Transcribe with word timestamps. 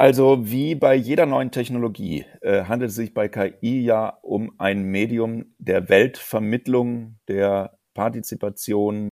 Also 0.00 0.50
wie 0.50 0.76
bei 0.76 0.94
jeder 0.94 1.26
neuen 1.26 1.50
Technologie 1.50 2.24
äh, 2.40 2.64
handelt 2.64 2.88
es 2.88 2.96
sich 2.96 3.12
bei 3.12 3.28
KI 3.28 3.82
ja 3.82 4.08
um 4.22 4.54
ein 4.56 4.84
Medium 4.84 5.54
der 5.58 5.90
Weltvermittlung, 5.90 7.18
der 7.28 7.76
Partizipation, 7.92 9.10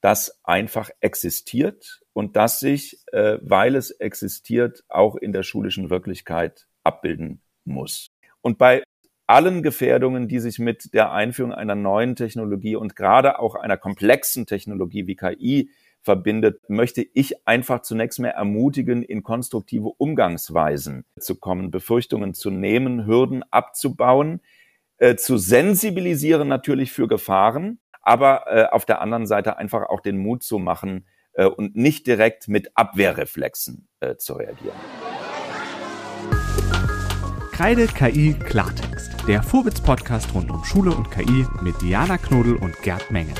das 0.00 0.38
einfach 0.44 0.90
existiert 1.00 2.02
und 2.12 2.36
das 2.36 2.60
sich, 2.60 3.02
äh, 3.10 3.38
weil 3.42 3.74
es 3.74 3.90
existiert, 3.90 4.84
auch 4.88 5.16
in 5.16 5.32
der 5.32 5.42
schulischen 5.42 5.90
Wirklichkeit 5.90 6.68
abbilden 6.84 7.42
muss. 7.64 8.06
Und 8.40 8.56
bei 8.56 8.84
allen 9.26 9.64
Gefährdungen, 9.64 10.28
die 10.28 10.38
sich 10.38 10.60
mit 10.60 10.94
der 10.94 11.10
Einführung 11.10 11.52
einer 11.52 11.74
neuen 11.74 12.14
Technologie 12.14 12.76
und 12.76 12.94
gerade 12.94 13.40
auch 13.40 13.56
einer 13.56 13.76
komplexen 13.76 14.46
Technologie 14.46 15.08
wie 15.08 15.16
KI 15.16 15.70
verbindet, 16.02 16.60
möchte 16.68 17.06
ich 17.14 17.46
einfach 17.46 17.82
zunächst 17.82 18.18
mehr 18.18 18.34
ermutigen, 18.34 19.02
in 19.02 19.22
konstruktive 19.22 19.88
Umgangsweisen 19.98 21.04
zu 21.18 21.36
kommen, 21.36 21.70
Befürchtungen 21.70 22.34
zu 22.34 22.50
nehmen, 22.50 23.06
Hürden 23.06 23.42
abzubauen, 23.50 24.40
äh, 24.98 25.16
zu 25.16 25.36
sensibilisieren 25.38 26.48
natürlich 26.48 26.92
für 26.92 27.08
Gefahren, 27.08 27.80
aber 28.02 28.44
äh, 28.46 28.64
auf 28.70 28.84
der 28.84 29.00
anderen 29.00 29.26
Seite 29.26 29.58
einfach 29.58 29.88
auch 29.88 30.00
den 30.00 30.18
Mut 30.18 30.42
zu 30.42 30.58
machen 30.58 31.06
äh, 31.32 31.46
und 31.46 31.76
nicht 31.76 32.06
direkt 32.06 32.48
mit 32.48 32.76
Abwehrreflexen 32.76 33.88
äh, 34.00 34.16
zu 34.16 34.34
reagieren. 34.34 34.76
Kreide 37.52 37.86
KI 37.86 38.34
Klartext, 38.34 39.28
der 39.28 39.42
Vorwitz-Podcast 39.42 40.32
rund 40.34 40.50
um 40.50 40.64
Schule 40.64 40.92
und 40.92 41.10
KI 41.10 41.46
mit 41.60 41.80
Diana 41.82 42.16
Knodel 42.16 42.56
und 42.56 42.80
Gerd 42.80 43.10
Menge. 43.10 43.34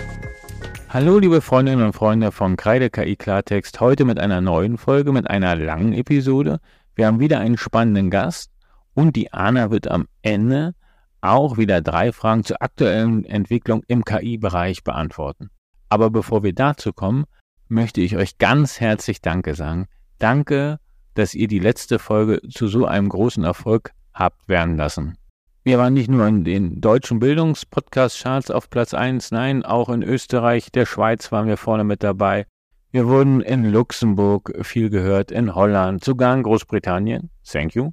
Hallo 0.93 1.21
liebe 1.21 1.41
Freundinnen 1.41 1.87
und 1.87 1.93
Freunde 1.93 2.33
von 2.33 2.57
Kreide 2.57 2.91
KI 2.91 3.15
Klartext, 3.15 3.79
heute 3.79 4.05
mit 4.05 4.19
einer 4.19 4.41
neuen 4.41 4.77
Folge, 4.77 5.13
mit 5.13 5.31
einer 5.31 5.55
langen 5.55 5.93
Episode. 5.93 6.59
Wir 6.97 7.07
haben 7.07 7.21
wieder 7.21 7.39
einen 7.39 7.57
spannenden 7.57 8.11
Gast 8.11 8.51
und 8.95 9.15
die 9.15 9.33
Anna 9.33 9.71
wird 9.71 9.87
am 9.87 10.09
Ende 10.23 10.75
auch 11.21 11.59
wieder 11.59 11.81
drei 11.81 12.11
Fragen 12.11 12.43
zur 12.43 12.61
aktuellen 12.61 13.25
Entwicklung 13.25 13.85
im 13.87 14.05
KI-Bereich 14.05 14.83
beantworten. 14.83 15.51
Aber 15.91 16.11
bevor 16.11 16.43
wir 16.43 16.55
dazu 16.55 16.93
kommen, 16.93 17.25
möchte 17.69 18.01
ich 18.01 18.17
euch 18.17 18.39
ganz 18.39 18.81
herzlich 18.81 19.21
Danke 19.23 19.55
sagen. 19.55 19.87
Danke, 20.19 20.81
dass 21.15 21.35
ihr 21.35 21.47
die 21.47 21.61
letzte 21.61 22.01
Folge 22.01 22.41
zu 22.49 22.67
so 22.67 22.85
einem 22.85 23.11
großen 23.11 23.45
Erfolg 23.45 23.93
habt 24.13 24.49
werden 24.49 24.77
lassen. 24.77 25.17
Wir 25.63 25.79
waren 25.79 25.93
nicht 25.93 26.09
nur 26.09 26.27
in 26.27 26.45
den 26.45 26.81
deutschen 26.81 27.19
Bildungspodcast-Charts 27.19 28.51
auf 28.51 28.71
Platz 28.71 28.95
1, 28.95 29.31
nein, 29.31 29.63
auch 29.63 29.91
in 29.91 30.03
Österreich, 30.03 30.73
der 30.73 30.87
Schweiz 30.87 31.31
waren 31.33 31.49
wir 31.49 31.59
vorne 31.59 31.85
mit 31.85 32.03
dabei. 32.03 32.47
Wir 32.93 33.07
wurden 33.07 33.43
in 33.43 33.71
Luxemburg 33.71 34.53
viel 34.63 34.89
gehört, 34.89 35.31
in 35.31 35.55
Holland, 35.55 36.03
sogar 36.03 36.35
in 36.35 36.45
Großbritannien. 36.45 37.29
Thank 37.47 37.75
you. 37.75 37.91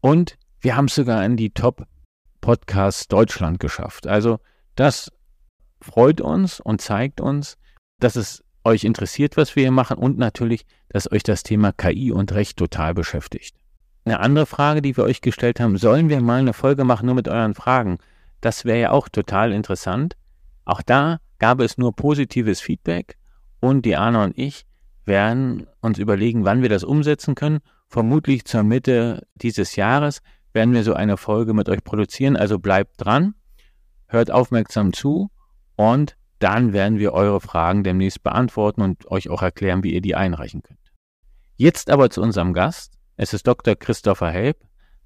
Und 0.00 0.36
wir 0.60 0.76
haben 0.76 0.84
es 0.84 0.96
sogar 0.96 1.24
in 1.24 1.38
die 1.38 1.50
Top 1.50 1.86
Podcasts 2.42 3.08
Deutschland 3.08 3.58
geschafft. 3.58 4.06
Also 4.06 4.38
das 4.74 5.10
freut 5.80 6.20
uns 6.20 6.60
und 6.60 6.82
zeigt 6.82 7.22
uns, 7.22 7.56
dass 8.00 8.16
es 8.16 8.44
euch 8.64 8.84
interessiert, 8.84 9.38
was 9.38 9.56
wir 9.56 9.62
hier 9.62 9.72
machen 9.72 9.96
und 9.96 10.18
natürlich, 10.18 10.66
dass 10.90 11.10
euch 11.10 11.22
das 11.22 11.42
Thema 11.42 11.72
KI 11.72 12.12
und 12.12 12.32
Recht 12.32 12.58
total 12.58 12.92
beschäftigt. 12.92 13.57
Eine 14.08 14.20
andere 14.20 14.46
Frage, 14.46 14.80
die 14.80 14.96
wir 14.96 15.04
euch 15.04 15.20
gestellt 15.20 15.60
haben, 15.60 15.76
sollen 15.76 16.08
wir 16.08 16.18
mal 16.22 16.40
eine 16.40 16.54
Folge 16.54 16.84
machen 16.84 17.04
nur 17.04 17.14
mit 17.14 17.28
euren 17.28 17.52
Fragen? 17.52 17.98
Das 18.40 18.64
wäre 18.64 18.80
ja 18.80 18.90
auch 18.90 19.10
total 19.10 19.52
interessant. 19.52 20.16
Auch 20.64 20.80
da 20.80 21.18
gab 21.38 21.60
es 21.60 21.76
nur 21.76 21.94
positives 21.94 22.62
Feedback 22.62 23.18
und 23.60 23.84
Diana 23.84 24.24
und 24.24 24.38
ich 24.38 24.64
werden 25.04 25.66
uns 25.82 25.98
überlegen, 25.98 26.46
wann 26.46 26.62
wir 26.62 26.70
das 26.70 26.84
umsetzen 26.84 27.34
können. 27.34 27.58
Vermutlich 27.86 28.46
zur 28.46 28.62
Mitte 28.62 29.26
dieses 29.34 29.76
Jahres 29.76 30.22
werden 30.54 30.72
wir 30.72 30.84
so 30.84 30.94
eine 30.94 31.18
Folge 31.18 31.52
mit 31.52 31.68
euch 31.68 31.84
produzieren. 31.84 32.38
Also 32.38 32.58
bleibt 32.58 32.92
dran, 32.96 33.34
hört 34.06 34.30
aufmerksam 34.30 34.94
zu 34.94 35.28
und 35.76 36.16
dann 36.38 36.72
werden 36.72 36.98
wir 36.98 37.12
eure 37.12 37.42
Fragen 37.42 37.84
demnächst 37.84 38.22
beantworten 38.22 38.80
und 38.80 39.10
euch 39.10 39.28
auch 39.28 39.42
erklären, 39.42 39.84
wie 39.84 39.92
ihr 39.92 40.00
die 40.00 40.14
einreichen 40.14 40.62
könnt. 40.62 40.80
Jetzt 41.56 41.90
aber 41.90 42.08
zu 42.08 42.22
unserem 42.22 42.54
Gast. 42.54 42.97
Es 43.20 43.34
ist 43.34 43.48
Dr. 43.48 43.74
Christopher 43.74 44.30
Help, 44.30 44.58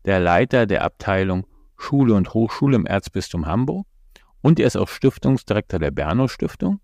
der 0.05 0.21
Leiter 0.21 0.67
der 0.67 0.85
Abteilung 0.85 1.47
Schule 1.79 2.13
und 2.13 2.35
Hochschule 2.35 2.77
im 2.77 2.85
Erzbistum 2.85 3.47
Hamburg 3.47 3.87
und 4.43 4.61
er 4.61 4.67
ist 4.67 4.77
auch 4.77 4.89
Stiftungsdirektor 4.89 5.79
der 5.81 5.93
Berno 5.93 6.29
Stiftung. 6.29 6.81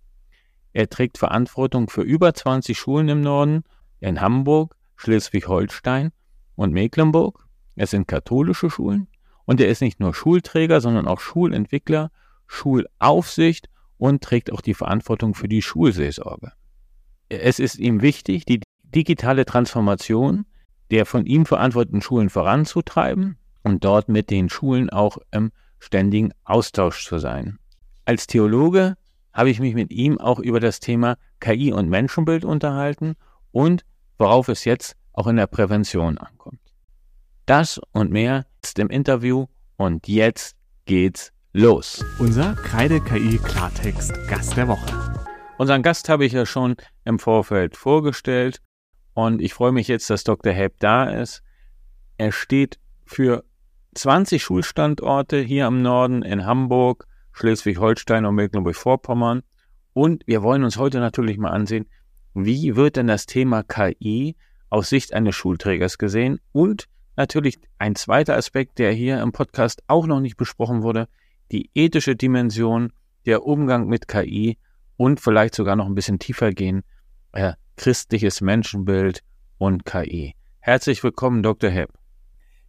Er 0.72 0.88
trägt 0.88 1.18
Verantwortung 1.18 1.90
für 1.90 2.00
über 2.00 2.32
20 2.32 2.78
Schulen 2.78 3.10
im 3.10 3.20
Norden, 3.20 3.64
in 4.00 4.22
Hamburg, 4.22 4.74
Schleswig-Holstein 4.96 6.12
und 6.56 6.72
Mecklenburg. 6.72 7.46
Es 7.76 7.90
sind 7.90 8.08
katholische 8.08 8.70
Schulen 8.70 9.06
und 9.44 9.60
er 9.60 9.68
ist 9.68 9.82
nicht 9.82 10.00
nur 10.00 10.14
Schulträger, 10.14 10.80
sondern 10.80 11.06
auch 11.06 11.20
Schulentwickler, 11.20 12.10
Schulaufsicht 12.46 13.68
und 13.98 14.24
trägt 14.24 14.50
auch 14.50 14.62
die 14.62 14.72
Verantwortung 14.72 15.34
für 15.34 15.48
die 15.48 15.60
Schulseelsorge. 15.60 16.52
Es 17.28 17.58
ist 17.58 17.78
ihm 17.78 18.00
wichtig, 18.00 18.46
die 18.46 18.62
digitale 18.82 19.44
Transformation 19.44 20.46
der 20.90 21.06
von 21.06 21.26
ihm 21.26 21.46
verantworteten 21.46 22.00
Schulen 22.00 22.30
voranzutreiben 22.30 23.36
und 23.62 23.84
dort 23.84 24.08
mit 24.08 24.30
den 24.30 24.48
Schulen 24.48 24.90
auch 24.90 25.18
im 25.30 25.52
ständigen 25.78 26.32
Austausch 26.44 27.06
zu 27.06 27.18
sein. 27.18 27.58
Als 28.04 28.26
Theologe 28.26 28.96
habe 29.32 29.50
ich 29.50 29.60
mich 29.60 29.74
mit 29.74 29.90
ihm 29.90 30.18
auch 30.18 30.38
über 30.38 30.60
das 30.60 30.80
Thema 30.80 31.16
KI 31.40 31.72
und 31.72 31.88
Menschenbild 31.88 32.44
unterhalten 32.44 33.14
und 33.52 33.84
worauf 34.18 34.48
es 34.48 34.64
jetzt 34.64 34.96
auch 35.12 35.26
in 35.26 35.36
der 35.36 35.46
Prävention 35.46 36.18
ankommt. 36.18 36.60
Das 37.46 37.80
und 37.92 38.10
mehr 38.10 38.46
ist 38.62 38.78
im 38.78 38.88
Interview 38.88 39.46
und 39.76 40.08
jetzt 40.08 40.56
geht's 40.86 41.32
los. 41.52 42.04
Unser 42.18 42.54
Kreide 42.54 43.00
KI 43.00 43.38
Klartext 43.38 44.12
Gast 44.28 44.56
der 44.56 44.68
Woche. 44.68 44.86
Unseren 45.58 45.82
Gast 45.82 46.08
habe 46.08 46.24
ich 46.24 46.32
ja 46.32 46.46
schon 46.46 46.76
im 47.04 47.18
Vorfeld 47.18 47.76
vorgestellt 47.76 48.60
und 49.18 49.42
ich 49.42 49.52
freue 49.52 49.72
mich 49.72 49.88
jetzt, 49.88 50.08
dass 50.10 50.22
Dr. 50.22 50.52
Help 50.52 50.78
da 50.78 51.10
ist. 51.10 51.42
Er 52.18 52.30
steht 52.30 52.78
für 53.04 53.42
20 53.96 54.40
Schulstandorte 54.40 55.40
hier 55.40 55.66
am 55.66 55.82
Norden 55.82 56.22
in 56.22 56.46
Hamburg, 56.46 57.08
Schleswig-Holstein 57.32 58.24
und 58.26 58.36
Mecklenburg-Vorpommern. 58.36 59.42
Und 59.92 60.24
wir 60.28 60.44
wollen 60.44 60.62
uns 60.62 60.76
heute 60.76 61.00
natürlich 61.00 61.36
mal 61.36 61.50
ansehen, 61.50 61.86
wie 62.32 62.76
wird 62.76 62.94
denn 62.94 63.08
das 63.08 63.26
Thema 63.26 63.64
KI 63.64 64.36
aus 64.70 64.88
Sicht 64.88 65.12
eines 65.12 65.34
Schulträgers 65.34 65.98
gesehen? 65.98 66.38
Und 66.52 66.86
natürlich 67.16 67.58
ein 67.78 67.96
zweiter 67.96 68.36
Aspekt, 68.36 68.78
der 68.78 68.92
hier 68.92 69.20
im 69.20 69.32
Podcast 69.32 69.82
auch 69.88 70.06
noch 70.06 70.20
nicht 70.20 70.36
besprochen 70.36 70.84
wurde, 70.84 71.08
die 71.50 71.70
ethische 71.74 72.14
Dimension, 72.14 72.92
der 73.26 73.44
Umgang 73.44 73.88
mit 73.88 74.06
KI 74.06 74.58
und 74.96 75.18
vielleicht 75.18 75.56
sogar 75.56 75.74
noch 75.74 75.86
ein 75.86 75.96
bisschen 75.96 76.20
tiefer 76.20 76.52
gehen, 76.52 76.84
äh, 77.32 77.54
christliches 77.78 78.42
Menschenbild 78.42 79.22
und 79.56 79.86
KI. 79.86 80.34
Herzlich 80.58 81.02
willkommen, 81.02 81.42
Dr. 81.42 81.70
Hepp. 81.70 81.90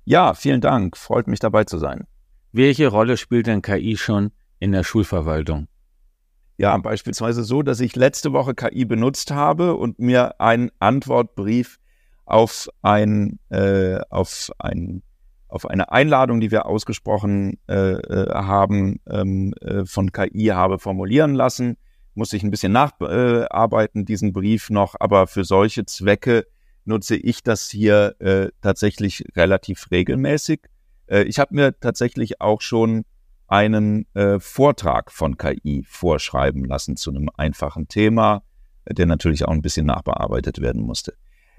Ja, 0.05 0.33
vielen 0.33 0.61
Dank. 0.61 0.95
Freut 0.95 1.27
mich 1.27 1.39
dabei 1.39 1.65
zu 1.65 1.77
sein. 1.77 2.05
Welche 2.53 2.87
Rolle 2.87 3.17
spielt 3.17 3.47
denn 3.47 3.61
KI 3.61 3.97
schon 3.97 4.31
in 4.59 4.71
der 4.71 4.83
Schulverwaltung? 4.83 5.67
Ja, 6.57 6.77
beispielsweise 6.77 7.43
so, 7.43 7.63
dass 7.63 7.79
ich 7.79 7.95
letzte 7.95 8.33
Woche 8.33 8.53
KI 8.53 8.85
benutzt 8.85 9.31
habe 9.31 9.75
und 9.75 9.99
mir 9.99 10.39
einen 10.39 10.71
Antwortbrief 10.79 11.79
auf 12.25 12.69
ein, 12.81 13.39
äh, 13.49 13.99
auf 14.09 14.51
ein, 14.59 15.01
auf 15.47 15.65
eine 15.65 15.91
Einladung, 15.91 16.39
die 16.39 16.51
wir 16.51 16.67
ausgesprochen 16.67 17.57
äh, 17.67 17.93
äh 17.93 18.33
haben, 18.33 18.99
ähm, 19.09 19.53
äh, 19.61 19.85
von 19.85 20.11
KI 20.11 20.47
habe 20.47 20.77
formulieren 20.79 21.33
lassen 21.33 21.77
muss 22.15 22.33
ich 22.33 22.43
ein 22.43 22.51
bisschen 22.51 22.71
nacharbeiten, 22.71 24.05
diesen 24.05 24.33
Brief 24.33 24.69
noch, 24.69 24.95
aber 24.99 25.27
für 25.27 25.43
solche 25.43 25.85
Zwecke 25.85 26.45
nutze 26.85 27.15
ich 27.15 27.43
das 27.43 27.69
hier 27.69 28.15
äh, 28.19 28.49
tatsächlich 28.61 29.23
relativ 29.35 29.91
regelmäßig. 29.91 30.61
Äh, 31.07 31.23
ich 31.23 31.39
habe 31.39 31.55
mir 31.55 31.79
tatsächlich 31.79 32.41
auch 32.41 32.61
schon 32.61 33.05
einen 33.47 34.05
äh, 34.13 34.39
Vortrag 34.39 35.11
von 35.11 35.37
KI 35.37 35.83
vorschreiben 35.87 36.65
lassen 36.65 36.97
zu 36.97 37.09
einem 37.09 37.29
einfachen 37.35 37.87
Thema, 37.87 38.43
der 38.87 39.05
natürlich 39.05 39.45
auch 39.45 39.51
ein 39.51 39.61
bisschen 39.61 39.87
nachbearbeitet 39.87 40.61
werden 40.61 40.81
musste. 40.81 41.15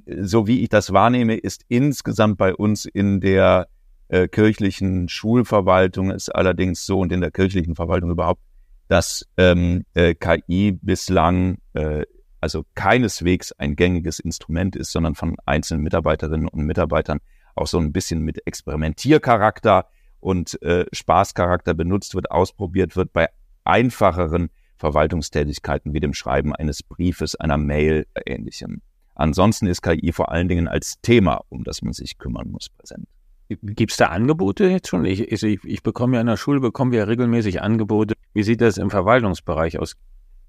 So 0.07 0.47
wie 0.47 0.63
ich 0.63 0.69
das 0.69 0.93
wahrnehme, 0.93 1.37
ist 1.37 1.65
insgesamt 1.69 2.39
bei 2.39 2.55
uns 2.55 2.85
in 2.85 3.21
der 3.21 3.69
äh, 4.09 4.29
kirchlichen 4.29 5.09
Schulverwaltung 5.09 6.11
ist 6.11 6.29
allerdings 6.31 6.85
so 6.85 7.01
und 7.01 7.13
in 7.13 7.21
der 7.21 7.31
kirchlichen 7.31 7.77
Verwaltung 7.77 8.11
überhaupt 8.11 8.43
dass 8.91 9.25
ähm, 9.37 9.85
äh, 9.95 10.15
KI 10.15 10.73
bislang 10.73 11.59
äh, 11.75 12.05
also 12.41 12.65
keineswegs 12.75 13.53
ein 13.53 13.77
gängiges 13.77 14.19
Instrument 14.19 14.75
ist, 14.75 14.91
sondern 14.91 15.15
von 15.15 15.37
einzelnen 15.47 15.85
Mitarbeiterinnen 15.85 16.49
und 16.49 16.65
Mitarbeitern 16.65 17.21
auch 17.55 17.69
so 17.69 17.79
ein 17.79 17.93
bisschen 17.93 18.23
mit 18.23 18.45
Experimentiercharakter 18.49 19.87
und 20.19 20.61
äh, 20.63 20.87
Spaßcharakter 20.93 21.73
benutzt 21.73 22.17
wird, 22.17 22.33
ausprobiert 22.33 22.97
wird 22.97 23.13
bei 23.13 23.29
einfacheren 23.63 24.51
Verwaltungstätigkeiten 24.77 25.95
wie 25.95 26.01
dem 26.01 26.13
Schreiben 26.13 26.53
eines 26.53 26.83
Briefes, 26.83 27.37
einer 27.37 27.59
Mail, 27.59 28.09
ähnlichem. 28.27 28.83
ansonsten 29.15 29.69
ist 29.69 29.83
KI 29.83 30.11
vor 30.11 30.33
allen 30.33 30.49
Dingen 30.49 30.67
als 30.67 31.01
Thema, 31.01 31.43
um 31.49 31.63
das 31.63 31.83
man 31.83 31.93
sich 31.93 32.19
kümmern 32.19 32.51
muss, 32.51 32.71
präsent. 32.71 33.07
Gibt 33.63 33.91
es 33.93 33.99
da 33.99 34.07
Angebote 34.07 34.67
jetzt 34.67 34.89
schon? 34.89 35.05
Ich, 35.05 35.21
ich, 35.21 35.65
ich 35.65 35.83
bekomme 35.83 36.17
ja 36.17 36.21
in 36.21 36.29
der 36.29 36.37
Schule, 36.37 36.61
bekommen 36.61 36.93
wir 36.93 37.01
ja 37.01 37.05
regelmäßig 37.05 37.61
Angebote. 37.63 38.15
Wie 38.33 38.43
sieht 38.43 38.61
das 38.61 38.79
im 38.79 38.91
Verwaltungsbereich 38.91 39.79
aus? 39.79 39.97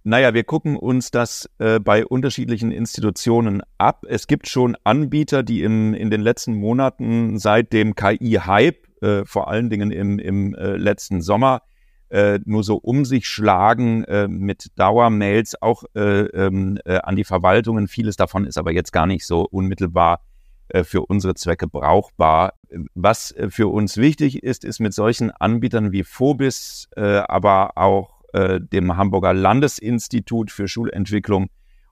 Naja, 0.03 0.33
wir 0.33 0.43
gucken 0.43 0.77
uns 0.77 1.11
das 1.11 1.47
äh, 1.59 1.79
bei 1.79 2.05
unterschiedlichen 2.05 2.71
Institutionen 2.71 3.61
ab. 3.77 4.03
Es 4.07 4.25
gibt 4.25 4.47
schon 4.47 4.75
Anbieter, 4.83 5.43
die 5.43 5.61
im, 5.61 5.93
in 5.93 6.09
den 6.09 6.21
letzten 6.21 6.55
Monaten 6.55 7.37
seit 7.37 7.71
dem 7.71 7.93
KI-Hype, 7.93 9.03
äh, 9.03 9.25
vor 9.25 9.47
allen 9.47 9.69
Dingen 9.69 9.91
im, 9.91 10.17
im 10.17 10.55
äh, 10.55 10.75
letzten 10.75 11.21
Sommer, 11.21 11.61
äh, 12.09 12.39
nur 12.45 12.63
so 12.63 12.77
um 12.77 13.05
sich 13.05 13.27
schlagen 13.27 14.03
äh, 14.05 14.27
mit 14.27 14.67
Dauermails 14.75 15.61
auch 15.61 15.83
äh, 15.95 16.25
ähm, 16.25 16.79
äh, 16.85 16.97
an 16.97 17.15
die 17.15 17.23
Verwaltungen. 17.23 17.87
Vieles 17.87 18.15
davon 18.15 18.45
ist 18.45 18.57
aber 18.57 18.71
jetzt 18.71 18.91
gar 18.91 19.05
nicht 19.05 19.25
so 19.25 19.47
unmittelbar 19.49 20.21
für 20.83 21.01
unsere 21.01 21.35
Zwecke 21.35 21.67
brauchbar. 21.67 22.53
Was 22.93 23.31
äh, 23.31 23.49
für 23.49 23.67
uns 23.67 23.97
wichtig 23.97 24.43
ist, 24.43 24.63
ist 24.63 24.79
mit 24.79 24.93
solchen 24.93 25.31
Anbietern 25.31 25.91
wie 25.91 26.03
Phobis, 26.03 26.87
äh, 26.95 27.01
aber 27.01 27.77
auch 27.77 28.21
äh, 28.33 28.59
dem 28.61 28.95
Hamburger 28.95 29.33
Landesinstitut 29.33 30.51
für 30.51 30.67
Schulentwicklung 30.67 31.49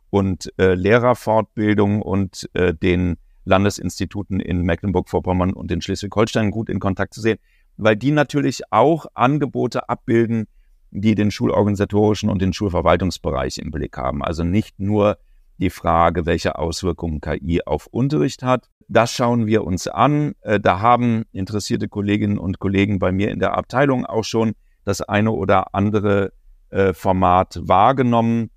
und 0.10 0.52
äh, 0.58 0.74
Lehrerfortbildung 0.74 2.02
und 2.02 2.50
äh, 2.54 2.74
den 2.74 3.18
Landesinstituten 3.46 4.40
in 4.40 4.62
Mecklenburg-Vorpommern 4.62 5.54
und 5.54 5.72
in 5.72 5.82
Schleswig-Holstein 5.82 6.52
gut 6.52 6.70
in 6.70 6.80
Kontakt 6.80 7.14
zu 7.14 7.22
sehen, 7.22 7.40
weil 7.78 7.96
die 7.96 8.12
natürlich 8.12 8.62
auch 8.72 9.06
Angebote 9.14 9.90
abbilden, 9.90 10.48
die 10.92 11.16
den 11.16 11.32
schulorganisatorischen 11.32 12.30
und 12.30 12.42
den 12.42 12.54
Schulverwaltungsbereich 12.54 13.58
im 13.60 13.72
Blick 13.72 13.98
haben. 13.98 14.24
Also 14.24 14.44
nicht 14.44 14.80
nur 14.80 15.18
die 15.60 15.70
Frage, 15.70 16.26
welche 16.26 16.58
Auswirkungen 16.58 17.22
KI 17.22 17.62
auf 17.66 17.88
Unterricht 17.88 18.44
hat. 18.44 18.70
Das 18.88 19.12
schauen 19.12 19.46
wir 19.46 19.64
uns 19.64 19.88
an. 19.88 20.34
Äh, 20.42 20.60
da 20.60 20.80
haben 20.80 21.26
interessierte 21.32 21.88
Kolleginnen 21.88 22.40
und 22.40 22.60
Kollegen 22.60 23.00
bei 23.00 23.12
mir 23.12 23.30
in 23.30 23.40
der 23.40 23.58
Abteilung 23.58 24.06
auch 24.06 24.24
schon 24.24 24.54
das 24.86 25.02
eine 25.02 25.32
oder 25.32 25.76
andere 25.76 26.32
äh, 26.70 26.94
Format 26.94 27.60
wahrgenommen. 27.62 28.50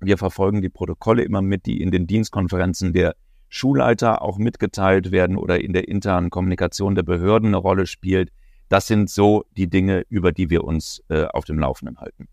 Wir 0.00 0.18
verfolgen 0.18 0.62
die 0.62 0.68
Protokolle 0.68 1.22
immer 1.22 1.42
mit, 1.42 1.66
die 1.66 1.80
in 1.80 1.90
den 1.90 2.06
Dienstkonferenzen 2.06 2.92
der 2.92 3.14
Schulleiter 3.48 4.22
auch 4.22 4.38
mitgeteilt 4.38 5.12
werden 5.12 5.36
oder 5.36 5.60
in 5.60 5.72
der 5.72 5.86
internen 5.86 6.30
Kommunikation 6.30 6.94
der 6.94 7.02
Behörden 7.02 7.48
eine 7.48 7.58
Rolle 7.58 7.86
spielt. 7.86 8.30
Das 8.68 8.86
sind 8.86 9.10
so 9.10 9.44
die 9.56 9.68
Dinge, 9.68 10.04
über 10.08 10.32
die 10.32 10.48
wir 10.48 10.64
uns 10.64 11.02
äh, 11.08 11.24
auf 11.26 11.44
dem 11.44 11.58
Laufenden 11.58 11.98
halten. 11.98 12.28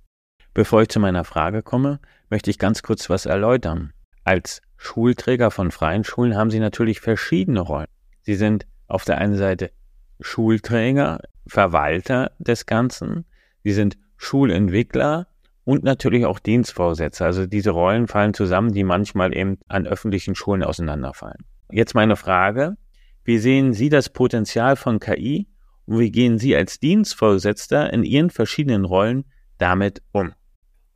Bevor 0.59 0.81
ich 0.81 0.89
zu 0.89 1.00
meiner 1.00 1.23
Frage 1.23 1.63
komme, 1.63 2.01
möchte 2.29 2.50
ich 2.50 2.59
ganz 2.59 2.83
kurz 2.83 3.09
was 3.09 3.25
erläutern. 3.25 3.94
Als 4.25 4.61
Schulträger 4.75 5.51
von 5.51 5.71
freien 5.71 6.03
Schulen 6.03 6.35
haben 6.35 6.51
Sie 6.51 6.59
natürlich 6.59 7.00
verschiedene 7.00 7.61
Rollen. 7.61 7.88
Sie 8.23 8.35
sind 8.35 8.67
auf 8.85 9.06
der 9.06 9.19
einen 9.19 9.38
Seite 9.38 9.71
Schulträger, 10.19 11.21
Verwalter 11.47 12.33
des 12.39 12.65
Ganzen, 12.65 13.23
sie 13.63 13.71
sind 13.71 13.97
Schulentwickler 14.17 15.27
und 15.63 15.85
natürlich 15.85 16.25
auch 16.25 16.39
Dienstvorsätze. 16.39 17.23
Also 17.23 17.45
diese 17.45 17.69
Rollen 17.69 18.09
fallen 18.09 18.33
zusammen, 18.33 18.73
die 18.73 18.83
manchmal 18.83 19.33
eben 19.33 19.59
an 19.69 19.88
öffentlichen 19.88 20.35
Schulen 20.35 20.63
auseinanderfallen. 20.63 21.45
Jetzt 21.71 21.95
meine 21.95 22.17
Frage, 22.17 22.75
wie 23.23 23.38
sehen 23.38 23.71
Sie 23.71 23.88
das 23.88 24.09
Potenzial 24.09 24.75
von 24.75 25.00
KI 25.00 25.47
und 25.85 26.00
wie 26.00 26.11
gehen 26.11 26.38
Sie 26.38 26.53
als 26.53 26.81
Dienstvorgesetzter 26.81 27.94
in 27.94 28.03
Ihren 28.03 28.29
verschiedenen 28.29 28.83
Rollen 28.83 29.23
damit 29.57 30.01
um? 30.11 30.33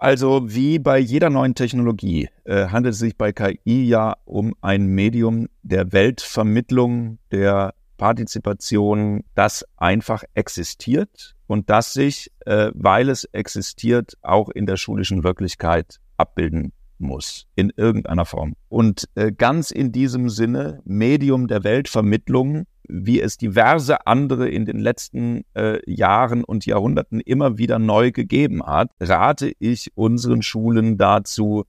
Also 0.04 0.42
wie 0.54 0.80
bei 0.80 1.00
jeder 1.00 1.30
neuen 1.30 1.56
Technologie 1.56 2.28
äh, 2.44 2.68
handelt 2.68 2.96
es 2.96 3.00
sich 3.00 3.18
bei 3.18 3.32
KI 3.32 3.86
ja 3.86 4.18
um 4.26 4.54
ein 4.60 4.88
Medium 4.88 5.48
der 5.62 5.94
Weltvermittlung, 5.94 7.20
der 7.32 7.74
Partizipation, 7.96 9.24
das 9.34 9.66
einfach 9.78 10.26
existiert 10.34 11.38
und 11.48 11.70
das 11.70 11.94
sich, 11.94 12.34
äh, 12.46 12.72
weil 12.74 13.08
es 13.08 13.24
existiert, 13.32 14.18
auch 14.24 14.50
in 14.50 14.66
der 14.66 14.76
schulischen 14.76 15.24
Wirklichkeit 15.24 16.02
abbilden 16.18 16.74
muss, 16.98 17.48
in 17.56 17.72
irgendeiner 17.74 18.26
Form. 18.26 18.56
Und 18.68 19.08
äh, 19.16 19.32
ganz 19.32 19.72
in 19.72 19.94
diesem 19.94 20.28
Sinne, 20.28 20.82
Medium 20.84 21.48
der 21.48 21.64
Weltvermittlung, 21.64 22.66
wie 22.88 23.22
es 23.22 23.38
diverse 23.38 24.06
andere 24.08 24.50
in 24.50 24.66
den 24.66 24.80
letzten 24.80 25.46
äh, 25.56 25.80
Jahren 25.90 26.44
und 26.44 26.66
Jahrhunderten 26.66 27.20
immer 27.20 27.58
wieder 27.58 27.80
neu 27.80 28.12
gegeben 28.12 28.64
hat, 28.64 28.92
rate 29.00 29.54
ich 29.60 29.92
unseren 29.96 30.42
Schulen 30.42 30.98
dazu, 30.98 31.66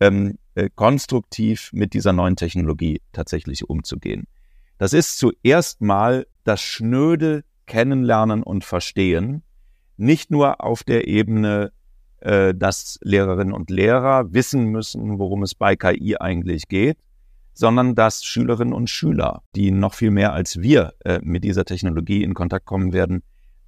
ähm, 0.00 0.38
äh, 0.54 0.68
konstruktiv 0.74 1.70
mit 1.72 1.94
dieser 1.94 2.12
neuen 2.12 2.36
Technologie 2.36 3.00
tatsächlich 3.12 3.68
umzugehen. 3.68 4.26
Das 4.78 4.92
ist 4.92 5.18
zuerst 5.18 5.80
mal 5.80 6.26
das 6.44 6.60
schnöde 6.60 7.44
Kennenlernen 7.66 8.42
und 8.42 8.64
Verstehen, 8.64 9.42
nicht 9.96 10.30
nur 10.30 10.62
auf 10.62 10.84
der 10.84 11.08
Ebene, 11.08 11.72
äh, 12.20 12.54
dass 12.54 12.98
Lehrerinnen 13.02 13.54
und 13.54 13.70
Lehrer 13.70 14.32
wissen 14.32 14.66
müssen, 14.66 15.18
worum 15.18 15.42
es 15.42 15.54
bei 15.54 15.76
KI 15.76 16.16
eigentlich 16.18 16.68
geht, 16.68 16.98
sondern 17.56 17.94
dass 17.94 18.22
Schülerinnen 18.22 18.74
und 18.74 18.90
Schüler, 18.90 19.42
die 19.56 19.70
noch 19.70 19.94
viel 19.94 20.10
mehr 20.10 20.32
als 20.32 20.60
wir 20.60 20.92
äh, 21.04 21.20
mit 21.22 21.42
dieser 21.42 21.64
Technologie 21.64 22.22
in 22.22 22.34
Kontakt 22.34 22.66
kommen 22.66 22.92
werden, 22.92 23.22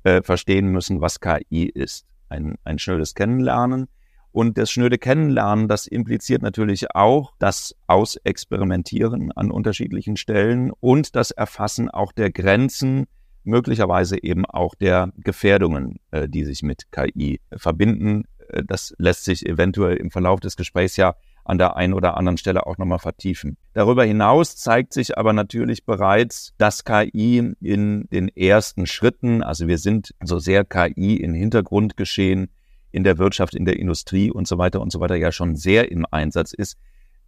äh, 0.05 0.23
verstehen 0.23 0.69
müssen, 0.69 1.01
was 1.01 1.21
KI 1.21 1.65
ist. 1.65 2.07
Ein, 2.29 2.57
ein 2.65 2.79
schnödes 2.79 3.15
Kennenlernen, 3.15 3.89
und 4.31 4.59
das 4.59 4.71
schnöde 4.71 4.99
Kennenlernen, 4.99 5.69
das 5.69 5.87
impliziert 5.87 6.43
natürlich 6.43 6.95
auch 6.95 7.33
das 7.39 7.75
Ausexperimentieren 7.87 9.33
an 9.33 9.51
unterschiedlichen 9.51 10.17
Stellen 10.17 10.71
und 10.81 11.17
das 11.17 11.31
Erfassen 11.31 11.89
auch 11.89 12.13
der 12.13 12.31
Grenzen, 12.31 13.07
möglicherweise 13.43 14.23
eben 14.23 14.45
auch 14.45 14.75
der 14.75 15.13
Gefährdungen, 15.17 15.97
äh, 16.11 16.29
die 16.29 16.45
sich 16.45 16.63
mit 16.63 16.93
KI 16.93 17.41
verbinden. 17.57 18.25
Äh, 18.49 18.65
das 18.65 18.95
lässt 18.99 19.25
sich 19.25 19.47
eventuell 19.47 19.97
im 19.97 20.11
Verlauf 20.11 20.41
des 20.41 20.57
Gesprächs 20.57 20.97
ja 20.97 21.15
an 21.49 21.59
der 21.59 21.77
einen 21.77 21.95
oder 21.95 22.17
anderen 22.17 22.39
Stelle 22.39 22.67
auch 22.67 22.79
nochmal 22.79 22.99
vertiefen. 22.99 23.57
Darüber 23.73 24.05
hinaus 24.05 24.57
zeigt 24.57 24.93
sich 24.93 25.17
aber 25.17 25.33
natürlich 25.33 25.85
bereits, 25.85 26.55
dass 26.59 26.85
KI 26.85 27.55
in 27.61 28.09
den 28.11 28.29
ersten 28.29 28.87
Schritten, 28.87 29.43
also 29.43 29.67
wir 29.67 29.79
sind 29.79 30.15
so 30.23 30.39
sehr 30.39 30.65
KI 30.65 31.17
in 31.17 31.35
Hintergrund 31.35 31.97
geschehen, 31.97 32.51
in 32.91 33.05
der 33.05 33.19
Wirtschaft, 33.19 33.55
in 33.55 33.65
der 33.65 33.79
Industrie 33.79 34.31
und 34.31 34.47
so 34.47 34.59
weiter 34.59 34.81
und 34.81 34.93
so 34.93 35.01
weiter 35.01 35.17
ja 35.17 35.33
schon 35.33 35.57
sehr 35.57 35.91
im 35.91 36.07
Einsatz 36.11 36.53
ist, 36.53 36.77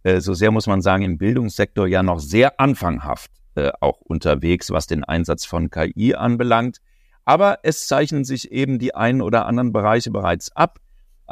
äh, 0.03 0.19
so 0.19 0.33
sehr 0.33 0.51
muss 0.51 0.67
man 0.67 0.81
sagen, 0.81 1.03
im 1.03 1.17
Bildungssektor 1.17 1.87
ja 1.87 2.03
noch 2.03 2.19
sehr 2.19 2.59
anfanghaft 2.59 3.31
äh, 3.55 3.71
auch 3.79 3.99
unterwegs, 4.01 4.71
was 4.71 4.87
den 4.87 5.03
Einsatz 5.03 5.45
von 5.45 5.69
KI 5.69 6.15
anbelangt. 6.15 6.79
Aber 7.25 7.59
es 7.63 7.87
zeichnen 7.87 8.23
sich 8.23 8.51
eben 8.51 8.79
die 8.79 8.95
einen 8.95 9.21
oder 9.21 9.45
anderen 9.45 9.71
Bereiche 9.71 10.11
bereits 10.11 10.55
ab. 10.55 10.79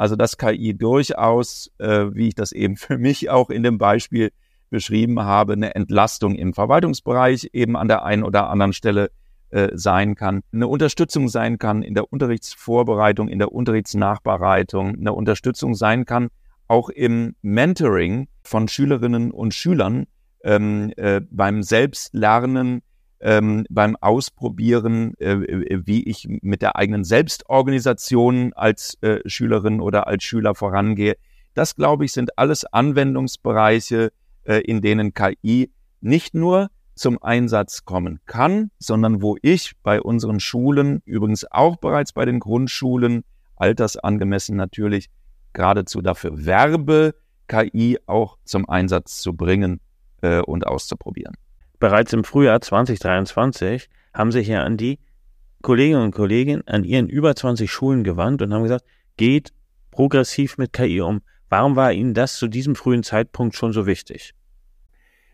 Also 0.00 0.16
dass 0.16 0.38
KI 0.38 0.72
durchaus, 0.72 1.70
äh, 1.76 2.06
wie 2.14 2.28
ich 2.28 2.34
das 2.34 2.52
eben 2.52 2.76
für 2.78 2.96
mich 2.96 3.28
auch 3.28 3.50
in 3.50 3.62
dem 3.62 3.76
Beispiel 3.76 4.32
beschrieben 4.70 5.20
habe, 5.20 5.52
eine 5.52 5.74
Entlastung 5.74 6.36
im 6.36 6.54
Verwaltungsbereich 6.54 7.50
eben 7.52 7.76
an 7.76 7.86
der 7.86 8.02
einen 8.02 8.22
oder 8.22 8.48
anderen 8.48 8.72
Stelle 8.72 9.10
äh, 9.50 9.68
sein 9.74 10.14
kann, 10.14 10.40
eine 10.54 10.68
Unterstützung 10.68 11.28
sein 11.28 11.58
kann 11.58 11.82
in 11.82 11.92
der 11.92 12.10
Unterrichtsvorbereitung, 12.10 13.28
in 13.28 13.38
der 13.40 13.52
Unterrichtsnachbereitung, 13.52 14.94
eine 14.94 15.12
Unterstützung 15.12 15.74
sein 15.74 16.06
kann, 16.06 16.28
auch 16.66 16.88
im 16.88 17.34
Mentoring 17.42 18.28
von 18.42 18.68
Schülerinnen 18.68 19.30
und 19.30 19.52
Schülern 19.52 20.06
ähm, 20.42 20.94
äh, 20.96 21.20
beim 21.30 21.62
Selbstlernen, 21.62 22.80
ähm, 23.20 23.66
beim 23.70 23.96
Ausprobieren, 23.96 25.14
äh, 25.18 25.32
äh 25.32 25.82
wie 25.84 26.02
ich 26.04 26.26
mit 26.42 26.62
der 26.62 26.76
eigenen 26.76 27.04
Selbstorganisation 27.04 28.52
als 28.54 28.96
äh, 29.02 29.20
Schülerin 29.26 29.80
oder 29.80 30.06
als 30.06 30.24
Schüler 30.24 30.54
vorangehe. 30.54 31.16
Das, 31.54 31.76
glaube 31.76 32.04
ich, 32.04 32.12
sind 32.12 32.38
alles 32.38 32.64
Anwendungsbereiche, 32.64 34.12
äh, 34.44 34.60
in 34.60 34.80
denen 34.80 35.12
KI 35.14 35.70
nicht 36.00 36.34
nur 36.34 36.70
zum 36.94 37.22
Einsatz 37.22 37.84
kommen 37.84 38.20
kann, 38.26 38.70
sondern 38.78 39.22
wo 39.22 39.36
ich 39.42 39.72
bei 39.82 40.00
unseren 40.00 40.40
Schulen, 40.40 41.02
übrigens 41.04 41.50
auch 41.50 41.76
bereits 41.76 42.12
bei 42.12 42.24
den 42.24 42.40
Grundschulen, 42.40 43.24
altersangemessen 43.56 44.56
natürlich, 44.56 45.08
geradezu 45.52 46.00
dafür 46.02 46.44
werbe, 46.44 47.14
KI 47.48 47.98
auch 48.06 48.38
zum 48.44 48.68
Einsatz 48.68 49.20
zu 49.20 49.34
bringen 49.34 49.80
äh, 50.22 50.40
und 50.40 50.66
auszuprobieren. 50.66 51.34
Bereits 51.80 52.12
im 52.12 52.22
Frühjahr 52.22 52.60
2023 52.60 53.88
haben 54.14 54.30
sich 54.30 54.46
ja 54.46 54.62
an 54.62 54.76
die 54.76 55.00
Kolleginnen 55.62 56.02
und 56.02 56.14
Kollegen 56.14 56.62
an 56.66 56.84
ihren 56.84 57.08
über 57.08 57.34
20 57.34 57.70
Schulen 57.70 58.04
gewandt 58.04 58.42
und 58.42 58.54
haben 58.54 58.62
gesagt, 58.62 58.84
geht 59.16 59.52
progressiv 59.90 60.56
mit 60.58 60.72
KI 60.72 61.00
um. 61.00 61.22
Warum 61.48 61.74
war 61.74 61.92
Ihnen 61.92 62.14
das 62.14 62.36
zu 62.36 62.46
diesem 62.46 62.76
frühen 62.76 63.02
Zeitpunkt 63.02 63.56
schon 63.56 63.72
so 63.72 63.86
wichtig? 63.86 64.34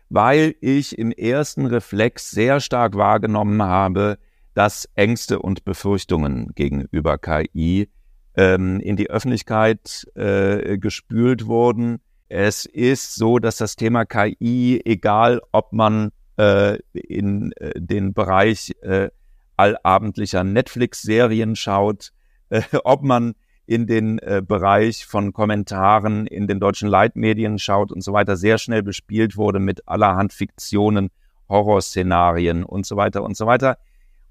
weil 0.09 0.55
ich 0.61 0.97
im 0.97 1.11
ersten 1.11 1.65
Reflex 1.65 2.31
sehr 2.31 2.59
stark 2.59 2.95
wahrgenommen 2.95 3.61
habe, 3.61 4.17
dass 4.53 4.89
Ängste 4.95 5.39
und 5.39 5.65
Befürchtungen 5.65 6.51
gegenüber 6.55 7.17
KI 7.17 7.89
ähm, 8.35 8.79
in 8.79 8.95
die 8.95 9.09
Öffentlichkeit 9.09 10.07
äh, 10.15 10.77
gespült 10.77 11.45
wurden, 11.47 11.99
Es 12.29 12.65
ist 12.65 13.15
so, 13.15 13.39
dass 13.39 13.57
das 13.57 13.75
Thema 13.75 14.05
KI, 14.05 14.81
egal 14.83 15.41
ob 15.51 15.71
man 15.73 16.11
äh, 16.37 16.77
in 16.93 17.51
äh, 17.53 17.73
den 17.75 18.13
Bereich 18.13 18.73
äh, 18.81 19.09
allabendlicher 19.55 20.43
Netflix-Serien 20.43 21.55
schaut, 21.55 22.11
äh, 22.49 22.61
ob 22.83 23.03
man 23.03 23.33
in 23.65 23.85
den 23.85 24.17
äh, 24.19 24.41
Bereich 24.45 25.05
von 25.05 25.33
Kommentaren 25.33 26.25
in 26.25 26.47
den 26.47 26.59
deutschen 26.59 26.87
Leitmedien 26.87 27.59
schaut 27.59 27.91
und 27.91 28.01
so 28.01 28.13
weiter, 28.13 28.37
sehr 28.37 28.57
schnell 28.57 28.81
bespielt 28.81 29.35
wurde 29.35 29.59
mit 29.59 29.87
allerhand 29.87 30.31
Fiktionen, 30.31 31.09
Horrorszenarien 31.49 32.63
und 32.63 32.85
so 32.85 32.95
weiter 32.95 33.23
und 33.23 33.35
so 33.35 33.45
weiter. 33.45 33.77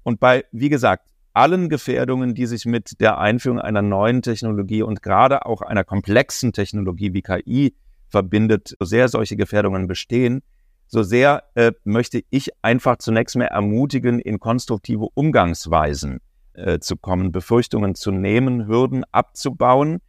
Und 0.01 0.19
bei, 0.19 0.45
wie 0.51 0.69
gesagt, 0.69 1.09
allen 1.33 1.69
Gefährdungen, 1.69 2.33
die 2.33 2.47
sich 2.47 2.65
mit 2.65 2.99
der 2.99 3.19
Einführung 3.19 3.59
einer 3.59 3.83
neuen 3.83 4.23
Technologie 4.23 4.81
und 4.81 5.03
gerade 5.03 5.45
auch 5.45 5.61
einer 5.61 5.83
komplexen 5.83 6.51
Technologie 6.51 7.13
wie 7.13 7.21
KI 7.21 7.75
verbindet, 8.09 8.75
so 8.79 8.85
sehr 8.85 9.07
solche 9.07 9.35
Gefährdungen 9.35 9.87
bestehen, 9.87 10.41
so 10.87 11.03
sehr 11.03 11.43
äh, 11.55 11.71
möchte 11.83 12.23
ich 12.29 12.49
einfach 12.61 12.97
zunächst 12.97 13.35
mehr 13.35 13.49
ermutigen, 13.49 14.19
in 14.19 14.39
konstruktive 14.39 15.07
Umgangsweisen 15.13 16.19
äh, 16.53 16.79
zu 16.79 16.95
kommen, 16.95 17.31
Befürchtungen 17.31 17.95
zu 17.95 18.11
nehmen, 18.11 18.67
Hürden 18.67 19.03
abzubauen, 19.11 19.99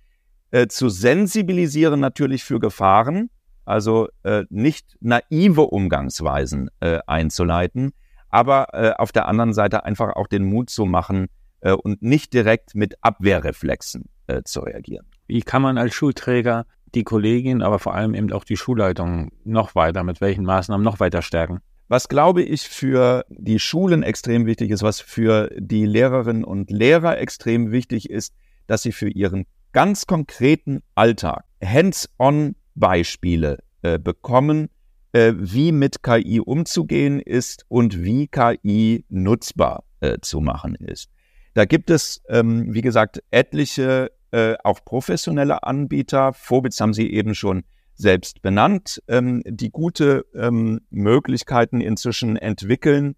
äh, 0.51 0.67
zu 0.69 0.89
sensibilisieren 0.89 2.01
natürlich 2.01 2.45
für 2.45 2.61
Gefahren, 2.61 3.31
also 3.65 4.09
äh, 4.23 4.45
nicht 4.49 4.97
naive 5.01 5.63
Umgangsweisen 5.63 6.71
äh, 6.81 7.01
einzuleiten, 7.07 7.93
aber 8.31 8.69
äh, 8.73 8.93
auf 8.97 9.13
der 9.13 9.29
anderen 9.29 9.53
Seite 9.53 9.85
einfach 9.85 10.17
auch 10.17 10.27
den 10.27 10.45
Mut 10.45 10.71
zu 10.71 10.87
machen 10.87 11.27
äh, 11.61 11.73
und 11.73 12.03
nicht 12.03 12.33
direkt 12.33 12.75
mit 12.75 12.95
Abwehrreflexen 13.03 14.09
äh, 14.27 14.43
zu 14.43 14.61
reagieren. 14.61 15.07
Wie 15.27 15.43
kann 15.43 15.61
man 15.61 15.77
als 15.77 15.95
Schulträger 15.95 16.65
die 16.95 17.05
Kollegin, 17.05 17.63
aber 17.63 17.79
vor 17.79 17.95
allem 17.95 18.15
eben 18.15 18.33
auch 18.33 18.45
die 18.45 18.57
Schulleitung 18.57 19.31
noch 19.45 19.75
weiter, 19.75 20.05
mit 20.05 20.21
welchen 20.21 20.45
Maßnahmen 20.45 20.85
noch 20.85 21.01
weiter 21.01 21.23
stärken? 21.23 21.61
Was 21.89 22.09
glaube 22.09 22.43
ich 22.43 22.69
für 22.69 23.25
die 23.31 23.59
Schulen 23.59 24.03
extrem 24.03 24.45
wichtig 24.45 24.71
ist, 24.71 24.83
was 24.83 25.01
für 25.01 25.51
die 25.57 25.87
Lehrerinnen 25.87 26.45
und 26.45 26.71
Lehrer 26.71 27.19
extrem 27.19 27.71
wichtig 27.71 28.11
ist, 28.11 28.35
dass 28.67 28.83
sie 28.83 28.93
für 28.93 29.09
ihren 29.09 29.47
ganz 29.73 30.07
konkreten 30.07 30.83
Alltag 30.95 31.45
hands-on 31.65 32.57
Beispiele 32.75 33.59
äh, 33.83 33.99
bekommen, 33.99 34.69
äh, 35.13 35.33
wie 35.37 35.73
mit 35.73 36.03
KI 36.03 36.41
umzugehen 36.41 37.21
ist 37.21 37.65
und 37.69 38.03
wie 38.03 38.29
KI 38.29 39.05
nutzbar 39.09 39.85
äh, 40.01 40.19
zu 40.21 40.41
machen 40.41 40.75
ist. 40.75 41.11
Da 41.55 41.65
gibt 41.65 41.91
es, 41.91 42.23
ähm, 42.29 42.73
wie 42.75 42.83
gesagt, 42.83 43.23
etliche 43.31 44.13
äh, 44.31 44.55
auch 44.65 44.85
professionelle 44.85 45.63
Anbieter. 45.63 46.33
Vobitz 46.33 46.81
haben 46.81 46.93
Sie 46.93 47.11
eben 47.11 47.35
schon 47.35 47.65
selbst 47.95 48.43
benannt, 48.43 49.03
ähm, 49.09 49.43
die 49.45 49.71
gute 49.71 50.25
ähm, 50.35 50.81
Möglichkeiten 50.91 51.81
inzwischen 51.81 52.37
entwickeln. 52.37 53.17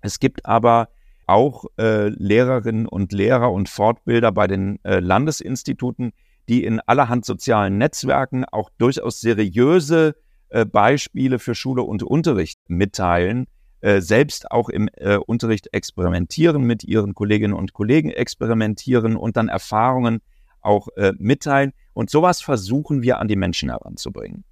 Es 0.00 0.18
gibt 0.18 0.46
aber 0.46 0.88
auch 1.26 1.64
äh, 1.78 2.08
Lehrerinnen 2.08 2.86
und 2.86 3.12
Lehrer 3.12 3.52
und 3.52 3.68
Fortbilder 3.68 4.32
bei 4.32 4.46
den 4.46 4.82
äh, 4.84 4.98
Landesinstituten, 5.00 6.12
die 6.48 6.64
in 6.64 6.80
allerhand 6.80 7.24
sozialen 7.24 7.78
Netzwerken 7.78 8.44
auch 8.44 8.70
durchaus 8.78 9.20
seriöse 9.20 10.16
äh, 10.48 10.64
Beispiele 10.64 11.38
für 11.38 11.54
Schule 11.54 11.82
und 11.82 12.02
Unterricht 12.02 12.58
mitteilen, 12.68 13.46
äh, 13.82 14.00
selbst 14.00 14.48
auch 14.52 14.68
im 14.68 14.88
äh, 14.94 15.16
Unterricht 15.16 15.68
experimentieren, 15.72 16.62
mit 16.62 16.84
ihren 16.84 17.14
Kolleginnen 17.14 17.52
und 17.52 17.72
Kollegen 17.72 18.10
experimentieren 18.10 19.16
und 19.16 19.36
dann 19.36 19.48
Erfahrungen 19.48 20.20
auch 20.60 20.86
äh, 20.96 21.12
mitteilen. 21.18 21.72
Und 21.92 22.08
sowas 22.08 22.40
versuchen 22.40 23.02
wir 23.02 23.18
an 23.18 23.26
die 23.26 23.34
Menschen 23.34 23.70
heranzubringen. 23.70 24.44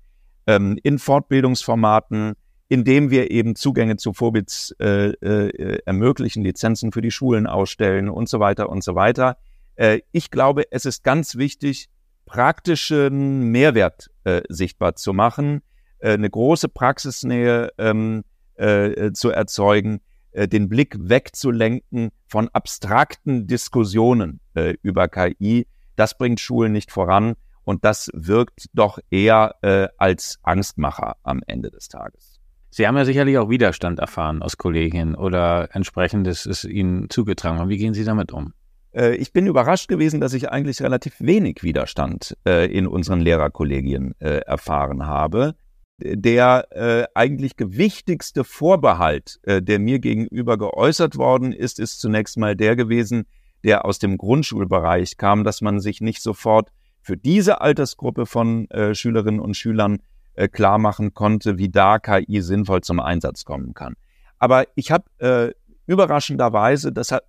Ähm, 0.49 0.81
in 0.83 0.99
Fortbildungsformaten, 0.99 2.33
indem 2.69 3.11
wir 3.11 3.31
eben 3.31 3.55
Zugänge 3.55 3.99
zu 3.99 4.13
Vorbits 4.13 4.75
äh, 4.81 5.11
äh, 5.11 5.79
ermöglichen, 5.87 6.43
Lizenzen 6.43 6.91
für 6.91 7.01
die 7.01 7.13
Schulen 7.13 7.47
ausstellen 7.47 8.09
und 8.09 8.29
so 8.29 8.41
weiter 8.41 8.69
und 8.69 8.83
so 8.83 8.95
weiter. 8.97 9.39
Ich 10.13 10.31
glaube, 10.31 10.65
es 10.73 10.85
ist 10.85 11.05
ganz 11.05 11.37
wichtig, 11.37 11.89
praktischen 12.27 13.51
Mehrwert 13.51 14.11
sichtbar 14.51 14.97
zu 14.97 15.15
machen, 15.15 15.63
eine 16.03 16.29
große 16.29 16.69
Praxisnähe 16.69 17.71
ähm, 17.79 18.23
äh, 18.61 19.13
zu 19.13 19.31
erzeugen, 19.31 20.01
äh, 20.33 20.49
den 20.49 20.69
Blick 20.69 20.97
wegzulenken 20.99 22.11
von 22.27 22.49
abstrakten 22.53 23.47
Diskussionen 23.47 24.41
äh, 24.55 24.75
über 24.83 25.09
KI. 25.09 25.67
Das 25.97 26.17
bringt 26.17 26.41
Schulen 26.41 26.73
nicht 26.73 26.91
voran 26.91 27.35
und 27.65 27.85
das 27.85 28.11
wirkt 28.15 28.67
doch 28.73 28.99
eher 29.11 29.55
äh, 29.63 29.89
als 29.99 30.39
Angstmacher 30.43 31.17
am 31.23 31.41
Ende 31.47 31.71
des 31.71 31.89
Tages. 31.89 32.41
Sie 32.71 32.87
haben 32.87 32.97
ja 32.97 33.05
sicherlich 33.05 33.37
auch 33.39 33.51
Widerstand 33.51 33.99
erfahren 33.99 34.43
aus 34.43 34.57
Kolleginnen 34.57 35.17
oder 35.17 35.75
entsprechendes 35.75 36.47
ist 36.47 36.65
Ihnen 36.65 37.11
zugetragen 37.11 37.59
worden. 37.59 37.69
Wie 37.69 37.79
gehen 37.79 37.95
Sie 37.95 38.05
damit 38.05 38.31
um? 38.31 38.55
Äh, 38.93 39.17
ich 39.17 39.33
bin 39.33 39.47
überrascht 39.47 39.89
gewesen, 39.89 40.21
dass 40.21 40.35
ich 40.35 40.51
eigentlich 40.51 40.81
relativ 40.81 41.15
wenig 41.19 41.65
Widerstand 41.65 42.37
äh, 42.47 42.67
in 42.73 42.87
unseren 42.87 43.21
Lehrerkollegien 43.21 44.15
äh, 44.21 44.39
erfahren 44.43 45.07
habe 45.07 45.57
der 46.03 46.67
äh, 46.71 47.07
eigentlich 47.15 47.57
gewichtigste 47.57 48.45
Vorbehalt, 48.45 49.39
äh, 49.43 49.63
der 49.63 49.79
mir 49.79 49.99
gegenüber 49.99 50.59
geäußert 50.59 51.17
worden 51.17 51.53
ist, 51.53 51.79
ist 51.79 52.01
zunächst 52.01 52.39
mal 52.39 52.57
der 52.57 52.77
gewesen, 52.77 53.27
der 53.65 53.85
aus 53.85 53.99
dem 53.99 54.17
Grundschulbereich 54.17 55.17
kam, 55.17 55.45
dass 55.45 55.61
man 55.61 55.81
sich 55.81 56.01
nicht 56.01 56.23
sofort 56.23 56.71
für 57.03 57.17
diese 57.17 57.61
Altersgruppe 57.61 58.27
von 58.27 58.69
äh, 58.71 58.95
Schülerinnen 58.95 59.41
und 59.41 59.57
Schülern 59.57 59.99
äh, 60.35 60.49
klar 60.49 60.79
machen 60.79 61.15
konnte, 61.15 61.59
wie 61.59 61.69
da 61.69 61.99
KI 61.99 62.41
sinnvoll 62.41 62.81
zum 62.83 63.01
Einsatz 63.01 63.45
kommen 63.45 63.75
kann. 63.75 63.95
Aber 64.39 64.65
ich 64.75 64.91
habe 64.91 65.05
äh, 65.19 65.53
überraschenderweise 65.87 66.93
das 66.93 67.13
hat, 67.13 67.25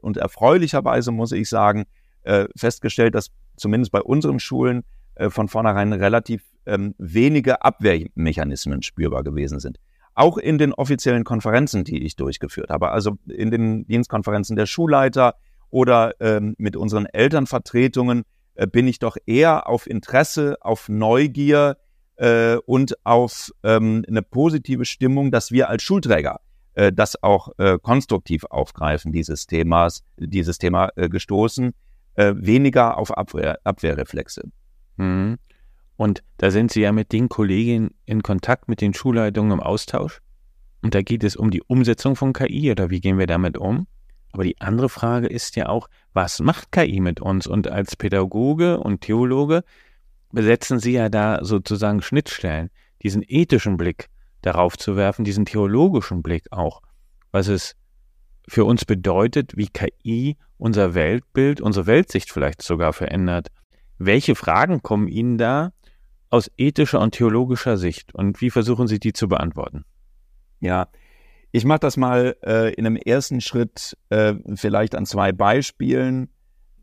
und 0.00 0.18
erfreulicherweise 0.18 1.10
muss 1.10 1.32
ich 1.32 1.48
sagen, 1.48 1.84
äh, 2.22 2.46
festgestellt, 2.56 3.14
dass 3.14 3.30
zumindest 3.56 3.92
bei 3.92 4.02
unseren 4.02 4.40
Schulen 4.40 4.84
äh, 5.14 5.30
von 5.30 5.48
vornherein 5.48 5.92
relativ 5.92 6.42
ähm, 6.66 6.94
wenige 6.98 7.62
Abwehrmechanismen 7.62 8.82
spürbar 8.82 9.22
gewesen 9.22 9.60
sind. 9.60 9.78
Auch 10.14 10.38
in 10.38 10.58
den 10.58 10.72
offiziellen 10.72 11.24
Konferenzen, 11.24 11.84
die 11.84 12.04
ich 12.04 12.16
durchgeführt 12.16 12.70
habe, 12.70 12.90
also 12.90 13.18
in 13.28 13.50
den 13.50 13.86
Dienstkonferenzen 13.86 14.56
der 14.56 14.66
Schulleiter 14.66 15.34
oder 15.70 16.14
ähm, 16.20 16.54
mit 16.58 16.76
unseren 16.76 17.06
Elternvertretungen, 17.06 18.22
äh, 18.54 18.66
bin 18.66 18.86
ich 18.86 19.00
doch 19.00 19.16
eher 19.26 19.68
auf 19.68 19.88
Interesse, 19.88 20.56
auf 20.60 20.88
Neugier 20.88 21.76
äh, 22.16 22.56
und 22.66 22.94
auf 23.04 23.50
ähm, 23.64 24.04
eine 24.06 24.22
positive 24.22 24.84
Stimmung, 24.84 25.30
dass 25.32 25.50
wir 25.50 25.68
als 25.68 25.82
Schulträger 25.82 26.40
äh, 26.74 26.92
das 26.92 27.20
auch 27.22 27.48
äh, 27.58 27.78
konstruktiv 27.82 28.44
aufgreifen, 28.44 29.12
dieses 29.12 29.46
Themas, 29.46 30.04
dieses 30.16 30.58
Thema 30.58 30.90
äh, 30.96 31.08
gestoßen, 31.08 31.72
äh, 32.14 32.34
weniger 32.36 32.98
auf 32.98 33.16
Abwehr, 33.16 33.58
Abwehrreflexe. 33.64 34.42
Mhm. 34.96 35.38
Und 35.96 36.22
da 36.38 36.50
sind 36.50 36.72
Sie 36.72 36.80
ja 36.80 36.92
mit 36.92 37.12
den 37.12 37.28
Kolleginnen 37.28 37.94
in 38.04 38.22
Kontakt, 38.22 38.68
mit 38.68 38.80
den 38.80 38.94
Schulleitungen 38.94 39.52
im 39.52 39.60
Austausch. 39.60 40.20
Und 40.82 40.94
da 40.94 41.02
geht 41.02 41.24
es 41.24 41.36
um 41.36 41.50
die 41.50 41.62
Umsetzung 41.62 42.16
von 42.16 42.32
KI 42.32 42.70
oder 42.70 42.90
wie 42.90 43.00
gehen 43.00 43.18
wir 43.18 43.26
damit 43.26 43.56
um? 43.56 43.86
Aber 44.32 44.44
die 44.44 44.60
andere 44.60 44.88
Frage 44.88 45.28
ist 45.28 45.54
ja 45.56 45.68
auch, 45.68 45.88
was 46.12 46.40
macht 46.40 46.72
KI 46.72 47.00
mit 47.00 47.20
uns? 47.20 47.46
Und 47.46 47.68
als 47.68 47.94
Pädagoge 47.96 48.80
und 48.80 49.00
Theologe 49.00 49.62
besetzen 50.32 50.80
Sie 50.80 50.92
ja 50.92 51.08
da 51.08 51.44
sozusagen 51.44 52.02
Schnittstellen, 52.02 52.70
diesen 53.02 53.22
ethischen 53.26 53.76
Blick 53.76 54.08
darauf 54.42 54.76
zu 54.76 54.96
werfen, 54.96 55.24
diesen 55.24 55.46
theologischen 55.46 56.22
Blick 56.22 56.50
auch, 56.50 56.82
was 57.30 57.46
es 57.48 57.76
für 58.48 58.64
uns 58.64 58.84
bedeutet, 58.84 59.56
wie 59.56 59.68
KI 59.68 60.36
unser 60.58 60.94
Weltbild, 60.94 61.60
unsere 61.60 61.86
Weltsicht 61.86 62.30
vielleicht 62.30 62.62
sogar 62.62 62.92
verändert. 62.92 63.48
Welche 63.98 64.34
Fragen 64.34 64.82
kommen 64.82 65.08
Ihnen 65.08 65.38
da 65.38 65.72
aus 66.34 66.50
ethischer 66.56 67.00
und 67.00 67.12
theologischer 67.12 67.76
Sicht 67.76 68.12
und 68.12 68.40
wie 68.40 68.50
versuchen 68.50 68.88
Sie 68.88 68.98
die 68.98 69.12
zu 69.12 69.28
beantworten? 69.28 69.84
Ja, 70.58 70.88
ich 71.52 71.64
mache 71.64 71.78
das 71.78 71.96
mal 71.96 72.34
äh, 72.44 72.74
in 72.74 72.86
einem 72.86 72.96
ersten 72.96 73.40
Schritt 73.40 73.96
äh, 74.08 74.34
vielleicht 74.56 74.96
an 74.96 75.06
zwei 75.06 75.30
Beispielen, 75.30 76.28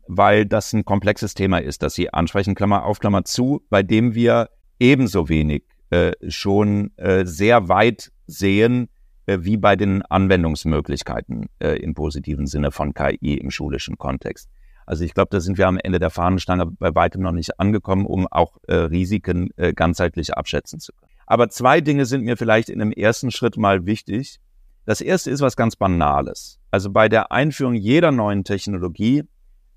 weil 0.08 0.46
das 0.46 0.72
ein 0.72 0.86
komplexes 0.86 1.34
Thema 1.34 1.58
ist, 1.58 1.82
das 1.82 1.92
Sie 1.92 2.10
ansprechen, 2.10 2.54
Klammer 2.54 2.86
auf, 2.86 2.98
Klammer 2.98 3.26
zu, 3.26 3.62
bei 3.68 3.82
dem 3.82 4.14
wir 4.14 4.48
ebenso 4.80 5.28
wenig 5.28 5.64
äh, 5.90 6.12
schon 6.28 6.96
äh, 6.96 7.26
sehr 7.26 7.68
weit 7.68 8.10
sehen, 8.26 8.88
äh, 9.26 9.40
wie 9.42 9.58
bei 9.58 9.76
den 9.76 10.00
Anwendungsmöglichkeiten 10.00 11.50
äh, 11.58 11.76
im 11.76 11.92
positiven 11.92 12.46
Sinne 12.46 12.70
von 12.70 12.94
KI 12.94 13.34
im 13.34 13.50
schulischen 13.50 13.98
Kontext. 13.98 14.48
Also 14.86 15.04
ich 15.04 15.14
glaube, 15.14 15.28
da 15.30 15.40
sind 15.40 15.58
wir 15.58 15.68
am 15.68 15.78
Ende 15.78 15.98
der 15.98 16.10
Fahnenstange 16.10 16.66
bei 16.66 16.94
weitem 16.94 17.22
noch 17.22 17.32
nicht 17.32 17.58
angekommen, 17.60 18.06
um 18.06 18.26
auch 18.26 18.58
äh, 18.68 18.74
Risiken 18.74 19.50
äh, 19.56 19.72
ganzheitlich 19.72 20.34
abschätzen 20.34 20.80
zu 20.80 20.92
können. 20.92 21.12
Aber 21.26 21.48
zwei 21.48 21.80
Dinge 21.80 22.04
sind 22.04 22.24
mir 22.24 22.36
vielleicht 22.36 22.68
in 22.68 22.80
einem 22.80 22.92
ersten 22.92 23.30
Schritt 23.30 23.56
mal 23.56 23.86
wichtig. 23.86 24.38
Das 24.84 25.00
erste 25.00 25.30
ist 25.30 25.40
was 25.40 25.56
ganz 25.56 25.76
Banales. 25.76 26.58
Also 26.70 26.90
bei 26.90 27.08
der 27.08 27.30
Einführung 27.30 27.74
jeder 27.74 28.10
neuen 28.10 28.44
Technologie 28.44 29.24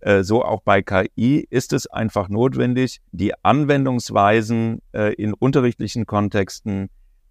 äh, 0.06 0.24
so 0.24 0.44
auch 0.44 0.62
bei 0.62 0.82
KI 0.84 1.48
ist 1.50 1.74
es 1.74 1.88
einfach 1.88 2.30
notwendig, 2.30 3.02
die 3.12 3.34
Anwendungsweisen 3.44 4.82
äh, 4.94 5.14
in 5.16 5.34
unterrichtlichen 5.34 6.06
Kontexten 6.06 6.90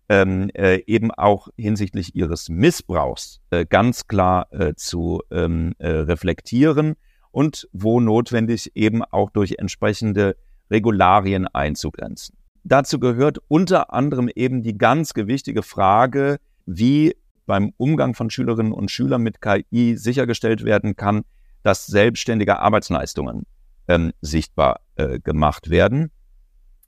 ähm, 0.09 0.51
äh, 0.55 0.83
eben 0.87 1.11
auch 1.13 1.49
hinsichtlich 1.57 2.15
ihres 2.15 2.49
Missbrauchs 2.49 3.41
äh, 3.51 3.65
ganz 3.65 4.07
klar 4.07 4.49
äh, 4.51 4.75
zu 4.75 5.23
ähm, 5.31 5.75
äh, 5.79 5.89
reflektieren 5.89 6.97
und 7.35 7.69
wo 7.73 7.99
notwendig 7.99 8.71
eben 8.77 9.03
auch 9.03 9.29
durch 9.29 9.57
entsprechende 9.59 10.37
Regularien 10.71 11.49
einzugrenzen. 11.49 12.37
Dazu 12.63 13.01
gehört 13.01 13.39
unter 13.49 13.93
anderem 13.93 14.31
eben 14.33 14.63
die 14.63 14.79
ganz 14.79 15.15
gewichtige 15.15 15.65
Frage, 15.65 16.39
wie 16.65 17.17
beim 17.45 17.73
Umgang 17.77 18.15
von 18.15 18.31
Schülerinnen 18.31 18.73
und 18.73 18.91
Schülern 18.91 19.23
mit 19.23 19.41
KI 19.41 19.97
sichergestellt 19.97 20.65
werden 20.65 20.95
kann, 20.95 21.25
dass 21.65 21.87
selbstständige 21.87 22.61
Arbeitsleistungen 22.61 23.47
ähm, 23.89 24.13
sichtbar 24.21 24.81
äh, 24.95 25.19
gemacht 25.19 25.71
werden. 25.71 26.13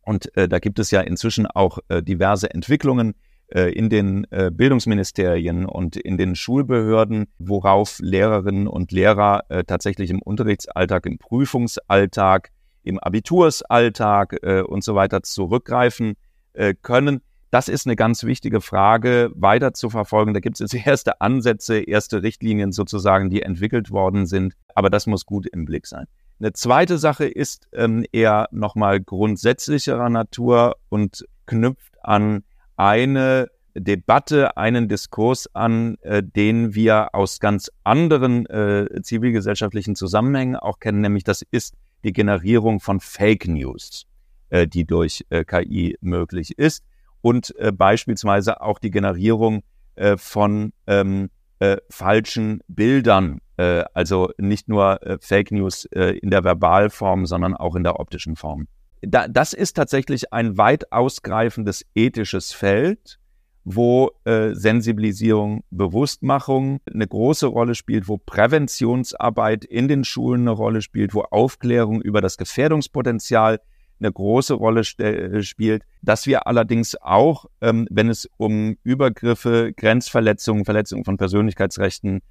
Und 0.03 0.35
äh, 0.37 0.49
da 0.49 0.61
gibt 0.61 0.79
es 0.79 0.93
ja 0.93 1.01
inzwischen 1.01 1.47
auch 1.47 1.81
äh, 1.89 2.05
diverse 2.05 2.55
Entwicklungen 2.55 3.17
in 3.49 3.89
den 3.89 4.27
äh, 4.31 4.51
Bildungsministerien 4.53 5.67
und 5.67 5.97
in 5.97 6.19
den 6.19 6.35
Schulbehörden, 6.35 7.27
worauf 7.39 7.99
Lehrerinnen 8.01 8.67
und 8.67 8.91
Lehrer 8.91 9.45
äh, 9.49 9.63
tatsächlich 9.65 10.11
im 10.11 10.21
Unterrichtsalltag, 10.21 11.07
im 11.07 11.19
Prüfungsalltag, 11.19 12.51
im 12.83 12.99
Abitursalltag 12.99 14.37
äh, 14.43 14.63
und 14.63 14.83
so 14.83 14.95
weiter 14.95 15.23
zurückgreifen 15.23 16.15
äh, 16.55 16.75
können. 16.81 17.21
Das 17.51 17.69
ist 17.69 17.87
eine 17.87 17.97
ganz 17.97 18.25
wichtige 18.25 18.61
Frage, 18.61 19.31
weiter 19.35 19.73
zu 19.75 19.91
verfolgen. 19.91 20.35
Da 20.35 20.41
gibt 20.41 20.61
es 20.61 20.73
jetzt 20.73 20.75
erste 20.87 21.21
Ansätze, 21.21 21.79
erste 21.79 22.23
Richtlinien 22.23 22.73
sozusagen, 22.73 23.31
die 23.31 23.43
entwickelt 23.43 23.91
worden 23.91 24.27
sind. 24.27 24.55
Aber 24.75 24.91
das 24.91 25.07
muss 25.07 25.27
gut 25.27 25.47
im 25.47 25.65
Blick 25.65 25.87
sein. 25.87 26.07
Eine 26.39 26.53
zweite 26.53 26.99
Sache 26.99 27.27
ist 27.27 27.69
ähm, 27.73 28.05
eher 28.13 28.49
nochmal 28.51 29.01
grundsätzlicherer 29.01 30.11
Natur 30.11 30.77
und 30.91 31.25
knüpft 31.47 31.95
an 32.03 32.43
eine 32.77 33.49
Debatte, 33.75 34.57
einen 34.57 34.89
Diskurs 34.89 35.55
an, 35.55 35.97
äh, 36.01 36.23
den 36.23 36.75
wir 36.75 37.15
aus 37.15 37.41
ganz 37.41 37.71
anderen 37.85 38.47
äh, 38.47 39.03
zivilgesellschaftlichen 39.03 39.97
Zusammenhängen 39.97 40.57
auch 40.57 40.79
kennen, 40.81 41.01
nämlich 41.01 41.25
das 41.25 41.43
ist 41.51 41.75
die 42.05 42.13
Generierung 42.13 42.81
von 42.81 43.01
Fake 43.01 43.47
News, 43.49 44.07
äh, 44.49 44.67
die 44.67 44.87
durch 44.87 45.25
äh, 45.29 45.45
KI 45.45 45.97
möglich 46.01 46.59
ist 46.59 46.85
und 47.21 47.55
äh, 47.59 47.73
beispielsweise 47.73 48.61
auch 48.61 48.79
die 48.79 48.91
Generierung 48.91 49.63
äh, 49.97 50.17
von 50.17 50.73
ähm, 50.87 51.31
äh, 51.59 51.79
falschen 51.91 52.61
Bildern, 52.69 53.41
äh, 53.57 53.85
also 53.95 54.31
nicht 54.39 54.69
nur 54.69 55.03
äh, 55.03 55.19
Fake 55.21 55.51
News 55.51 55.87
äh, 55.87 56.19
in 56.19 56.31
der 56.31 56.45
Verbalform, 56.45 57.27
sondern 57.27 57.55
auch 57.55 57.77
in 57.77 57.83
der 57.83 57.99
optischen 57.99 58.37
Form. 58.37 58.69
Da, 59.09 59.29
das 59.29 59.53
ist 59.53 59.75
tatsächlich 59.75 60.33
ein 60.33 60.59
weit 60.59 60.91
ausgreifendes 60.91 61.87
ethisches 61.95 62.53
Feld, 62.53 63.21
wo 63.63 64.11
äh, 64.25 64.53
Sensibilisierung, 64.53 65.63
Bewusstmachung 65.71 66.81
eine 66.93 67.07
große 67.07 67.47
Rolle 67.47 67.77
spielt, 67.77 68.09
wo 68.09 68.19
Präventionsarbeit 68.19 69.65
in 69.65 69.87
den 69.87 70.03
Schulen 70.03 70.41
eine 70.41 70.51
Rolle 70.51 70.83
spielt, 70.83 71.15
wo 71.15 71.21
Aufklärung 71.23 72.03
über 72.03 72.21
das 72.21 72.37
Gefährdungspotenzial 72.37 73.61
eine 74.01 74.11
große 74.11 74.55
Rolle 74.55 74.81
äh, 74.99 75.41
spielt, 75.45 75.85
dass 76.03 76.27
wir 76.27 76.49
allerdings 76.49 76.97
auch, 77.01 77.47
ähm, 77.61 77.87
wenn 77.89 78.09
es 78.09 78.29
um 78.39 78.77
Übergriffe, 78.83 79.73
Grenzverletzungen, 79.77 80.65
Verletzungen 80.65 81.05
von 81.05 81.17
Persönlichkeitsrechten 81.17 82.23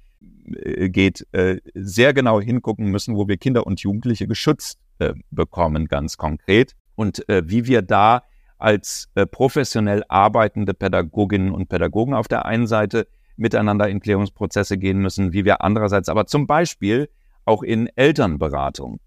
äh, 0.52 0.90
geht, 0.90 1.26
äh, 1.32 1.56
sehr 1.74 2.12
genau 2.12 2.38
hingucken 2.38 2.90
müssen, 2.90 3.16
wo 3.16 3.28
wir 3.28 3.38
Kinder 3.38 3.66
und 3.66 3.80
Jugendliche 3.80 4.26
geschützt 4.26 4.78
äh, 4.98 5.14
bekommen, 5.30 5.88
ganz 5.88 6.16
konkret. 6.16 6.72
Und 6.94 7.28
äh, 7.28 7.42
wie 7.46 7.66
wir 7.66 7.82
da 7.82 8.22
als 8.58 9.08
äh, 9.14 9.26
professionell 9.26 10.02
arbeitende 10.08 10.74
Pädagoginnen 10.74 11.52
und 11.52 11.68
Pädagogen 11.68 12.14
auf 12.14 12.28
der 12.28 12.46
einen 12.46 12.66
Seite 12.66 13.06
miteinander 13.36 13.88
in 13.88 14.00
Klärungsprozesse 14.00 14.78
gehen 14.78 14.98
müssen, 14.98 15.32
wie 15.32 15.44
wir 15.44 15.62
andererseits 15.62 16.08
aber 16.08 16.26
zum 16.26 16.46
Beispiel 16.46 17.10
auch 17.44 17.62
in 17.62 17.88
Elternberatung 17.94 18.98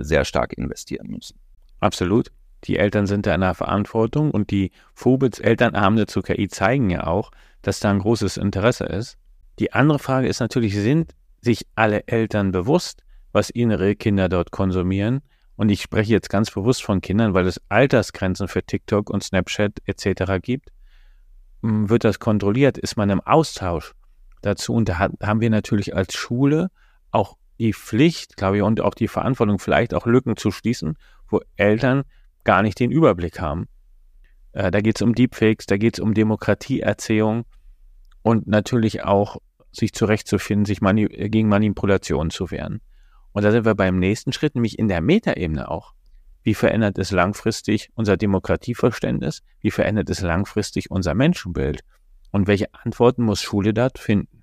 sehr 0.00 0.24
stark 0.24 0.52
investieren 0.52 1.08
müssen. 1.08 1.40
Absolut. 1.80 2.30
Die 2.64 2.76
Eltern 2.76 3.08
sind 3.08 3.26
da 3.26 3.34
in 3.34 3.40
der 3.40 3.54
Verantwortung 3.54 4.30
und 4.30 4.52
die 4.52 4.70
Phobits 4.94 5.40
Elternabende 5.40 6.06
zur 6.06 6.22
KI 6.22 6.46
zeigen 6.46 6.90
ja 6.90 7.08
auch, 7.08 7.32
dass 7.62 7.80
da 7.80 7.90
ein 7.90 7.98
großes 7.98 8.36
Interesse 8.36 8.84
ist. 8.84 9.18
Die 9.58 9.72
andere 9.72 9.98
Frage 9.98 10.28
ist 10.28 10.38
natürlich, 10.38 10.76
sind 10.76 11.12
sich 11.40 11.66
alle 11.74 12.06
Eltern 12.06 12.52
bewusst, 12.52 13.02
was 13.32 13.50
ihre 13.50 13.96
Kinder 13.96 14.28
dort 14.28 14.52
konsumieren? 14.52 15.22
Und 15.62 15.68
ich 15.68 15.80
spreche 15.80 16.10
jetzt 16.10 16.28
ganz 16.28 16.50
bewusst 16.50 16.82
von 16.82 17.00
Kindern, 17.00 17.34
weil 17.34 17.46
es 17.46 17.60
Altersgrenzen 17.68 18.48
für 18.48 18.64
TikTok 18.64 19.08
und 19.08 19.22
Snapchat 19.22 19.78
etc. 19.84 20.42
gibt. 20.42 20.72
Hm, 21.62 21.88
wird 21.88 22.02
das 22.02 22.18
kontrolliert? 22.18 22.78
Ist 22.78 22.96
man 22.96 23.10
im 23.10 23.20
Austausch 23.20 23.92
dazu? 24.40 24.74
Und 24.74 24.88
da 24.88 24.98
haben 24.98 25.40
wir 25.40 25.50
natürlich 25.50 25.94
als 25.94 26.14
Schule 26.14 26.72
auch 27.12 27.36
die 27.60 27.74
Pflicht, 27.74 28.36
glaube 28.36 28.56
ich, 28.56 28.64
und 28.64 28.80
auch 28.80 28.94
die 28.94 29.06
Verantwortung, 29.06 29.60
vielleicht 29.60 29.94
auch 29.94 30.04
Lücken 30.04 30.36
zu 30.36 30.50
schließen 30.50 30.98
wo 31.28 31.40
Eltern 31.54 32.02
gar 32.42 32.62
nicht 32.62 32.80
den 32.80 32.90
Überblick 32.90 33.40
haben. 33.40 33.68
Äh, 34.50 34.72
da 34.72 34.80
geht 34.80 34.96
es 34.96 35.02
um 35.02 35.14
Deepfakes, 35.14 35.66
da 35.66 35.76
geht 35.76 35.94
es 35.94 36.00
um 36.00 36.12
Demokratieerzählung 36.12 37.44
und 38.22 38.48
natürlich 38.48 39.04
auch 39.04 39.36
sich 39.70 39.92
zurechtzufinden, 39.92 40.64
sich 40.64 40.80
mani 40.80 41.06
gegen 41.06 41.48
Manipulation 41.48 42.30
zu 42.30 42.50
wehren. 42.50 42.80
Und 43.32 43.44
da 43.44 43.50
sind 43.50 43.64
wir 43.64 43.74
beim 43.74 43.98
nächsten 43.98 44.32
Schritt, 44.32 44.54
nämlich 44.54 44.78
in 44.78 44.88
der 44.88 45.00
Metaebene 45.00 45.70
auch. 45.70 45.94
Wie 46.42 46.54
verändert 46.54 46.98
es 46.98 47.12
langfristig 47.12 47.90
unser 47.94 48.16
Demokratieverständnis? 48.16 49.42
Wie 49.60 49.70
verändert 49.70 50.10
es 50.10 50.20
langfristig 50.20 50.90
unser 50.90 51.14
Menschenbild? 51.14 51.80
Und 52.30 52.46
welche 52.46 52.72
Antworten 52.74 53.22
muss 53.22 53.42
Schule 53.42 53.72
dort 53.72 53.98
finden? 53.98 54.42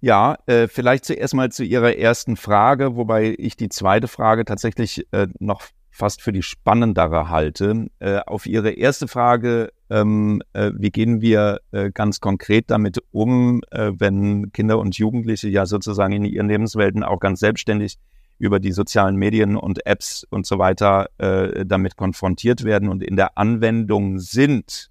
Ja, 0.00 0.36
äh, 0.46 0.66
vielleicht 0.66 1.04
zuerst 1.04 1.34
mal 1.34 1.50
zu 1.50 1.64
Ihrer 1.64 1.96
ersten 1.96 2.36
Frage, 2.36 2.96
wobei 2.96 3.34
ich 3.38 3.56
die 3.56 3.68
zweite 3.68 4.08
Frage 4.08 4.44
tatsächlich 4.44 5.06
äh, 5.12 5.28
noch 5.38 5.62
fast 5.90 6.22
für 6.22 6.32
die 6.32 6.42
spannendere 6.42 7.28
halte. 7.28 7.86
Äh, 7.98 8.20
auf 8.26 8.46
Ihre 8.46 8.70
erste 8.70 9.08
Frage, 9.08 9.72
ähm, 9.90 10.42
äh, 10.52 10.72
wie 10.74 10.90
gehen 10.90 11.20
wir 11.20 11.60
äh, 11.72 11.90
ganz 11.90 12.20
konkret 12.20 12.70
damit 12.70 12.98
um, 13.10 13.60
äh, 13.70 13.92
wenn 13.94 14.52
Kinder 14.52 14.78
und 14.78 14.96
Jugendliche 14.96 15.48
ja 15.48 15.66
sozusagen 15.66 16.14
in 16.14 16.24
ihren 16.24 16.48
Lebenswelten 16.48 17.02
auch 17.02 17.20
ganz 17.20 17.40
selbstständig 17.40 17.98
über 18.40 18.58
die 18.58 18.72
sozialen 18.72 19.16
Medien 19.16 19.56
und 19.56 19.86
Apps 19.86 20.26
und 20.30 20.46
so 20.46 20.58
weiter 20.58 21.08
äh, 21.18 21.64
damit 21.66 21.96
konfrontiert 21.96 22.64
werden 22.64 22.88
und 22.88 23.02
in 23.02 23.16
der 23.16 23.36
Anwendung 23.38 24.18
sind, 24.18 24.90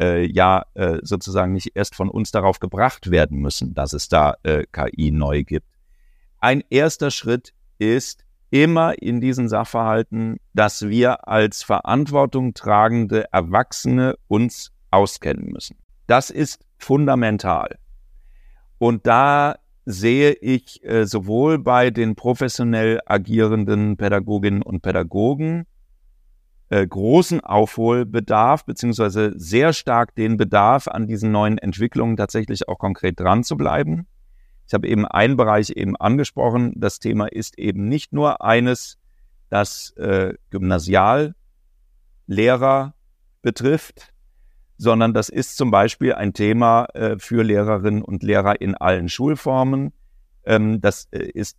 äh, 0.00 0.26
ja 0.26 0.64
äh, 0.74 0.98
sozusagen 1.02 1.52
nicht 1.52 1.70
erst 1.74 1.94
von 1.94 2.10
uns 2.10 2.32
darauf 2.32 2.58
gebracht 2.58 3.10
werden 3.10 3.38
müssen, 3.38 3.72
dass 3.72 3.92
es 3.92 4.08
da 4.08 4.34
äh, 4.42 4.64
KI 4.72 5.12
neu 5.12 5.44
gibt. 5.44 5.68
Ein 6.40 6.64
erster 6.70 7.10
Schritt 7.10 7.54
ist, 7.78 8.24
immer 8.50 9.00
in 9.00 9.20
diesen 9.20 9.48
Sachverhalten, 9.48 10.36
dass 10.52 10.88
wir 10.88 11.26
als 11.26 11.62
Verantwortung 11.62 12.52
tragende 12.52 13.32
Erwachsene 13.32 14.16
uns 14.28 14.72
auskennen 14.90 15.50
müssen. 15.52 15.78
Das 16.06 16.28
ist 16.30 16.66
fundamental. 16.76 17.78
Und 18.78 19.06
da 19.06 19.54
sehe 19.84 20.32
ich 20.32 20.84
äh, 20.84 21.06
sowohl 21.06 21.58
bei 21.58 21.90
den 21.90 22.14
professionell 22.14 23.00
agierenden 23.06 23.96
Pädagoginnen 23.96 24.62
und 24.62 24.82
Pädagogen 24.82 25.66
äh, 26.72 26.86
großen 26.86 27.40
Aufholbedarf, 27.40 28.64
beziehungsweise 28.64 29.32
sehr 29.36 29.74
stark 29.74 30.14
den 30.14 30.38
Bedarf, 30.38 30.88
an 30.88 31.06
diesen 31.06 31.30
neuen 31.30 31.58
Entwicklungen 31.58 32.16
tatsächlich 32.16 32.66
auch 32.66 32.78
konkret 32.78 33.20
dran 33.20 33.44
zu 33.44 33.58
bleiben. 33.58 34.06
Ich 34.66 34.72
habe 34.72 34.88
eben 34.88 35.04
einen 35.04 35.36
Bereich 35.36 35.68
eben 35.70 35.96
angesprochen. 35.96 36.72
Das 36.76 36.98
Thema 36.98 37.26
ist 37.26 37.58
eben 37.58 37.88
nicht 37.88 38.14
nur 38.14 38.42
eines, 38.42 38.98
das 39.50 39.90
äh, 39.98 40.32
Gymnasiallehrer 40.48 41.34
betrifft, 43.42 44.11
sondern 44.82 45.14
das 45.14 45.28
ist 45.28 45.56
zum 45.56 45.70
Beispiel 45.70 46.14
ein 46.14 46.32
Thema 46.32 46.86
äh, 46.94 47.16
für 47.16 47.44
Lehrerinnen 47.44 48.02
und 48.02 48.24
Lehrer 48.24 48.60
in 48.60 48.74
allen 48.74 49.08
Schulformen. 49.08 49.92
Ähm, 50.44 50.80
das 50.80 51.06
äh, 51.12 51.22
ist, 51.22 51.56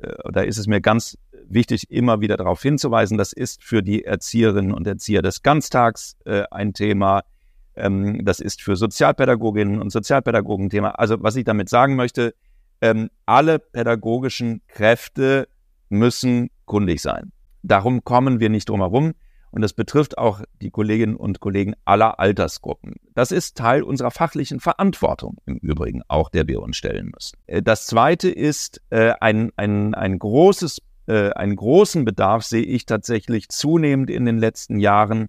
äh, 0.00 0.12
da 0.32 0.42
ist 0.42 0.56
es 0.56 0.68
mir 0.68 0.80
ganz 0.80 1.18
wichtig, 1.48 1.90
immer 1.90 2.20
wieder 2.20 2.36
darauf 2.36 2.62
hinzuweisen, 2.62 3.18
das 3.18 3.32
ist 3.32 3.64
für 3.64 3.82
die 3.82 4.04
Erzieherinnen 4.04 4.72
und 4.72 4.86
Erzieher 4.86 5.22
des 5.22 5.42
Ganztags 5.42 6.16
äh, 6.24 6.44
ein 6.52 6.72
Thema. 6.72 7.24
Ähm, 7.74 8.24
das 8.24 8.38
ist 8.38 8.62
für 8.62 8.76
Sozialpädagoginnen 8.76 9.80
und 9.80 9.90
Sozialpädagogen 9.90 10.70
Thema. 10.70 10.90
Also 10.90 11.20
was 11.20 11.34
ich 11.34 11.42
damit 11.42 11.68
sagen 11.68 11.96
möchte, 11.96 12.34
ähm, 12.80 13.10
alle 13.26 13.58
pädagogischen 13.58 14.62
Kräfte 14.68 15.48
müssen 15.88 16.50
kundig 16.64 17.02
sein. 17.02 17.32
Darum 17.64 18.04
kommen 18.04 18.38
wir 18.38 18.50
nicht 18.50 18.68
drum 18.68 18.82
herum. 18.82 19.14
Und 19.50 19.62
das 19.62 19.72
betrifft 19.72 20.16
auch 20.16 20.42
die 20.60 20.70
Kolleginnen 20.70 21.16
und 21.16 21.40
Kollegen 21.40 21.74
aller 21.84 22.20
Altersgruppen. 22.20 22.94
Das 23.14 23.32
ist 23.32 23.56
Teil 23.56 23.82
unserer 23.82 24.10
fachlichen 24.10 24.60
Verantwortung 24.60 25.38
im 25.46 25.56
Übrigen, 25.56 26.02
auch 26.08 26.30
der 26.30 26.46
wir 26.46 26.62
uns 26.62 26.76
stellen 26.76 27.10
müssen. 27.12 27.36
Äh, 27.46 27.62
das 27.62 27.86
Zweite 27.86 28.30
ist 28.30 28.80
äh, 28.90 29.12
ein, 29.20 29.50
ein, 29.56 29.94
ein 29.94 30.18
großes, 30.18 30.82
äh, 31.06 31.30
einen 31.30 31.56
großen 31.56 32.04
Bedarf 32.04 32.44
sehe 32.44 32.62
ich 32.62 32.86
tatsächlich 32.86 33.48
zunehmend 33.48 34.10
in 34.10 34.24
den 34.24 34.38
letzten 34.38 34.78
Jahren, 34.78 35.26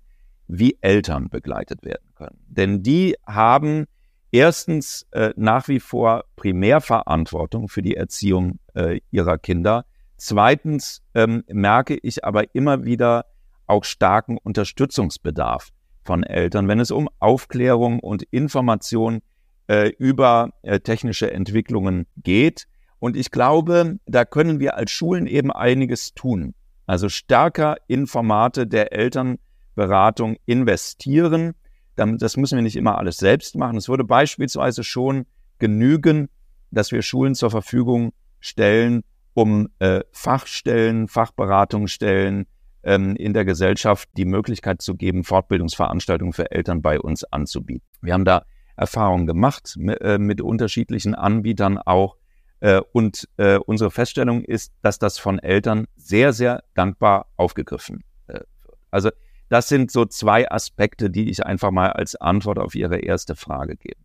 wie 0.48 0.78
Eltern 0.82 1.30
begleitet 1.30 1.84
werden 1.84 2.14
können. 2.16 2.38
Denn 2.48 2.84
die 2.84 3.16
haben 3.26 3.86
erstens 4.32 5.08
äh, 5.12 5.34
nach 5.36 5.68
wie 5.68 5.80
vor 5.80 6.26
Primärverantwortung 6.36 7.70
für 7.70 7.82
die 7.82 7.96
Erziehung 7.96 8.60
äh, 8.74 9.00
ihrer 9.12 9.38
Kinder. 9.38 9.86
Zweitens 10.18 11.02
ähm, 11.16 11.44
merke 11.48 11.98
ich 12.02 12.24
aber 12.24 12.54
immer 12.54 12.84
wieder 12.84 13.26
auch 13.72 13.86
starken 13.86 14.38
Unterstützungsbedarf 14.38 15.70
von 16.04 16.24
Eltern, 16.24 16.68
wenn 16.68 16.82
es 16.82 16.92
um 16.92 17.10
Aufklärung 17.20 18.02
und 18.02 18.24
Information 18.24 19.22
äh, 19.68 19.90
über 19.98 20.50
äh, 20.62 20.82
technische 20.82 21.32
Entwicklungen 21.32 22.06
geht. 22.18 22.68
Und 23.00 23.16
ich 23.16 23.32
glaube, 23.32 23.98
da 24.06 24.26
können 24.26 24.60
wir 24.60 24.76
als 24.76 24.92
Schulen 24.92 25.26
eben 25.26 25.52
einiges 25.54 26.14
tun. 26.14 26.54
Also 26.86 27.08
stärker 27.08 27.78
in 27.88 28.08
Formate 28.08 28.68
der 28.68 28.92
Elternberatung 28.92 30.36
investieren. 30.46 31.54
Das 31.96 32.36
müssen 32.36 32.58
wir 32.58 32.64
nicht 32.64 32.76
immer 32.76 32.98
alles 32.98 33.18
selbst 33.18 33.56
machen. 33.56 33.78
Es 33.78 33.88
würde 33.88 34.04
beispielsweise 34.04 34.84
schon 34.84 35.26
genügen, 35.60 36.28
dass 36.72 36.92
wir 36.92 37.02
Schulen 37.02 37.36
zur 37.36 37.52
Verfügung 37.52 38.12
stellen, 38.42 39.04
um 39.34 39.70
äh, 39.80 40.02
Fachstellen, 40.12 41.08
Fachberatungsstellen 41.08 42.48
ähm, 42.84 43.16
in 43.16 43.34
der 43.34 43.46
Gesellschaft 43.46 44.10
die 44.18 44.26
Möglichkeit 44.26 44.82
zu 44.82 44.96
geben, 44.96 45.24
Fortbildungsveranstaltungen 45.24 46.34
für 46.34 46.52
Eltern 46.52 46.82
bei 46.82 47.00
uns 47.00 47.24
anzubieten. 47.24 47.88
Wir 48.02 48.14
haben 48.14 48.26
da 48.26 48.44
Erfahrungen 48.76 49.28
gemacht 49.28 49.76
mit, 49.78 50.02
äh, 50.02 50.18
mit 50.18 50.42
unterschiedlichen 50.42 51.16
Anbietern 51.16 51.78
auch. 51.78 52.18
Äh, 52.60 52.82
und 52.94 53.28
äh, 53.38 53.58
unsere 53.58 53.92
Feststellung 53.92 54.44
ist, 54.44 54.74
dass 54.82 55.00
das 55.00 55.18
von 55.18 55.40
Eltern 55.40 55.86
sehr, 55.96 56.34
sehr 56.34 56.64
dankbar 56.74 57.28
aufgegriffen 57.36 58.04
äh, 58.28 58.34
wird. 58.34 58.78
Also 58.92 59.10
das 59.50 59.68
sind 59.68 59.92
so 59.92 60.06
zwei 60.06 60.50
Aspekte, 60.50 61.10
die 61.10 61.30
ich 61.30 61.46
einfach 61.46 61.72
mal 61.72 61.92
als 61.92 62.16
Antwort 62.16 62.58
auf 62.58 62.74
Ihre 62.74 63.00
erste 63.00 63.36
Frage 63.36 63.76
gebe. 63.76 64.00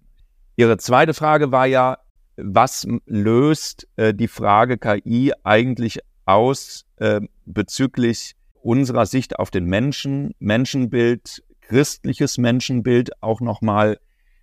Ihre 0.56 0.78
zweite 0.78 1.14
Frage 1.14 1.52
war 1.52 1.66
ja, 1.66 1.98
was 2.36 2.86
löst 3.06 3.86
äh, 3.96 4.12
die 4.12 4.28
Frage 4.28 4.78
KI 4.78 5.32
eigentlich 5.44 6.00
aus 6.24 6.84
äh, 6.96 7.20
bezüglich 7.44 8.34
unserer 8.66 9.06
Sicht 9.06 9.38
auf 9.38 9.52
den 9.52 9.66
Menschen, 9.66 10.34
Menschenbild, 10.40 11.44
christliches 11.60 12.36
Menschenbild 12.36 13.22
auch 13.22 13.40
nochmal 13.40 14.00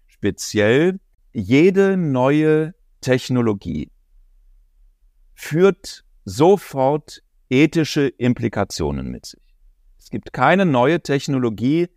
speziell. 0.08 1.00
Jede 1.34 1.98
neue 1.98 2.74
Technologie 3.02 3.92
führt 5.34 6.06
sofort 6.24 7.22
ethische 7.50 8.08
Implikationen 8.08 9.12
mit 9.12 9.26
sich. 9.26 9.42
Es 10.00 10.10
gibt 10.10 10.32
keine 10.32 10.66
neue 10.66 11.02
Technologie, 11.02 11.90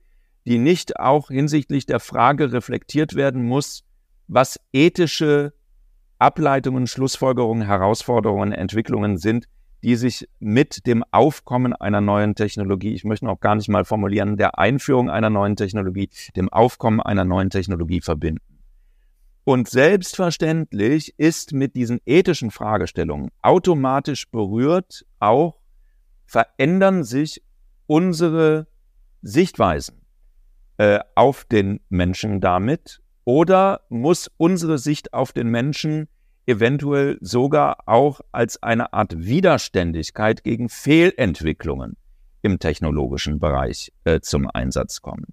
die 0.47 0.59
nicht 0.59 0.99
auch 0.99 1.29
hinsichtlich 1.29 1.87
der 1.87 2.01
Frage 2.01 2.53
reflektiert 2.53 3.15
werden 3.15 3.45
muss, 3.45 3.85
was 4.27 4.59
ethische 4.73 5.53
Ableitungen, 6.19 6.89
Schlussfolgerungen, 6.89 7.67
Herausforderungen, 7.67 8.51
Entwicklungen 8.51 9.17
sind, 9.17 9.47
die 9.83 9.97
sich 9.97 10.29
mit 10.39 10.87
dem 10.87 11.05
Aufkommen 11.11 11.73
einer 11.73 12.01
neuen 12.01 12.35
Technologie, 12.35 12.95
ich 12.95 13.05
möchte 13.05 13.29
auch 13.29 13.41
gar 13.41 13.55
nicht 13.55 13.69
mal 13.69 13.85
formulieren, 13.85 14.37
der 14.37 14.59
Einführung 14.59 15.11
einer 15.11 15.31
neuen 15.31 15.57
Technologie, 15.57 16.11
dem 16.35 16.49
Aufkommen 16.49 17.01
einer 17.01 17.25
neuen 17.25 17.51
Technologie 17.51 18.01
verbinden. 18.01 18.43
Und 19.45 19.69
selbstverständlich 19.69 21.15
ist 21.19 21.53
mit 21.53 21.77
diesen 21.77 22.01
ethischen 22.05 22.51
Fragestellungen 22.51 23.31
automatisch 23.43 24.29
berührt 24.29 25.07
auch, 25.21 25.61
verändern 26.27 27.05
sich 27.05 27.45
unsere 27.87 28.67
Sichtweisen 29.23 30.03
äh, 30.79 30.99
auf 31.15 31.45
den 31.45 31.79
Menschen 31.89 32.41
damit 32.41 33.01
oder 33.25 33.83
muss 33.89 34.31
unsere 34.37 34.79
Sicht 34.79 35.15
auf 35.15 35.33
den 35.33 35.49
Menschen 35.49 36.09
eventuell 36.47 37.19
sogar 37.21 37.87
auch 37.87 38.21
als 38.33 38.63
eine 38.63 38.93
Art 38.93 39.17
Widerständigkeit 39.19 40.45
gegen 40.45 40.69
Fehlentwicklungen 40.69 41.97
im 42.43 42.59
technologischen 42.59 43.39
Bereich 43.39 43.93
äh, 44.05 44.21
zum 44.21 44.49
Einsatz 44.49 45.03
kommen? 45.03 45.27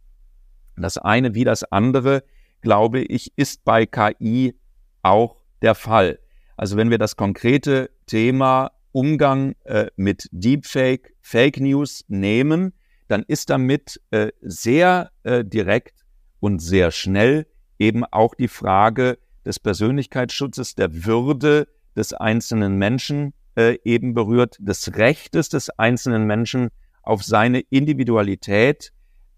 Das 0.76 0.98
eine 0.98 1.36
wie 1.36 1.44
das 1.44 1.64
andere, 1.64 2.24
glaube 2.62 3.02
ich, 3.02 3.32
ist 3.36 3.64
bei 3.64 3.86
KI 3.86 4.56
auch 5.04 5.38
der 5.62 5.76
Fall. 5.76 6.20
Also 6.58 6.78
wenn 6.78 6.90
wir 6.90 6.98
das 6.98 7.16
konkrete 7.16 7.90
Thema 8.06 8.72
Umgang 8.92 9.56
äh, 9.64 9.88
mit 9.96 10.30
Deepfake, 10.32 11.14
Fake 11.22 11.60
News 11.60 12.06
nehmen, 12.08 12.74
dann 13.08 13.24
ist 13.28 13.50
damit 13.50 14.00
äh, 14.12 14.32
sehr 14.42 15.12
äh, 15.24 15.44
direkt 15.44 16.06
und 16.40 16.60
sehr 16.60 16.92
schnell 16.92 17.48
eben 17.80 18.06
auch 18.06 18.36
die 18.36 18.48
Frage 18.48 19.18
des 19.46 19.60
Persönlichkeitsschutzes, 19.60 20.76
der 20.76 21.06
Würde 21.06 21.68
des 21.96 22.14
einzelnen 22.14 22.78
Menschen 22.78 23.34
äh, 23.56 23.78
eben 23.84 24.14
berührt, 24.14 24.58
des 24.60 24.96
Rechtes 24.96 25.50
des 25.50 25.70
einzelnen 25.72 26.26
Menschen 26.26 26.70
auf 27.02 27.24
seine 27.24 27.60
Individualität. 27.60 28.92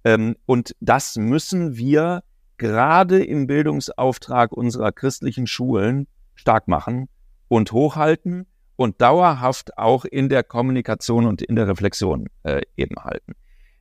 Ähm, 0.03 0.35
und 0.45 0.75
das 0.79 1.17
müssen 1.17 1.75
wir 1.77 2.23
gerade 2.57 3.23
im 3.23 3.47
Bildungsauftrag 3.47 4.51
unserer 4.53 4.91
christlichen 4.91 5.47
Schulen 5.47 6.07
stark 6.35 6.67
machen 6.67 7.09
und 7.47 7.71
hochhalten 7.71 8.47
und 8.75 9.01
dauerhaft 9.01 9.77
auch 9.77 10.05
in 10.05 10.29
der 10.29 10.43
Kommunikation 10.43 11.25
und 11.25 11.41
in 11.41 11.55
der 11.55 11.67
Reflexion 11.67 12.27
äh, 12.43 12.61
eben 12.77 12.95
halten. 12.97 13.33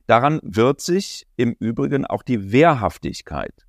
Daran 0.07 0.39
wird 0.43 0.81
sich 0.81 1.25
im 1.35 1.55
Übrigen 1.59 2.05
auch 2.05 2.23
die 2.23 2.51
Wehrhaftigkeit 2.51 3.65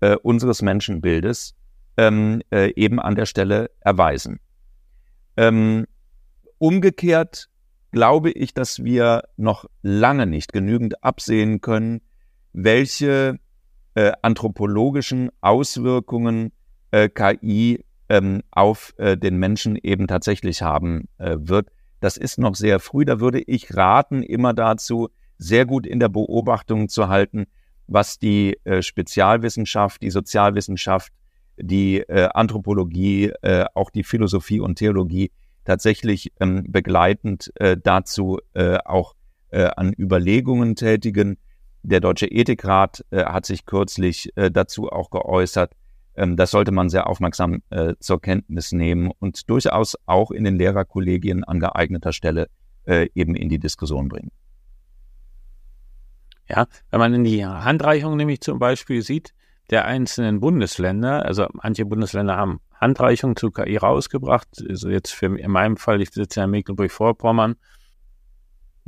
äh, 0.00 0.16
unseres 0.16 0.62
Menschenbildes 0.62 1.54
ähm, 1.98 2.40
äh, 2.50 2.72
eben 2.76 3.00
an 3.00 3.16
der 3.16 3.26
Stelle 3.26 3.70
erweisen. 3.80 4.40
Ähm, 5.36 5.86
umgekehrt 6.56 7.50
glaube 7.90 8.30
ich, 8.30 8.54
dass 8.54 8.84
wir 8.84 9.24
noch 9.36 9.66
lange 9.82 10.26
nicht 10.26 10.52
genügend 10.52 11.02
absehen 11.02 11.60
können, 11.60 12.00
welche 12.52 13.38
äh, 13.94 14.12
anthropologischen 14.22 15.30
Auswirkungen 15.40 16.52
äh, 16.92 17.08
KI 17.08 17.84
ähm, 18.08 18.42
auf 18.50 18.94
äh, 18.98 19.16
den 19.16 19.36
Menschen 19.36 19.76
eben 19.76 20.06
tatsächlich 20.06 20.62
haben 20.62 21.08
äh, 21.18 21.36
wird. 21.38 21.68
Das 22.00 22.16
ist 22.16 22.38
noch 22.38 22.54
sehr 22.54 22.78
früh. 22.78 23.04
Da 23.04 23.20
würde 23.20 23.40
ich 23.40 23.74
raten, 23.76 24.22
immer 24.22 24.54
dazu, 24.54 25.08
sehr 25.36 25.66
gut 25.66 25.86
in 25.86 25.98
der 25.98 26.08
Beobachtung 26.08 26.88
zu 26.88 27.08
halten, 27.08 27.46
was 27.86 28.18
die 28.18 28.58
äh, 28.64 28.82
Spezialwissenschaft, 28.82 30.02
die 30.02 30.10
Sozialwissenschaft, 30.10 31.12
die 31.60 31.98
äh, 31.98 32.28
Anthropologie, 32.32 33.32
äh, 33.42 33.66
auch 33.74 33.90
die 33.90 34.04
Philosophie 34.04 34.60
und 34.60 34.76
Theologie 34.76 35.30
tatsächlich 35.64 36.32
ähm, 36.40 36.64
begleitend 36.68 37.52
äh, 37.56 37.76
dazu 37.76 38.38
äh, 38.54 38.78
auch 38.84 39.14
äh, 39.50 39.68
an 39.76 39.92
Überlegungen 39.92 40.76
tätigen. 40.76 41.38
Der 41.82 42.00
Deutsche 42.00 42.26
Ethikrat 42.26 43.04
äh, 43.10 43.24
hat 43.24 43.46
sich 43.46 43.66
kürzlich 43.66 44.36
äh, 44.36 44.50
dazu 44.50 44.90
auch 44.90 45.10
geäußert. 45.10 45.72
Ähm, 46.16 46.36
das 46.36 46.50
sollte 46.50 46.72
man 46.72 46.88
sehr 46.88 47.06
aufmerksam 47.06 47.62
äh, 47.70 47.94
zur 48.00 48.20
Kenntnis 48.20 48.72
nehmen 48.72 49.10
und 49.18 49.48
durchaus 49.50 49.96
auch 50.06 50.30
in 50.30 50.44
den 50.44 50.56
Lehrerkollegien 50.56 51.44
an 51.44 51.60
geeigneter 51.60 52.12
Stelle 52.12 52.48
äh, 52.86 53.08
eben 53.14 53.36
in 53.36 53.48
die 53.48 53.58
Diskussion 53.58 54.08
bringen. 54.08 54.30
Ja, 56.48 56.66
wenn 56.90 56.98
man 56.98 57.12
in 57.12 57.24
die 57.24 57.44
Handreichung 57.44 58.16
nämlich 58.16 58.40
zum 58.40 58.58
Beispiel 58.58 59.02
sieht, 59.02 59.34
der 59.70 59.84
einzelnen 59.84 60.40
Bundesländer, 60.40 61.24
also 61.24 61.46
manche 61.52 61.84
Bundesländer 61.84 62.36
haben 62.36 62.60
Handreichungen 62.80 63.36
zu 63.36 63.50
KI 63.50 63.76
rausgebracht, 63.76 64.48
also 64.68 64.88
jetzt 64.88 65.12
für 65.12 65.38
in 65.38 65.50
meinem 65.50 65.76
Fall, 65.76 66.00
ich 66.00 66.10
sitze 66.10 66.40
ja 66.40 66.44
in 66.44 66.50
Mecklenburg-Vorpommern, 66.50 67.56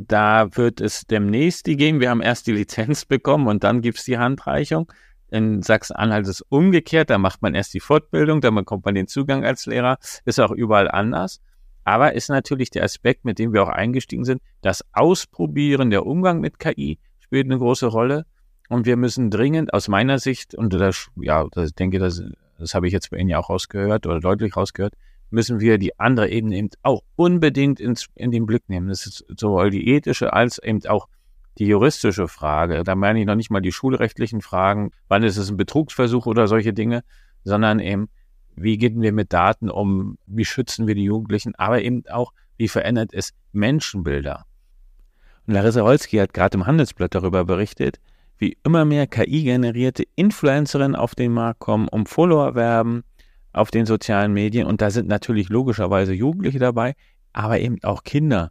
da 0.06 0.48
wird 0.56 0.80
es 0.80 1.02
demnächst 1.02 1.66
die 1.66 1.76
geben. 1.76 2.00
Wir 2.00 2.08
haben 2.08 2.22
erst 2.22 2.46
die 2.46 2.52
Lizenz 2.52 3.04
bekommen 3.04 3.48
und 3.48 3.64
dann 3.64 3.82
gibt's 3.82 4.04
die 4.04 4.16
Handreichung. 4.16 4.90
In 5.30 5.62
Sachsen-Anhalt 5.62 6.26
ist 6.26 6.40
es 6.40 6.46
umgekehrt, 6.48 7.10
da 7.10 7.18
macht 7.18 7.42
man 7.42 7.54
erst 7.54 7.74
die 7.74 7.80
Fortbildung, 7.80 8.40
dann 8.40 8.54
bekommt 8.54 8.84
man 8.84 8.94
den 8.94 9.06
Zugang 9.06 9.44
als 9.44 9.66
Lehrer, 9.66 9.98
ist 10.24 10.40
auch 10.40 10.50
überall 10.50 10.90
anders. 10.90 11.40
Aber 11.84 12.14
ist 12.14 12.30
natürlich 12.30 12.70
der 12.70 12.84
Aspekt, 12.84 13.24
mit 13.24 13.38
dem 13.38 13.52
wir 13.52 13.62
auch 13.62 13.68
eingestiegen 13.68 14.24
sind, 14.24 14.42
das 14.60 14.84
Ausprobieren, 14.92 15.90
der 15.90 16.06
Umgang 16.06 16.40
mit 16.40 16.58
KI, 16.58 16.98
spielt 17.18 17.46
eine 17.46 17.58
große 17.58 17.86
Rolle. 17.86 18.26
Und 18.70 18.86
wir 18.86 18.96
müssen 18.96 19.30
dringend 19.30 19.74
aus 19.74 19.88
meiner 19.88 20.20
Sicht, 20.20 20.54
und 20.54 20.72
das, 20.72 21.08
ja, 21.16 21.44
das, 21.50 21.70
ich 21.70 21.74
denke, 21.74 21.98
das, 21.98 22.22
das 22.56 22.72
habe 22.72 22.86
ich 22.86 22.92
jetzt 22.92 23.10
bei 23.10 23.16
Ihnen 23.16 23.28
ja 23.28 23.40
auch 23.40 23.50
rausgehört 23.50 24.06
oder 24.06 24.20
deutlich 24.20 24.56
rausgehört, 24.56 24.94
müssen 25.30 25.58
wir 25.58 25.76
die 25.76 25.98
andere 25.98 26.28
Ebene 26.28 26.56
eben 26.56 26.70
auch 26.84 27.02
unbedingt 27.16 27.80
ins, 27.80 28.06
in 28.14 28.30
den 28.30 28.46
Blick 28.46 28.68
nehmen. 28.68 28.86
Das 28.86 29.06
ist 29.06 29.24
sowohl 29.36 29.70
die 29.70 29.88
ethische 29.88 30.32
als 30.32 30.58
eben 30.58 30.86
auch 30.86 31.08
die 31.58 31.66
juristische 31.66 32.28
Frage. 32.28 32.84
Da 32.84 32.94
meine 32.94 33.18
ich 33.18 33.26
noch 33.26 33.34
nicht 33.34 33.50
mal 33.50 33.60
die 33.60 33.72
schulrechtlichen 33.72 34.40
Fragen, 34.40 34.92
wann 35.08 35.24
ist 35.24 35.36
es 35.36 35.50
ein 35.50 35.56
Betrugsversuch 35.56 36.26
oder 36.26 36.46
solche 36.46 36.72
Dinge, 36.72 37.02
sondern 37.42 37.80
eben, 37.80 38.08
wie 38.54 38.78
gehen 38.78 39.02
wir 39.02 39.12
mit 39.12 39.32
Daten 39.32 39.68
um, 39.68 40.16
wie 40.26 40.44
schützen 40.44 40.86
wir 40.86 40.94
die 40.94 41.04
Jugendlichen, 41.04 41.56
aber 41.56 41.82
eben 41.82 42.04
auch, 42.08 42.32
wie 42.56 42.68
verändert 42.68 43.12
es 43.12 43.32
Menschenbilder. 43.50 44.46
Und 45.48 45.54
Larissa 45.54 45.80
Holski 45.80 46.18
hat 46.18 46.32
gerade 46.32 46.56
im 46.56 46.68
Handelsblatt 46.68 47.16
darüber 47.16 47.44
berichtet, 47.44 47.98
wie 48.40 48.56
immer 48.64 48.84
mehr 48.84 49.06
KI-generierte 49.06 50.04
Influencerinnen 50.16 50.96
auf 50.96 51.14
den 51.14 51.32
Markt 51.32 51.60
kommen, 51.60 51.88
um 51.88 52.06
Follower 52.06 52.54
werben 52.54 53.04
auf 53.52 53.70
den 53.70 53.86
sozialen 53.86 54.32
Medien. 54.32 54.66
Und 54.66 54.80
da 54.80 54.90
sind 54.90 55.08
natürlich 55.08 55.48
logischerweise 55.48 56.14
Jugendliche 56.14 56.58
dabei, 56.58 56.94
aber 57.32 57.60
eben 57.60 57.76
auch 57.82 58.02
Kinder. 58.02 58.50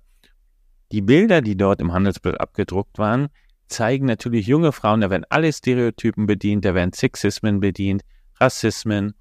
Die 0.91 1.01
Bilder, 1.01 1.41
die 1.41 1.57
dort 1.57 1.81
im 1.81 1.91
Handelsblatt 1.91 2.39
abgedruckt 2.39 2.97
waren, 2.97 3.29
zeigen 3.67 4.05
natürlich 4.05 4.47
junge 4.47 4.71
Frauen, 4.71 5.01
da 5.01 5.09
werden 5.09 5.25
alle 5.29 5.51
Stereotypen 5.53 6.25
bedient, 6.25 6.65
da 6.65 6.73
werden 6.73 6.93
Sexismen 6.93 7.59
bedient, 7.59 8.03
Rassismen 8.39 9.13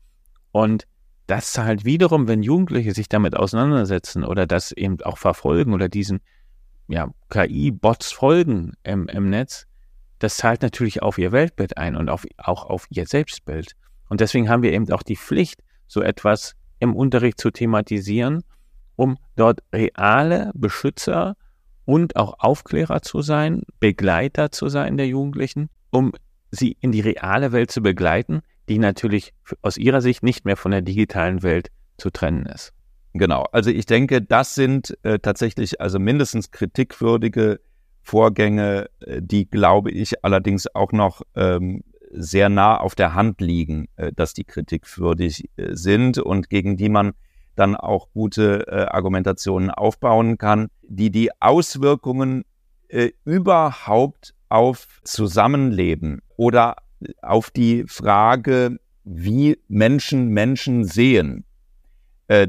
und 0.53 0.87
das 1.27 1.53
zahlt 1.53 1.85
wiederum, 1.85 2.27
wenn 2.27 2.43
Jugendliche 2.43 2.95
sich 2.95 3.09
damit 3.09 3.37
auseinandersetzen 3.37 4.25
oder 4.25 4.47
das 4.47 4.73
eben 4.73 5.01
auch 5.03 5.19
verfolgen 5.19 5.75
oder 5.75 5.91
diesen 5.91 6.21
ja, 6.89 7.13
KI-Bots 7.29 8.13
folgen 8.13 8.73
im, 8.83 9.09
im 9.09 9.29
Netz, 9.29 9.68
das 10.19 10.37
zahlt 10.37 10.63
natürlich 10.63 11.03
auf 11.03 11.19
ihr 11.19 11.33
Weltbild 11.33 11.77
ein 11.77 11.97
und 11.97 12.09
auf, 12.09 12.27
auch 12.37 12.65
auf 12.65 12.87
ihr 12.91 13.07
Selbstbild. 13.07 13.73
Und 14.09 14.21
deswegen 14.21 14.49
haben 14.49 14.63
wir 14.63 14.73
eben 14.73 14.91
auch 14.93 15.03
die 15.03 15.17
Pflicht, 15.17 15.63
so 15.87 16.03
etwas 16.03 16.55
im 16.81 16.95
Unterricht 16.95 17.41
zu 17.41 17.51
thematisieren, 17.51 18.45
um 18.97 19.17
dort 19.37 19.61
reale 19.73 20.51
Beschützer 20.55 21.37
und 21.85 22.17
auch 22.17 22.41
Aufklärer 22.41 23.03
zu 23.03 23.23
sein, 23.23 23.63
Begleiter 23.81 24.51
zu 24.51 24.69
sein 24.69 24.97
der 24.97 25.07
Jugendlichen, 25.07 25.71
um 25.91 26.13
sie 26.51 26.77
in 26.81 26.93
die 26.93 27.01
reale 27.01 27.53
Welt 27.53 27.71
zu 27.71 27.83
begleiten, 27.83 28.41
die 28.69 28.79
natürlich 28.79 29.33
aus 29.63 29.77
ihrer 29.77 30.01
Sicht 30.01 30.23
nicht 30.23 30.45
mehr 30.45 30.57
von 30.57 30.71
der 30.71 30.83
digitalen 30.83 31.43
Welt 31.43 31.71
zu 31.97 32.11
trennen 32.11 32.47
ist. 32.47 32.73
Genau, 33.15 33.45
also 33.53 33.71
ich 33.71 33.87
denke, 33.87 34.21
das 34.21 34.55
sind 34.55 34.97
äh, 35.03 35.19
tatsächlich 35.19 35.81
also 35.81 35.99
mindestens 35.99 36.51
kritikwürdige 36.51 37.61
Vorgänge, 38.03 38.89
äh, 39.01 39.21
die, 39.23 39.49
glaube 39.49 39.91
ich, 39.91 40.25
allerdings 40.25 40.75
auch 40.75 40.93
noch 40.93 41.23
ähm, 41.35 41.83
sehr 42.11 42.49
nah 42.49 42.79
auf 42.79 42.95
der 42.95 43.15
Hand 43.15 43.41
liegen, 43.41 43.89
äh, 43.97 44.13
dass 44.13 44.33
die 44.35 44.45
kritikwürdig 44.45 45.51
äh, 45.57 45.75
sind 45.75 46.19
und 46.19 46.49
gegen 46.49 46.77
die 46.77 46.89
man 46.89 47.13
dann 47.55 47.75
auch 47.77 48.09
gute 48.13 48.67
äh, 48.69 48.87
Argumentationen 48.87 49.71
aufbauen 49.71 50.39
kann, 50.39 50.69
die 50.83 51.11
die 51.11 51.31
Auswirkungen 51.41 52.45
äh, 52.89 53.11
überhaupt 53.25 54.35
auf 54.49 55.01
Zusammenleben 55.05 56.23
oder 56.37 56.77
auf 57.21 57.51
die 57.51 57.85
Frage, 57.87 58.79
wie 59.05 59.59
Menschen 59.69 60.29
Menschen 60.29 60.85
sehen. 60.85 61.45
Äh, 62.29 62.49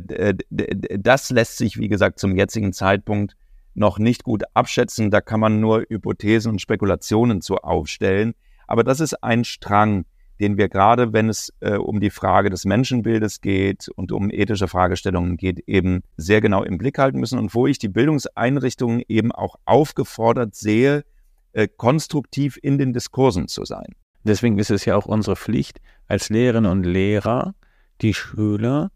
das 0.49 1.29
lässt 1.29 1.57
sich, 1.57 1.77
wie 1.77 1.89
gesagt, 1.89 2.19
zum 2.19 2.35
jetzigen 2.35 2.73
Zeitpunkt 2.73 3.35
noch 3.73 3.99
nicht 3.99 4.23
gut 4.23 4.43
abschätzen. 4.53 5.11
Da 5.11 5.21
kann 5.21 5.39
man 5.39 5.59
nur 5.59 5.83
Hypothesen 5.87 6.53
und 6.53 6.61
Spekulationen 6.61 7.41
zu 7.41 7.57
aufstellen. 7.57 8.33
Aber 8.67 8.83
das 8.83 8.99
ist 8.99 9.23
ein 9.23 9.43
Strang, 9.43 10.05
den 10.39 10.57
wir 10.57 10.69
gerade, 10.69 11.11
wenn 11.11 11.29
es 11.29 11.53
äh, 11.59 11.75
um 11.75 11.99
die 11.99 12.09
Frage 12.09 12.49
des 12.49 12.65
Menschenbildes 12.65 13.41
geht 13.41 13.89
und 13.89 14.11
um 14.11 14.31
ethische 14.31 14.67
Fragestellungen 14.67 15.37
geht, 15.37 15.59
eben 15.67 16.01
sehr 16.17 16.39
genau 16.39 16.63
im 16.63 16.77
Blick 16.77 16.97
halten 16.97 17.19
müssen 17.19 17.37
und 17.37 17.53
wo 17.53 17.67
ich 17.67 17.77
die 17.77 17.89
Bildungseinrichtungen 17.89 19.03
eben 19.07 19.31
auch 19.31 19.55
aufgefordert 19.65 20.55
sehe, 20.55 21.03
äh, 21.51 21.67
konstruktiv 21.67 22.57
in 22.61 22.77
den 22.77 22.93
Diskursen 22.93 23.47
zu 23.47 23.65
sein. 23.65 23.95
Deswegen 24.23 24.59
ist 24.59 24.71
es 24.71 24.85
ja 24.85 24.95
auch 24.95 25.05
unsere 25.05 25.35
Pflicht, 25.35 25.81
als 26.07 26.29
Lehrerinnen 26.29 26.71
und 26.71 26.83
Lehrer 26.83 27.55
die 28.01 28.13
Schüler 28.13 28.91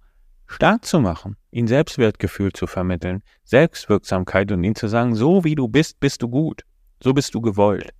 stark 0.48 0.86
zu 0.86 1.00
machen, 1.00 1.36
ihnen 1.52 1.68
Selbstwertgefühl 1.68 2.54
zu 2.54 2.68
vermitteln, 2.68 3.24
Selbstwirksamkeit 3.44 4.52
und 4.52 4.64
ihnen 4.64 4.76
zu 4.76 4.88
sagen, 4.88 5.16
so 5.16 5.44
wie 5.44 5.56
du 5.56 5.68
bist, 5.68 6.00
bist 6.00 6.22
du 6.22 6.30
gut, 6.30 6.64
so 7.02 7.14
bist 7.14 7.34
du 7.34 7.42
gewollt. 7.42 7.92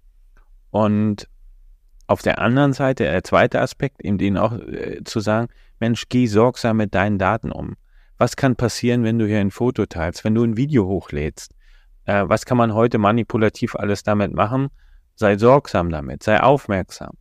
Und 0.70 1.28
auf 2.08 2.22
der 2.22 2.40
anderen 2.40 2.74
Seite, 2.74 3.04
der 3.04 3.24
zweite 3.24 3.62
Aspekt, 3.62 4.04
eben 4.04 4.18
denen 4.18 4.38
auch 4.38 4.54
äh, 4.54 5.04
zu 5.04 5.20
sagen, 5.20 5.48
Mensch, 5.80 6.06
geh 6.10 6.28
sorgsam 6.28 6.78
mit 6.78 6.94
deinen 6.94 7.18
Daten 7.18 7.52
um. 7.52 7.76
Was 8.18 8.36
kann 8.36 8.56
passieren, 8.56 9.04
wenn 9.04 9.20
du 9.20 9.26
hier 9.26 9.40
ein 9.40 9.52
Foto 9.52 9.86
teilst, 9.86 10.24
wenn 10.24 10.36
du 10.36 10.44
ein 10.44 10.58
Video 10.58 10.86
hochlädst? 10.86 11.56
Äh, 12.06 12.24
was 12.28 12.46
kann 12.46 12.58
man 12.58 12.74
heute 12.74 12.98
manipulativ 12.98 13.76
alles 13.76 14.04
damit 14.04 14.34
machen? 14.34 14.70
Sei 15.16 15.38
sorgsam 15.38 15.90
damit, 15.90 16.24
sei 16.24 16.40
aufmerksam. 16.42 17.18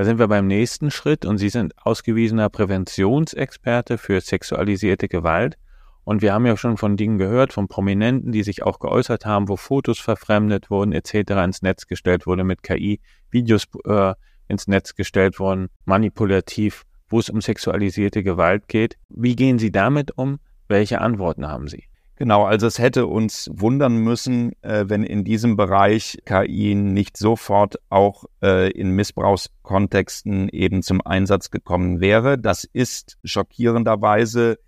Da 0.00 0.06
sind 0.06 0.18
wir 0.18 0.28
beim 0.28 0.46
nächsten 0.46 0.90
Schritt 0.90 1.26
und 1.26 1.36
Sie 1.36 1.50
sind 1.50 1.74
ausgewiesener 1.76 2.48
Präventionsexperte 2.48 3.98
für 3.98 4.22
sexualisierte 4.22 5.08
Gewalt. 5.08 5.58
Und 6.04 6.22
wir 6.22 6.32
haben 6.32 6.46
ja 6.46 6.56
schon 6.56 6.78
von 6.78 6.96
Dingen 6.96 7.18
gehört, 7.18 7.52
von 7.52 7.68
Prominenten, 7.68 8.32
die 8.32 8.42
sich 8.42 8.62
auch 8.62 8.78
geäußert 8.78 9.26
haben, 9.26 9.50
wo 9.50 9.58
Fotos 9.58 9.98
verfremdet 9.98 10.70
wurden, 10.70 10.92
etc. 10.92 11.32
ins 11.44 11.60
Netz 11.60 11.86
gestellt 11.86 12.26
wurde 12.26 12.44
mit 12.44 12.62
KI, 12.62 13.00
Videos 13.30 13.66
äh, 13.84 14.14
ins 14.48 14.68
Netz 14.68 14.94
gestellt 14.94 15.38
wurden, 15.38 15.68
manipulativ, 15.84 16.84
wo 17.10 17.18
es 17.18 17.28
um 17.28 17.42
sexualisierte 17.42 18.22
Gewalt 18.22 18.68
geht. 18.68 18.96
Wie 19.10 19.36
gehen 19.36 19.58
Sie 19.58 19.70
damit 19.70 20.16
um? 20.16 20.38
Welche 20.66 21.02
Antworten 21.02 21.46
haben 21.46 21.68
Sie? 21.68 21.89
Genau, 22.20 22.44
also 22.44 22.66
es 22.66 22.78
hätte 22.78 23.06
uns 23.06 23.48
wundern 23.50 23.96
müssen, 23.96 24.52
äh, 24.60 24.84
wenn 24.88 25.04
in 25.04 25.24
diesem 25.24 25.56
Bereich 25.56 26.18
KI 26.26 26.74
nicht 26.74 27.16
sofort 27.16 27.76
auch 27.88 28.24
äh, 28.42 28.70
in 28.72 28.90
Missbrauchskontexten 28.90 30.50
eben 30.50 30.82
zum 30.82 31.00
Einsatz 31.00 31.50
gekommen 31.50 32.00
wäre. 32.00 32.36
Das 32.36 32.64
ist 32.64 33.16
schockierenderweise 33.24 34.58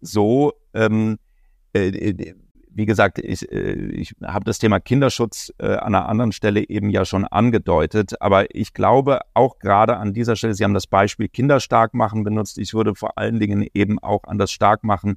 so. 0.00 0.52
Ähm, 0.72 1.18
äh, 1.72 2.32
wie 2.72 2.86
gesagt, 2.86 3.18
ich, 3.18 3.50
äh, 3.50 3.72
ich 3.72 4.14
habe 4.24 4.44
das 4.44 4.60
Thema 4.60 4.78
Kinderschutz 4.78 5.52
äh, 5.58 5.66
an 5.66 5.96
einer 5.96 6.08
anderen 6.08 6.30
Stelle 6.30 6.68
eben 6.68 6.90
ja 6.90 7.04
schon 7.04 7.24
angedeutet, 7.24 8.22
aber 8.22 8.54
ich 8.54 8.72
glaube 8.72 9.18
auch 9.34 9.58
gerade 9.58 9.96
an 9.96 10.14
dieser 10.14 10.36
Stelle, 10.36 10.54
Sie 10.54 10.62
haben 10.62 10.74
das 10.74 10.86
Beispiel 10.86 11.26
Kinderstarkmachen 11.26 12.22
benutzt, 12.22 12.56
ich 12.56 12.72
würde 12.72 12.94
vor 12.94 13.18
allen 13.18 13.40
Dingen 13.40 13.66
eben 13.74 13.98
auch 13.98 14.22
an 14.28 14.38
das 14.38 14.52
Starkmachen 14.52 15.16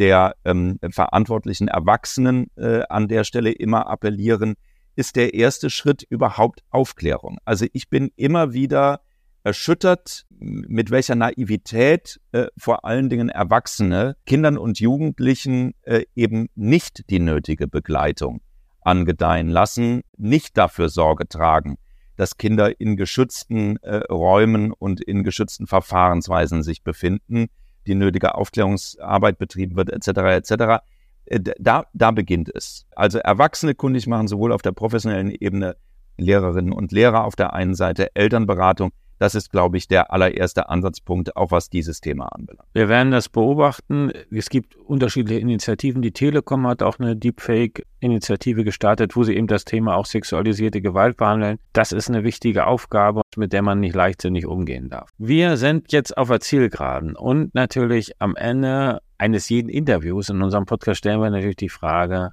der 0.00 0.34
ähm, 0.46 0.78
verantwortlichen 0.90 1.68
Erwachsenen 1.68 2.50
äh, 2.56 2.82
an 2.88 3.06
der 3.06 3.22
Stelle 3.24 3.52
immer 3.52 3.86
appellieren, 3.86 4.54
ist 4.96 5.14
der 5.14 5.34
erste 5.34 5.70
Schritt 5.70 6.02
überhaupt 6.08 6.62
Aufklärung. 6.70 7.38
Also 7.44 7.66
ich 7.72 7.90
bin 7.90 8.10
immer 8.16 8.52
wieder 8.54 9.02
erschüttert, 9.44 10.24
mit 10.30 10.90
welcher 10.90 11.14
Naivität 11.14 12.18
äh, 12.32 12.46
vor 12.56 12.84
allen 12.84 13.10
Dingen 13.10 13.28
Erwachsene 13.28 14.16
Kindern 14.26 14.56
und 14.58 14.80
Jugendlichen 14.80 15.74
äh, 15.82 16.04
eben 16.14 16.48
nicht 16.54 17.08
die 17.10 17.20
nötige 17.20 17.68
Begleitung 17.68 18.40
angedeihen 18.80 19.48
lassen, 19.48 20.02
nicht 20.16 20.56
dafür 20.56 20.88
Sorge 20.88 21.28
tragen, 21.28 21.76
dass 22.16 22.38
Kinder 22.38 22.80
in 22.80 22.96
geschützten 22.96 23.76
äh, 23.78 23.96
Räumen 24.10 24.72
und 24.72 25.02
in 25.02 25.24
geschützten 25.24 25.66
Verfahrensweisen 25.66 26.62
sich 26.62 26.82
befinden, 26.82 27.48
die 27.86 27.94
nötige 27.94 28.34
Aufklärungsarbeit 28.34 29.38
betrieben 29.38 29.76
wird, 29.76 29.90
etc. 29.90 30.08
etc. 30.08 30.82
Äh, 31.26 31.40
da, 31.58 31.86
da 31.92 32.10
beginnt 32.10 32.50
es. 32.54 32.86
Also 32.94 33.18
Erwachsene 33.18 33.74
kundig 33.74 34.06
machen, 34.06 34.28
sowohl 34.28 34.52
auf 34.52 34.62
der 34.62 34.72
professionellen 34.72 35.30
Ebene 35.30 35.76
Lehrerinnen 36.16 36.72
und 36.72 36.92
Lehrer 36.92 37.24
auf 37.24 37.36
der 37.36 37.54
einen 37.54 37.74
Seite, 37.74 38.14
Elternberatung, 38.14 38.92
das 39.20 39.34
ist, 39.34 39.52
glaube 39.52 39.76
ich, 39.76 39.86
der 39.86 40.12
allererste 40.12 40.70
Ansatzpunkt, 40.70 41.36
auch 41.36 41.50
was 41.50 41.68
dieses 41.68 42.00
Thema 42.00 42.28
anbelangt. 42.34 42.66
Wir 42.72 42.88
werden 42.88 43.12
das 43.12 43.28
beobachten. 43.28 44.10
Es 44.30 44.48
gibt 44.48 44.76
unterschiedliche 44.76 45.40
Initiativen. 45.40 46.00
Die 46.00 46.12
Telekom 46.12 46.66
hat 46.66 46.82
auch 46.82 46.98
eine 46.98 47.16
Deepfake-Initiative 47.16 48.64
gestartet, 48.64 49.14
wo 49.16 49.22
sie 49.22 49.36
eben 49.36 49.46
das 49.46 49.66
Thema 49.66 49.96
auch 49.96 50.06
sexualisierte 50.06 50.80
Gewalt 50.80 51.18
behandeln. 51.18 51.58
Das 51.74 51.92
ist 51.92 52.08
eine 52.08 52.24
wichtige 52.24 52.66
Aufgabe, 52.66 53.20
mit 53.36 53.52
der 53.52 53.60
man 53.60 53.80
nicht 53.80 53.94
leichtsinnig 53.94 54.46
umgehen 54.46 54.88
darf. 54.88 55.10
Wir 55.18 55.58
sind 55.58 55.92
jetzt 55.92 56.16
auf 56.16 56.28
der 56.28 56.40
Zielgeraden 56.40 57.14
und 57.14 57.54
natürlich 57.54 58.12
am 58.20 58.36
Ende 58.36 59.02
eines 59.18 59.50
jeden 59.50 59.68
Interviews 59.68 60.30
in 60.30 60.40
unserem 60.40 60.64
Podcast 60.64 60.96
stellen 60.96 61.20
wir 61.20 61.28
natürlich 61.28 61.56
die 61.56 61.68
Frage, 61.68 62.30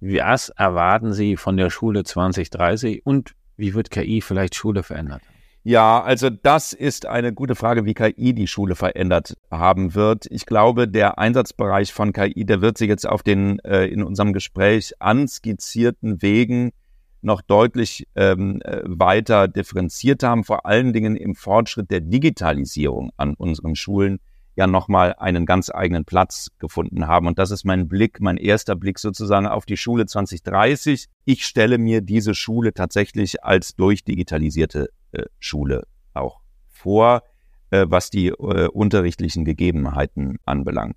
was 0.00 0.50
erwarten 0.50 1.12
Sie 1.12 1.36
von 1.36 1.56
der 1.56 1.70
Schule 1.70 2.04
2030 2.04 3.04
und 3.04 3.32
wie 3.56 3.74
wird 3.74 3.90
KI 3.90 4.20
vielleicht 4.20 4.54
Schule 4.54 4.84
verändern? 4.84 5.20
Ja, 5.66 6.02
also 6.02 6.28
das 6.28 6.74
ist 6.74 7.06
eine 7.06 7.32
gute 7.32 7.54
Frage, 7.54 7.86
wie 7.86 7.94
KI 7.94 8.34
die 8.34 8.46
Schule 8.46 8.74
verändert 8.74 9.34
haben 9.50 9.94
wird. 9.94 10.26
Ich 10.30 10.44
glaube, 10.44 10.86
der 10.86 11.18
Einsatzbereich 11.18 11.94
von 11.94 12.12
KI, 12.12 12.44
der 12.44 12.60
wird 12.60 12.76
sich 12.76 12.88
jetzt 12.88 13.08
auf 13.08 13.22
den 13.22 13.60
äh, 13.60 13.86
in 13.86 14.02
unserem 14.02 14.34
Gespräch 14.34 14.92
anskizzierten 14.98 16.20
Wegen 16.20 16.72
noch 17.22 17.40
deutlich 17.40 18.06
ähm, 18.14 18.60
äh, 18.60 18.82
weiter 18.84 19.48
differenziert 19.48 20.22
haben, 20.22 20.44
vor 20.44 20.66
allen 20.66 20.92
Dingen 20.92 21.16
im 21.16 21.34
Fortschritt 21.34 21.90
der 21.90 22.00
Digitalisierung 22.00 23.10
an 23.16 23.32
unseren 23.32 23.74
Schulen 23.74 24.20
ja 24.56 24.66
nochmal 24.66 25.14
einen 25.14 25.46
ganz 25.46 25.70
eigenen 25.70 26.04
Platz 26.04 26.48
gefunden 26.58 27.06
haben. 27.06 27.26
Und 27.26 27.38
das 27.38 27.50
ist 27.50 27.64
mein 27.64 27.88
Blick, 27.88 28.20
mein 28.20 28.36
erster 28.36 28.76
Blick 28.76 28.98
sozusagen 28.98 29.46
auf 29.46 29.64
die 29.64 29.78
Schule 29.78 30.04
2030. 30.04 31.06
Ich 31.24 31.46
stelle 31.46 31.78
mir 31.78 32.02
diese 32.02 32.34
Schule 32.34 32.74
tatsächlich 32.74 33.42
als 33.42 33.74
durchdigitalisierte 33.76 34.90
Schule 35.38 35.86
auch 36.12 36.40
vor, 36.68 37.22
äh, 37.70 37.86
was 37.88 38.10
die 38.10 38.28
äh, 38.28 38.68
unterrichtlichen 38.68 39.44
Gegebenheiten 39.44 40.38
anbelangt. 40.44 40.96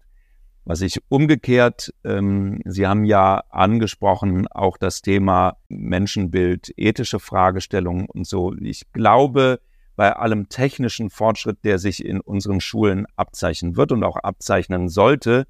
Was 0.66 0.82
ich 0.82 1.00
umgekehrt, 1.08 1.94
ähm, 2.04 2.62
Sie 2.66 2.86
haben 2.86 3.06
ja 3.06 3.42
angesprochen, 3.50 4.48
auch 4.48 4.78
das 4.78 5.02
Thema 5.02 5.58
Menschenbild, 5.70 6.74
ethische 6.76 7.20
Fragestellungen 7.20 8.06
und 8.08 8.28
so. 8.28 8.54
Ich 8.60 8.92
glaube, 8.92 9.62
bei 9.96 10.14
allem 10.14 10.50
technischen 10.50 11.10
Fortschritt, 11.10 11.60
der 11.64 11.80
sich 11.80 12.06
in 12.06 12.20
unseren 12.20 12.60
Schulen 12.60 13.08
abzeichnen 13.16 13.78
wird 13.78 13.94
und 13.94 14.04
auch 14.04 14.18
abzeichnen 14.18 14.90
sollte, 14.90 15.48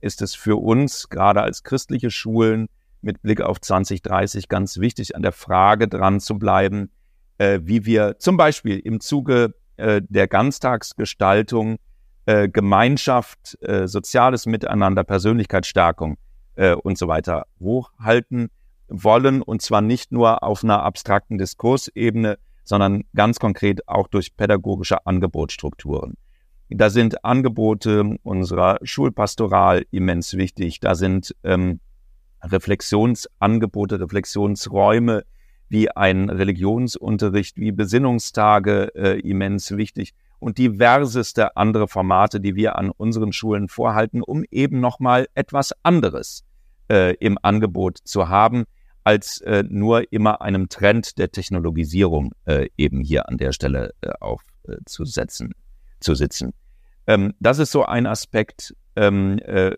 ist 0.00 0.22
es 0.22 0.34
für 0.34 0.56
uns, 0.56 1.08
gerade 1.08 1.42
als 1.42 1.64
christliche 1.64 2.10
Schulen, 2.10 2.68
mit 3.00 3.22
Blick 3.22 3.40
auf 3.40 3.60
2030 3.60 4.48
ganz 4.48 4.78
wichtig, 4.78 5.16
an 5.16 5.22
der 5.22 5.32
Frage 5.32 5.88
dran 5.88 6.20
zu 6.20 6.38
bleiben, 6.38 6.90
äh, 7.38 7.60
wie 7.62 7.86
wir 7.86 8.18
zum 8.18 8.36
Beispiel 8.36 8.78
im 8.78 9.00
Zuge 9.00 9.54
äh, 9.76 10.02
der 10.08 10.28
Ganztagsgestaltung 10.28 11.78
äh, 12.26 12.48
Gemeinschaft, 12.48 13.56
äh, 13.62 13.88
soziales 13.88 14.46
Miteinander, 14.46 15.04
Persönlichkeitsstärkung 15.04 16.18
äh, 16.56 16.74
und 16.74 16.98
so 16.98 17.08
weiter 17.08 17.46
hochhalten 17.58 18.50
wollen, 18.88 19.42
und 19.42 19.62
zwar 19.62 19.80
nicht 19.80 20.12
nur 20.12 20.42
auf 20.42 20.64
einer 20.64 20.82
abstrakten 20.82 21.38
Diskursebene, 21.38 22.38
sondern 22.64 23.04
ganz 23.14 23.38
konkret 23.38 23.88
auch 23.88 24.08
durch 24.08 24.36
pädagogische 24.36 25.06
Angebotsstrukturen. 25.06 26.14
Da 26.70 26.90
sind 26.90 27.24
Angebote 27.24 28.18
unserer 28.22 28.78
Schulpastoral 28.82 29.86
immens 29.90 30.34
wichtig. 30.34 30.80
Da 30.80 30.94
sind 30.94 31.34
ähm, 31.44 31.80
Reflexionsangebote, 32.42 34.00
Reflexionsräume 34.00 35.24
wie 35.68 35.90
ein 35.90 36.30
Religionsunterricht, 36.30 37.56
wie 37.58 37.72
Besinnungstage 37.72 38.92
äh, 38.94 39.20
immens 39.20 39.76
wichtig 39.76 40.14
und 40.38 40.58
diverseste 40.58 41.56
andere 41.56 41.88
Formate, 41.88 42.40
die 42.40 42.54
wir 42.54 42.76
an 42.76 42.90
unseren 42.90 43.32
Schulen 43.32 43.68
vorhalten, 43.68 44.22
um 44.22 44.44
eben 44.50 44.80
nochmal 44.80 45.26
etwas 45.34 45.72
anderes 45.82 46.44
äh, 46.90 47.14
im 47.16 47.38
Angebot 47.42 47.98
zu 48.04 48.28
haben, 48.28 48.64
als 49.04 49.40
äh, 49.40 49.64
nur 49.68 50.12
immer 50.12 50.42
einem 50.42 50.68
Trend 50.68 51.18
der 51.18 51.30
Technologisierung 51.30 52.32
äh, 52.44 52.68
eben 52.76 53.00
hier 53.00 53.28
an 53.28 53.38
der 53.38 53.52
Stelle 53.52 53.94
äh, 54.02 54.10
aufzusetzen, 54.20 55.50
äh, 55.50 55.54
zu 56.00 56.14
sitzen. 56.14 56.52
Ähm, 57.06 57.32
das 57.40 57.58
ist 57.58 57.72
so 57.72 57.84
ein 57.84 58.06
Aspekt, 58.06 58.74
ähm, 58.96 59.38
äh, 59.38 59.74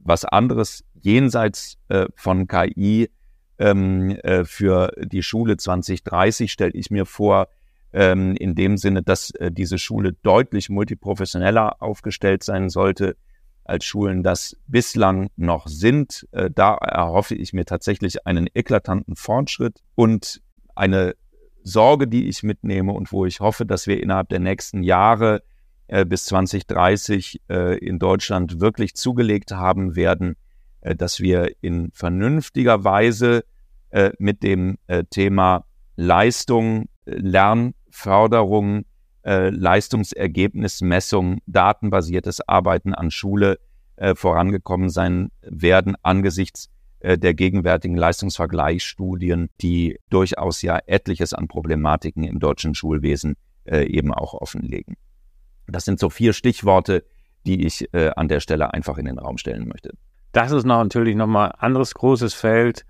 was 0.00 0.24
anderes 0.24 0.82
jenseits 1.02 1.76
äh, 1.88 2.06
von 2.14 2.48
KI 2.48 3.10
ähm, 3.58 4.10
äh, 4.10 4.44
für 4.44 4.92
die 5.04 5.22
Schule 5.22 5.56
2030 5.56 6.50
stelle 6.52 6.72
ich 6.74 6.90
mir 6.90 7.06
vor, 7.06 7.48
ähm, 7.92 8.36
in 8.36 8.54
dem 8.54 8.76
Sinne, 8.76 9.02
dass 9.02 9.30
äh, 9.30 9.50
diese 9.50 9.78
Schule 9.78 10.12
deutlich 10.22 10.68
multiprofessioneller 10.68 11.82
aufgestellt 11.82 12.42
sein 12.44 12.68
sollte, 12.68 13.16
als 13.64 13.84
Schulen 13.84 14.22
das 14.22 14.56
bislang 14.66 15.30
noch 15.36 15.66
sind. 15.68 16.26
Äh, 16.32 16.50
da 16.54 16.74
erhoffe 16.74 17.34
ich 17.34 17.52
mir 17.52 17.64
tatsächlich 17.64 18.26
einen 18.26 18.48
eklatanten 18.52 19.16
Fortschritt 19.16 19.80
und 19.94 20.40
eine 20.74 21.14
Sorge, 21.62 22.08
die 22.08 22.28
ich 22.28 22.42
mitnehme 22.42 22.92
und 22.92 23.12
wo 23.12 23.26
ich 23.26 23.40
hoffe, 23.40 23.66
dass 23.66 23.86
wir 23.86 24.02
innerhalb 24.02 24.28
der 24.30 24.40
nächsten 24.40 24.82
Jahre 24.82 25.42
äh, 25.86 26.04
bis 26.04 26.24
2030 26.26 27.42
äh, 27.48 27.78
in 27.78 27.98
Deutschland 27.98 28.60
wirklich 28.60 28.94
zugelegt 28.94 29.52
haben 29.52 29.96
werden, 29.96 30.36
dass 30.94 31.20
wir 31.20 31.52
in 31.60 31.90
vernünftiger 31.92 32.84
Weise 32.84 33.44
äh, 33.90 34.10
mit 34.18 34.42
dem 34.42 34.78
äh, 34.86 35.04
Thema 35.04 35.64
Leistung, 35.96 36.88
Lernförderung 37.04 38.84
äh, 39.24 39.50
Leistungsergebnismessung, 39.50 41.40
datenbasiertes 41.46 42.40
Arbeiten 42.48 42.94
an 42.94 43.10
Schule 43.10 43.58
äh, 43.96 44.14
vorangekommen 44.14 44.90
sein 44.90 45.30
werden 45.42 45.96
angesichts 46.02 46.70
äh, 47.00 47.18
der 47.18 47.34
gegenwärtigen 47.34 47.96
Leistungsvergleichsstudien, 47.96 49.50
die 49.60 49.98
durchaus 50.08 50.62
ja 50.62 50.78
etliches 50.86 51.34
an 51.34 51.48
Problematiken 51.48 52.24
im 52.24 52.38
deutschen 52.38 52.74
Schulwesen 52.74 53.36
äh, 53.64 53.84
eben 53.84 54.14
auch 54.14 54.34
offenlegen. 54.34 54.96
Das 55.66 55.84
sind 55.84 56.00
so 56.00 56.08
vier 56.10 56.32
Stichworte, 56.32 57.04
die 57.46 57.66
ich 57.66 57.92
äh, 57.92 58.10
an 58.16 58.28
der 58.28 58.40
Stelle 58.40 58.72
einfach 58.72 58.98
in 58.98 59.04
den 59.04 59.18
Raum 59.18 59.36
stellen 59.36 59.68
möchte. 59.68 59.92
Das 60.32 60.52
ist 60.52 60.64
natürlich 60.64 61.16
nochmal 61.16 61.52
ein 61.52 61.60
anderes 61.60 61.94
großes 61.94 62.34
Feld 62.34 62.84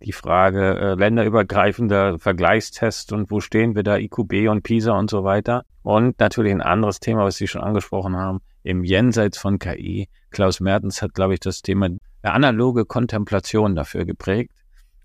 die 0.00 0.12
Frage 0.12 0.78
äh, 0.78 0.94
länderübergreifender 0.94 2.18
Vergleichstests 2.18 3.12
und 3.12 3.30
wo 3.30 3.40
stehen 3.40 3.74
wir 3.74 3.82
da, 3.82 3.96
IQB 3.96 4.48
und 4.48 4.62
PISA 4.62 4.92
und 4.92 5.10
so 5.10 5.24
weiter. 5.24 5.64
Und 5.82 6.20
natürlich 6.20 6.52
ein 6.52 6.62
anderes 6.62 7.00
Thema, 7.00 7.24
was 7.24 7.36
Sie 7.36 7.48
schon 7.48 7.62
angesprochen 7.62 8.16
haben, 8.16 8.40
im 8.62 8.84
Jenseits 8.84 9.38
von 9.38 9.58
KI. 9.58 10.08
Klaus 10.30 10.60
Mertens 10.60 11.02
hat, 11.02 11.14
glaube 11.14 11.34
ich, 11.34 11.40
das 11.40 11.62
Thema 11.62 11.88
analoge 12.22 12.84
Kontemplation 12.84 13.74
dafür 13.74 14.04
geprägt. 14.04 14.52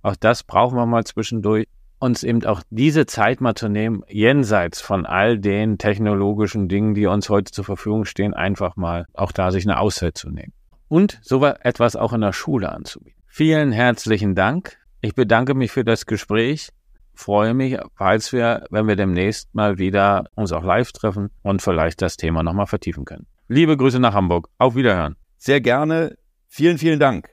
Auch 0.01 0.15
das 0.15 0.43
brauchen 0.43 0.77
wir 0.77 0.85
mal 0.85 1.05
zwischendurch, 1.05 1.67
uns 1.99 2.23
eben 2.23 2.43
auch 2.45 2.61
diese 2.69 3.05
Zeit 3.05 3.39
mal 3.39 3.55
zu 3.55 3.69
nehmen, 3.69 4.03
jenseits 4.09 4.81
von 4.81 5.05
all 5.05 5.39
den 5.39 5.77
technologischen 5.77 6.67
Dingen, 6.67 6.93
die 6.95 7.05
uns 7.05 7.29
heute 7.29 7.51
zur 7.51 7.63
Verfügung 7.63 8.03
stehen, 8.03 8.33
einfach 8.33 8.75
mal 8.75 9.05
auch 9.13 9.31
da 9.31 9.51
sich 9.51 9.65
eine 9.65 9.79
Auszeit 9.79 10.17
zu 10.17 10.29
nehmen. 10.29 10.51
Und 10.93 11.19
so 11.23 11.43
etwas 11.43 11.95
auch 11.95 12.13
in 12.13 12.21
der 12.21 12.33
Schule 12.33 12.71
anzubieten. 12.71 13.19
Vielen 13.25 13.71
herzlichen 13.71 14.35
Dank 14.35 14.77
ich 15.05 15.15
bedanke 15.15 15.53
mich 15.53 15.73
für 15.73 15.83
das 15.83 16.05
Gespräch. 16.05 16.69
Freue 17.13 17.53
mich, 17.53 17.77
falls 17.97 18.31
wir, 18.31 18.65
wenn 18.69 18.87
wir 18.87 18.95
demnächst 18.95 19.53
mal 19.53 19.77
wieder 19.77 20.23
uns 20.35 20.53
auch 20.53 20.63
live 20.63 20.93
treffen 20.93 21.29
und 21.41 21.61
vielleicht 21.61 22.01
das 22.01 22.15
Thema 22.15 22.41
nochmal 22.41 22.67
vertiefen 22.67 23.03
können. 23.03 23.27
Liebe 23.49 23.75
Grüße 23.75 23.99
nach 23.99 24.13
Hamburg. 24.13 24.47
Auf 24.59 24.75
Wiederhören. 24.75 25.17
Sehr 25.35 25.59
gerne. 25.59 26.15
Vielen, 26.47 26.77
vielen 26.77 27.01
Dank. 27.01 27.27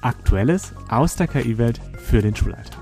Aktuelles 0.00 0.72
aus 0.88 1.16
der 1.16 1.26
KI-Welt 1.26 1.80
für 1.96 2.22
den 2.22 2.36
Schulalltag. 2.36 2.80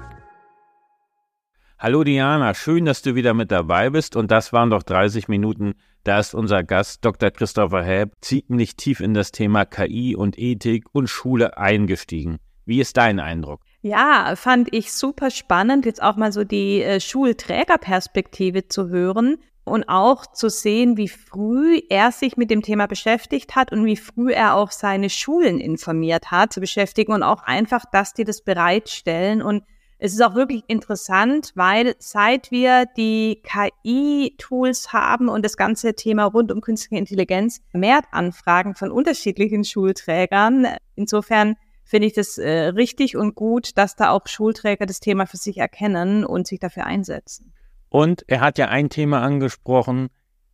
Hallo 1.78 2.04
Diana, 2.04 2.52
schön, 2.52 2.84
dass 2.84 3.00
du 3.00 3.14
wieder 3.14 3.32
mit 3.32 3.50
dabei 3.50 3.88
bist. 3.88 4.16
Und 4.16 4.30
das 4.30 4.52
waren 4.52 4.68
doch 4.68 4.82
30 4.82 5.28
Minuten. 5.28 5.76
Da 6.04 6.18
ist 6.18 6.34
unser 6.34 6.64
Gast 6.64 7.04
Dr. 7.04 7.30
Christopher 7.30 7.82
Helb 7.82 8.12
ziemlich 8.22 8.76
tief 8.76 9.00
in 9.00 9.12
das 9.12 9.32
Thema 9.32 9.66
KI 9.66 10.16
und 10.16 10.38
Ethik 10.38 10.86
und 10.92 11.08
Schule 11.08 11.58
eingestiegen. 11.58 12.38
Wie 12.64 12.80
ist 12.80 12.96
dein 12.96 13.20
Eindruck? 13.20 13.60
Ja, 13.82 14.34
fand 14.36 14.72
ich 14.72 14.92
super 14.92 15.30
spannend, 15.30 15.84
jetzt 15.84 16.02
auch 16.02 16.16
mal 16.16 16.32
so 16.32 16.44
die 16.44 16.82
äh, 16.82 17.00
Schulträgerperspektive 17.00 18.68
zu 18.68 18.88
hören 18.88 19.36
und 19.64 19.88
auch 19.88 20.26
zu 20.26 20.48
sehen, 20.48 20.96
wie 20.96 21.08
früh 21.08 21.80
er 21.88 22.12
sich 22.12 22.36
mit 22.36 22.50
dem 22.50 22.62
Thema 22.62 22.86
beschäftigt 22.86 23.54
hat 23.54 23.72
und 23.72 23.84
wie 23.84 23.96
früh 23.96 24.32
er 24.32 24.54
auch 24.54 24.70
seine 24.70 25.10
Schulen 25.10 25.60
informiert 25.60 26.30
hat 26.30 26.52
zu 26.52 26.60
beschäftigen 26.60 27.12
und 27.12 27.22
auch 27.22 27.42
einfach, 27.42 27.84
dass 27.90 28.14
die 28.14 28.24
das 28.24 28.42
bereitstellen. 28.42 29.42
Und 29.42 29.64
es 30.02 30.14
ist 30.14 30.22
auch 30.22 30.34
wirklich 30.34 30.64
interessant, 30.66 31.52
weil 31.56 31.94
seit 31.98 32.50
wir 32.50 32.86
die 32.96 33.42
KI-Tools 33.42 34.94
haben 34.94 35.28
und 35.28 35.44
das 35.44 35.58
ganze 35.58 35.94
Thema 35.94 36.24
rund 36.24 36.50
um 36.50 36.62
künstliche 36.62 36.96
Intelligenz, 36.96 37.60
mehr 37.74 38.00
Anfragen 38.10 38.74
von 38.74 38.90
unterschiedlichen 38.90 39.62
Schulträgern. 39.62 40.66
Insofern 40.96 41.56
finde 41.84 42.06
ich 42.06 42.14
das 42.14 42.38
äh, 42.38 42.68
richtig 42.68 43.16
und 43.18 43.34
gut, 43.34 43.76
dass 43.76 43.94
da 43.94 44.10
auch 44.10 44.26
Schulträger 44.26 44.86
das 44.86 45.00
Thema 45.00 45.26
für 45.26 45.36
sich 45.36 45.58
erkennen 45.58 46.24
und 46.24 46.46
sich 46.46 46.60
dafür 46.60 46.86
einsetzen. 46.86 47.52
Und 47.90 48.24
er 48.26 48.40
hat 48.40 48.56
ja 48.56 48.68
ein 48.68 48.88
Thema 48.88 49.20
angesprochen. 49.20 50.08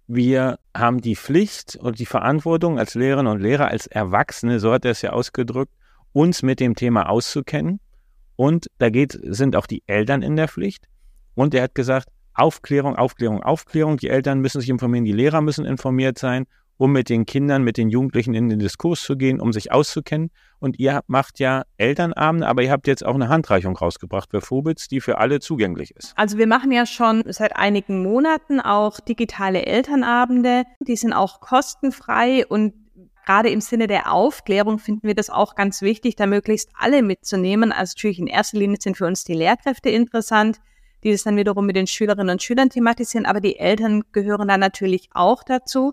Wir 0.08 0.58
haben 0.76 1.00
die 1.00 1.14
Pflicht 1.14 1.76
und 1.76 2.00
die 2.00 2.06
Verantwortung 2.06 2.80
als 2.80 2.94
Lehrerinnen 2.94 3.30
und 3.30 3.40
Lehrer, 3.40 3.68
als 3.68 3.86
Erwachsene, 3.86 4.58
so 4.58 4.72
hat 4.72 4.84
er 4.84 4.90
es 4.90 5.02
ja 5.02 5.10
ausgedrückt, 5.10 5.72
uns 6.12 6.42
mit 6.42 6.58
dem 6.58 6.74
Thema 6.74 7.08
auszukennen. 7.08 7.78
Und 8.36 8.70
da 8.78 8.90
geht, 8.90 9.18
sind 9.22 9.56
auch 9.56 9.66
die 9.66 9.82
Eltern 9.86 10.22
in 10.22 10.36
der 10.36 10.48
Pflicht. 10.48 10.86
Und 11.34 11.54
er 11.54 11.64
hat 11.64 11.74
gesagt, 11.74 12.08
Aufklärung, 12.34 12.96
Aufklärung, 12.96 13.42
Aufklärung. 13.42 13.96
Die 13.96 14.08
Eltern 14.08 14.40
müssen 14.40 14.60
sich 14.60 14.70
informieren, 14.70 15.04
die 15.04 15.12
Lehrer 15.12 15.40
müssen 15.40 15.64
informiert 15.64 16.18
sein 16.18 16.46
um 16.78 16.92
mit 16.92 17.08
den 17.08 17.26
Kindern, 17.26 17.62
mit 17.62 17.76
den 17.76 17.88
Jugendlichen 17.88 18.34
in 18.34 18.48
den 18.48 18.58
Diskurs 18.58 19.02
zu 19.02 19.16
gehen, 19.16 19.40
um 19.40 19.52
sich 19.52 19.72
auszukennen. 19.72 20.30
Und 20.58 20.78
ihr 20.78 21.02
macht 21.06 21.38
ja 21.38 21.64
Elternabende, 21.76 22.46
aber 22.46 22.62
ihr 22.62 22.70
habt 22.70 22.86
jetzt 22.86 23.04
auch 23.04 23.14
eine 23.14 23.28
Handreichung 23.28 23.76
rausgebracht 23.76 24.30
für 24.30 24.40
Fobitz, 24.40 24.88
die 24.88 25.00
für 25.00 25.18
alle 25.18 25.40
zugänglich 25.40 25.94
ist. 25.96 26.12
Also 26.16 26.38
wir 26.38 26.46
machen 26.46 26.72
ja 26.72 26.86
schon 26.86 27.22
seit 27.26 27.56
einigen 27.56 28.02
Monaten 28.02 28.60
auch 28.60 29.00
digitale 29.00 29.66
Elternabende. 29.66 30.64
Die 30.80 30.96
sind 30.96 31.12
auch 31.12 31.40
kostenfrei 31.40 32.46
und 32.46 32.74
gerade 33.26 33.50
im 33.50 33.60
Sinne 33.60 33.88
der 33.88 34.12
Aufklärung 34.12 34.78
finden 34.78 35.06
wir 35.06 35.14
das 35.14 35.28
auch 35.28 35.54
ganz 35.54 35.82
wichtig, 35.82 36.16
da 36.16 36.26
möglichst 36.26 36.70
alle 36.78 37.02
mitzunehmen. 37.02 37.72
Also 37.72 37.94
natürlich 37.96 38.18
in 38.18 38.28
erster 38.28 38.58
Linie 38.58 38.78
sind 38.80 38.96
für 38.96 39.06
uns 39.06 39.24
die 39.24 39.34
Lehrkräfte 39.34 39.90
interessant, 39.90 40.60
die 41.04 41.12
das 41.12 41.24
dann 41.24 41.36
wiederum 41.36 41.66
mit 41.66 41.76
den 41.76 41.86
Schülerinnen 41.86 42.30
und 42.30 42.42
Schülern 42.42 42.70
thematisieren, 42.70 43.26
aber 43.26 43.40
die 43.40 43.58
Eltern 43.58 44.04
gehören 44.12 44.48
dann 44.48 44.60
natürlich 44.60 45.10
auch 45.12 45.42
dazu. 45.42 45.92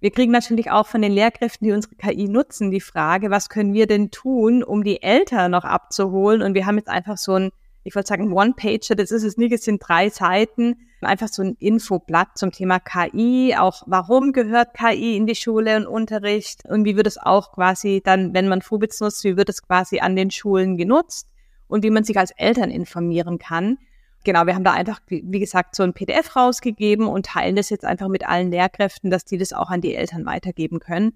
Wir 0.00 0.10
kriegen 0.10 0.32
natürlich 0.32 0.70
auch 0.70 0.86
von 0.86 1.02
den 1.02 1.12
Lehrkräften, 1.12 1.66
die 1.66 1.72
unsere 1.72 1.94
KI 1.96 2.26
nutzen, 2.26 2.70
die 2.70 2.80
Frage, 2.80 3.30
was 3.30 3.50
können 3.50 3.74
wir 3.74 3.86
denn 3.86 4.10
tun, 4.10 4.62
um 4.62 4.82
die 4.82 5.02
Eltern 5.02 5.50
noch 5.50 5.64
abzuholen? 5.64 6.40
Und 6.40 6.54
wir 6.54 6.64
haben 6.64 6.78
jetzt 6.78 6.88
einfach 6.88 7.18
so 7.18 7.34
ein, 7.34 7.50
ich 7.84 7.94
wollte 7.94 8.08
sagen, 8.08 8.32
One-Pager, 8.32 8.94
das 8.94 9.10
ist 9.10 9.24
es 9.24 9.36
nicht, 9.36 9.52
es 9.52 9.64
sind 9.64 9.82
drei 9.86 10.08
Seiten, 10.08 10.76
einfach 11.08 11.28
so 11.28 11.42
ein 11.42 11.56
Infoblatt 11.58 12.36
zum 12.36 12.52
Thema 12.52 12.78
KI, 12.78 13.54
auch 13.58 13.82
warum 13.86 14.32
gehört 14.32 14.74
KI 14.74 15.16
in 15.16 15.26
die 15.26 15.34
Schule 15.34 15.76
und 15.76 15.86
Unterricht 15.86 16.64
und 16.66 16.84
wie 16.84 16.96
wird 16.96 17.06
es 17.06 17.18
auch 17.18 17.52
quasi 17.52 18.02
dann, 18.04 18.34
wenn 18.34 18.48
man 18.48 18.62
Fubits 18.62 19.00
nutzt, 19.00 19.24
wie 19.24 19.36
wird 19.36 19.48
es 19.48 19.62
quasi 19.62 20.00
an 20.00 20.16
den 20.16 20.30
Schulen 20.30 20.76
genutzt 20.76 21.28
und 21.68 21.82
wie 21.84 21.90
man 21.90 22.04
sich 22.04 22.18
als 22.18 22.32
Eltern 22.32 22.70
informieren 22.70 23.38
kann. 23.38 23.78
Genau, 24.24 24.44
wir 24.44 24.54
haben 24.54 24.64
da 24.64 24.72
einfach, 24.72 25.00
wie 25.08 25.40
gesagt, 25.40 25.74
so 25.74 25.82
ein 25.82 25.94
PDF 25.94 26.36
rausgegeben 26.36 27.06
und 27.06 27.26
teilen 27.26 27.56
das 27.56 27.70
jetzt 27.70 27.86
einfach 27.86 28.08
mit 28.08 28.28
allen 28.28 28.50
Lehrkräften, 28.50 29.10
dass 29.10 29.24
die 29.24 29.38
das 29.38 29.54
auch 29.54 29.70
an 29.70 29.80
die 29.80 29.94
Eltern 29.94 30.26
weitergeben 30.26 30.78
können. 30.78 31.14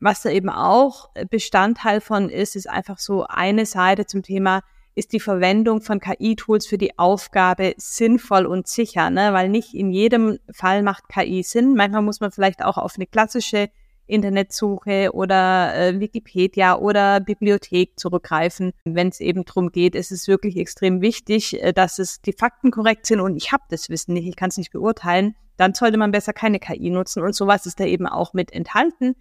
Was 0.00 0.22
da 0.22 0.30
eben 0.30 0.48
auch 0.48 1.10
Bestandteil 1.28 2.00
von 2.00 2.30
ist, 2.30 2.56
ist 2.56 2.70
einfach 2.70 2.98
so 2.98 3.26
eine 3.26 3.66
Seite 3.66 4.06
zum 4.06 4.22
Thema, 4.22 4.62
ist 4.98 5.12
die 5.12 5.20
Verwendung 5.20 5.80
von 5.80 6.00
KI-Tools 6.00 6.66
für 6.66 6.76
die 6.76 6.98
Aufgabe 6.98 7.74
sinnvoll 7.76 8.46
und 8.46 8.66
sicher, 8.66 9.10
ne? 9.10 9.32
weil 9.32 9.48
nicht 9.48 9.72
in 9.72 9.90
jedem 9.90 10.38
Fall 10.52 10.82
macht 10.82 11.08
KI 11.08 11.42
Sinn. 11.44 11.74
Manchmal 11.74 12.02
muss 12.02 12.20
man 12.20 12.32
vielleicht 12.32 12.64
auch 12.64 12.76
auf 12.76 12.96
eine 12.96 13.06
klassische 13.06 13.70
Internetsuche 14.08 15.12
oder 15.12 15.74
äh, 15.74 16.00
Wikipedia 16.00 16.76
oder 16.76 17.20
Bibliothek 17.20 17.98
zurückgreifen. 17.98 18.72
Wenn 18.84 19.08
es 19.08 19.20
eben 19.20 19.44
darum 19.44 19.70
geht, 19.70 19.94
ist 19.94 20.10
es 20.10 20.26
wirklich 20.26 20.56
extrem 20.56 21.00
wichtig, 21.00 21.62
äh, 21.62 21.72
dass 21.72 21.98
es 21.98 22.20
die 22.20 22.32
Fakten 22.32 22.70
korrekt 22.70 23.06
sind 23.06 23.20
und 23.20 23.36
ich 23.36 23.52
habe 23.52 23.62
das 23.70 23.90
Wissen 23.90 24.14
nicht, 24.14 24.26
ich 24.26 24.36
kann 24.36 24.48
es 24.48 24.56
nicht 24.56 24.72
beurteilen, 24.72 25.36
dann 25.56 25.74
sollte 25.74 25.98
man 25.98 26.10
besser 26.10 26.32
keine 26.32 26.58
KI 26.58 26.90
nutzen 26.90 27.22
und 27.22 27.34
sowas 27.34 27.66
ist 27.66 27.78
da 27.78 27.84
eben 27.84 28.06
auch 28.06 28.32
mit 28.32 28.52
enthalten. 28.52 29.14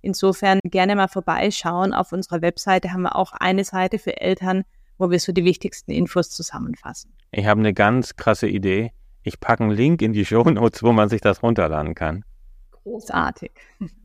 Insofern 0.00 0.60
gerne 0.64 0.96
mal 0.96 1.08
vorbeischauen. 1.08 1.94
Auf 1.94 2.12
unserer 2.12 2.42
Webseite 2.42 2.92
haben 2.92 3.02
wir 3.02 3.16
auch 3.16 3.32
eine 3.32 3.64
Seite 3.64 3.98
für 3.98 4.20
Eltern, 4.20 4.64
wo 4.98 5.10
wir 5.10 5.18
so 5.18 5.32
die 5.32 5.44
wichtigsten 5.44 5.90
Infos 5.90 6.30
zusammenfassen. 6.30 7.12
Ich 7.32 7.46
habe 7.46 7.60
eine 7.60 7.74
ganz 7.74 8.16
krasse 8.16 8.48
Idee. 8.48 8.92
Ich 9.22 9.40
packe 9.40 9.64
einen 9.64 9.72
Link 9.72 10.02
in 10.02 10.12
die 10.12 10.24
Show 10.24 10.42
Notes, 10.44 10.82
wo 10.82 10.92
man 10.92 11.08
sich 11.08 11.20
das 11.20 11.42
runterladen 11.42 11.94
kann. 11.94 12.24
Großartig. 12.70 13.52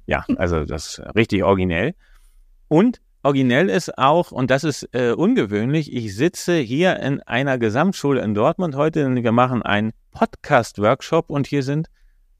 Ja, 0.05 0.25
also 0.37 0.65
das 0.65 0.99
ist 0.99 1.15
richtig 1.15 1.43
originell. 1.43 1.93
Und 2.67 3.01
originell 3.21 3.69
ist 3.69 3.97
auch, 3.97 4.31
und 4.31 4.49
das 4.49 4.63
ist 4.63 4.89
äh, 4.93 5.11
ungewöhnlich, 5.11 5.93
ich 5.93 6.15
sitze 6.15 6.57
hier 6.57 6.99
in 6.99 7.21
einer 7.21 7.57
Gesamtschule 7.57 8.21
in 8.21 8.33
Dortmund 8.33 8.75
heute 8.75 9.05
und 9.05 9.21
wir 9.23 9.31
machen 9.31 9.61
einen 9.61 9.91
Podcast-Workshop 10.11 11.29
und 11.29 11.45
hier 11.45 11.63
sind 11.63 11.89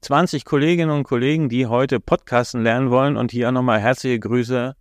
20 0.00 0.44
Kolleginnen 0.44 0.90
und 0.90 1.04
Kollegen, 1.04 1.48
die 1.48 1.66
heute 1.66 2.00
Podcasten 2.00 2.62
lernen 2.62 2.90
wollen 2.90 3.16
und 3.16 3.30
hier 3.30 3.52
nochmal 3.52 3.80
herzliche 3.80 4.18
Grüße 4.18 4.74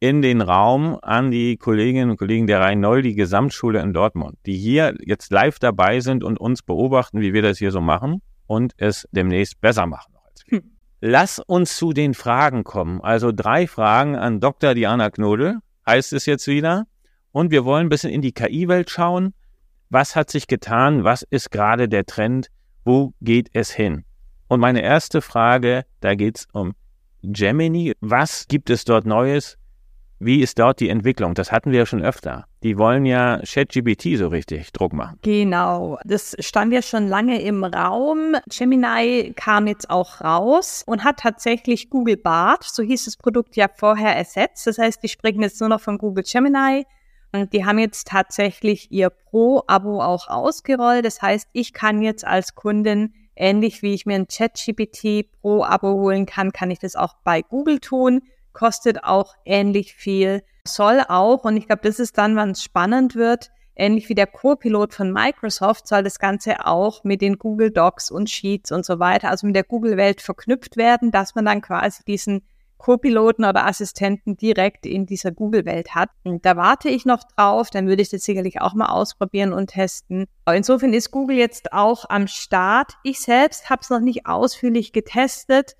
in 0.00 0.22
den 0.22 0.40
Raum 0.40 0.98
an 1.02 1.30
die 1.30 1.58
Kolleginnen 1.58 2.10
und 2.10 2.16
Kollegen 2.16 2.46
der 2.46 2.60
Rhein-Neul, 2.60 3.02
Gesamtschule 3.02 3.80
in 3.80 3.92
Dortmund, 3.92 4.38
die 4.46 4.56
hier 4.56 4.94
jetzt 5.04 5.30
live 5.30 5.58
dabei 5.58 6.00
sind 6.00 6.24
und 6.24 6.40
uns 6.40 6.62
beobachten, 6.62 7.20
wie 7.20 7.34
wir 7.34 7.42
das 7.42 7.58
hier 7.58 7.70
so 7.70 7.82
machen 7.82 8.22
und 8.46 8.72
es 8.78 9.06
demnächst 9.12 9.60
besser 9.60 9.86
machen. 9.86 10.14
Hm. 10.48 10.62
Lass 11.02 11.38
uns 11.38 11.76
zu 11.76 11.92
den 11.92 12.14
Fragen 12.14 12.64
kommen. 12.64 13.02
Also 13.02 13.30
drei 13.30 13.66
Fragen 13.66 14.16
an 14.16 14.40
Dr. 14.40 14.74
Diana 14.74 15.10
Knodel, 15.10 15.58
heißt 15.86 16.14
es 16.14 16.24
jetzt 16.24 16.46
wieder. 16.46 16.86
Und 17.30 17.50
wir 17.50 17.64
wollen 17.64 17.86
ein 17.86 17.90
bisschen 17.90 18.10
in 18.10 18.22
die 18.22 18.32
KI-Welt 18.32 18.90
schauen. 18.90 19.34
Was 19.90 20.16
hat 20.16 20.30
sich 20.30 20.46
getan? 20.46 21.04
Was 21.04 21.22
ist 21.22 21.50
gerade 21.50 21.88
der 21.88 22.06
Trend? 22.06 22.48
Wo 22.84 23.12
geht 23.20 23.50
es 23.52 23.70
hin? 23.70 24.04
Und 24.48 24.60
meine 24.60 24.82
erste 24.82 25.20
Frage, 25.20 25.84
da 26.00 26.14
geht 26.14 26.38
es 26.38 26.48
um 26.52 26.72
Gemini. 27.22 27.92
Was 28.00 28.48
gibt 28.48 28.70
es 28.70 28.84
dort 28.84 29.04
Neues? 29.04 29.58
Wie 30.22 30.42
ist 30.42 30.58
dort 30.58 30.80
die 30.80 30.90
Entwicklung? 30.90 31.32
Das 31.32 31.50
hatten 31.50 31.72
wir 31.72 31.78
ja 31.78 31.86
schon 31.86 32.02
öfter. 32.02 32.44
Die 32.62 32.76
wollen 32.76 33.06
ja 33.06 33.40
ChatGPT 33.42 34.18
so 34.18 34.28
richtig 34.28 34.70
Druck 34.70 34.92
machen. 34.92 35.18
Genau. 35.22 35.98
Das 36.04 36.36
stand 36.40 36.74
ja 36.74 36.82
schon 36.82 37.08
lange 37.08 37.40
im 37.40 37.64
Raum. 37.64 38.36
Gemini 38.46 39.32
kam 39.34 39.66
jetzt 39.66 39.88
auch 39.88 40.20
raus 40.20 40.82
und 40.86 41.04
hat 41.04 41.20
tatsächlich 41.20 41.88
Google 41.88 42.18
Bart, 42.18 42.64
so 42.64 42.82
hieß 42.82 43.06
das 43.06 43.16
Produkt 43.16 43.56
ja 43.56 43.68
vorher, 43.74 44.14
ersetzt. 44.14 44.66
Das 44.66 44.76
heißt, 44.76 45.02
die 45.02 45.08
sprechen 45.08 45.40
jetzt 45.40 45.58
nur 45.58 45.70
noch 45.70 45.80
von 45.80 45.96
Google 45.96 46.24
Gemini. 46.30 46.84
Und 47.32 47.54
die 47.54 47.64
haben 47.64 47.78
jetzt 47.78 48.06
tatsächlich 48.08 48.92
ihr 48.92 49.08
Pro-Abo 49.08 50.02
auch 50.02 50.28
ausgerollt. 50.28 51.06
Das 51.06 51.22
heißt, 51.22 51.48
ich 51.54 51.72
kann 51.72 52.02
jetzt 52.02 52.26
als 52.26 52.54
Kundin 52.54 53.14
ähnlich 53.36 53.80
wie 53.80 53.94
ich 53.94 54.04
mir 54.04 54.16
ein 54.16 54.28
ChatGPT 54.28 55.32
Pro-Abo 55.40 55.94
holen 55.94 56.26
kann, 56.26 56.52
kann 56.52 56.70
ich 56.70 56.78
das 56.78 56.94
auch 56.94 57.14
bei 57.24 57.40
Google 57.40 57.80
tun 57.80 58.20
kostet 58.52 59.04
auch 59.04 59.34
ähnlich 59.44 59.94
viel, 59.94 60.42
soll 60.66 61.02
auch, 61.08 61.44
und 61.44 61.56
ich 61.56 61.66
glaube, 61.66 61.82
das 61.82 61.98
ist 61.98 62.18
dann, 62.18 62.36
wann 62.36 62.50
es 62.50 62.62
spannend 62.62 63.14
wird, 63.14 63.50
ähnlich 63.76 64.08
wie 64.08 64.14
der 64.14 64.26
Co-Pilot 64.26 64.94
von 64.94 65.12
Microsoft, 65.12 65.88
soll 65.88 66.02
das 66.02 66.18
Ganze 66.18 66.66
auch 66.66 67.02
mit 67.04 67.22
den 67.22 67.38
Google 67.38 67.70
Docs 67.70 68.10
und 68.10 68.28
Sheets 68.28 68.72
und 68.72 68.84
so 68.84 68.98
weiter, 68.98 69.30
also 69.30 69.46
mit 69.46 69.56
der 69.56 69.64
Google-Welt 69.64 70.20
verknüpft 70.20 70.76
werden, 70.76 71.10
dass 71.10 71.34
man 71.34 71.46
dann 71.46 71.62
quasi 71.62 72.04
diesen 72.04 72.42
Co-Piloten 72.80 73.44
oder 73.44 73.66
Assistenten 73.66 74.36
direkt 74.36 74.86
in 74.86 75.04
dieser 75.04 75.32
Google-Welt 75.32 75.94
hat. 75.94 76.08
Und 76.24 76.46
da 76.46 76.56
warte 76.56 76.88
ich 76.88 77.04
noch 77.04 77.22
drauf, 77.24 77.68
dann 77.70 77.86
würde 77.86 78.02
ich 78.02 78.08
das 78.08 78.22
sicherlich 78.22 78.60
auch 78.60 78.74
mal 78.74 78.86
ausprobieren 78.86 79.52
und 79.52 79.68
testen. 79.68 80.26
Insofern 80.50 80.94
ist 80.94 81.10
Google 81.10 81.36
jetzt 81.36 81.74
auch 81.74 82.06
am 82.08 82.26
Start. 82.26 82.94
Ich 83.04 83.20
selbst 83.20 83.68
habe 83.68 83.80
es 83.82 83.90
noch 83.90 84.00
nicht 84.00 84.26
ausführlich 84.26 84.92
getestet. 84.92 85.76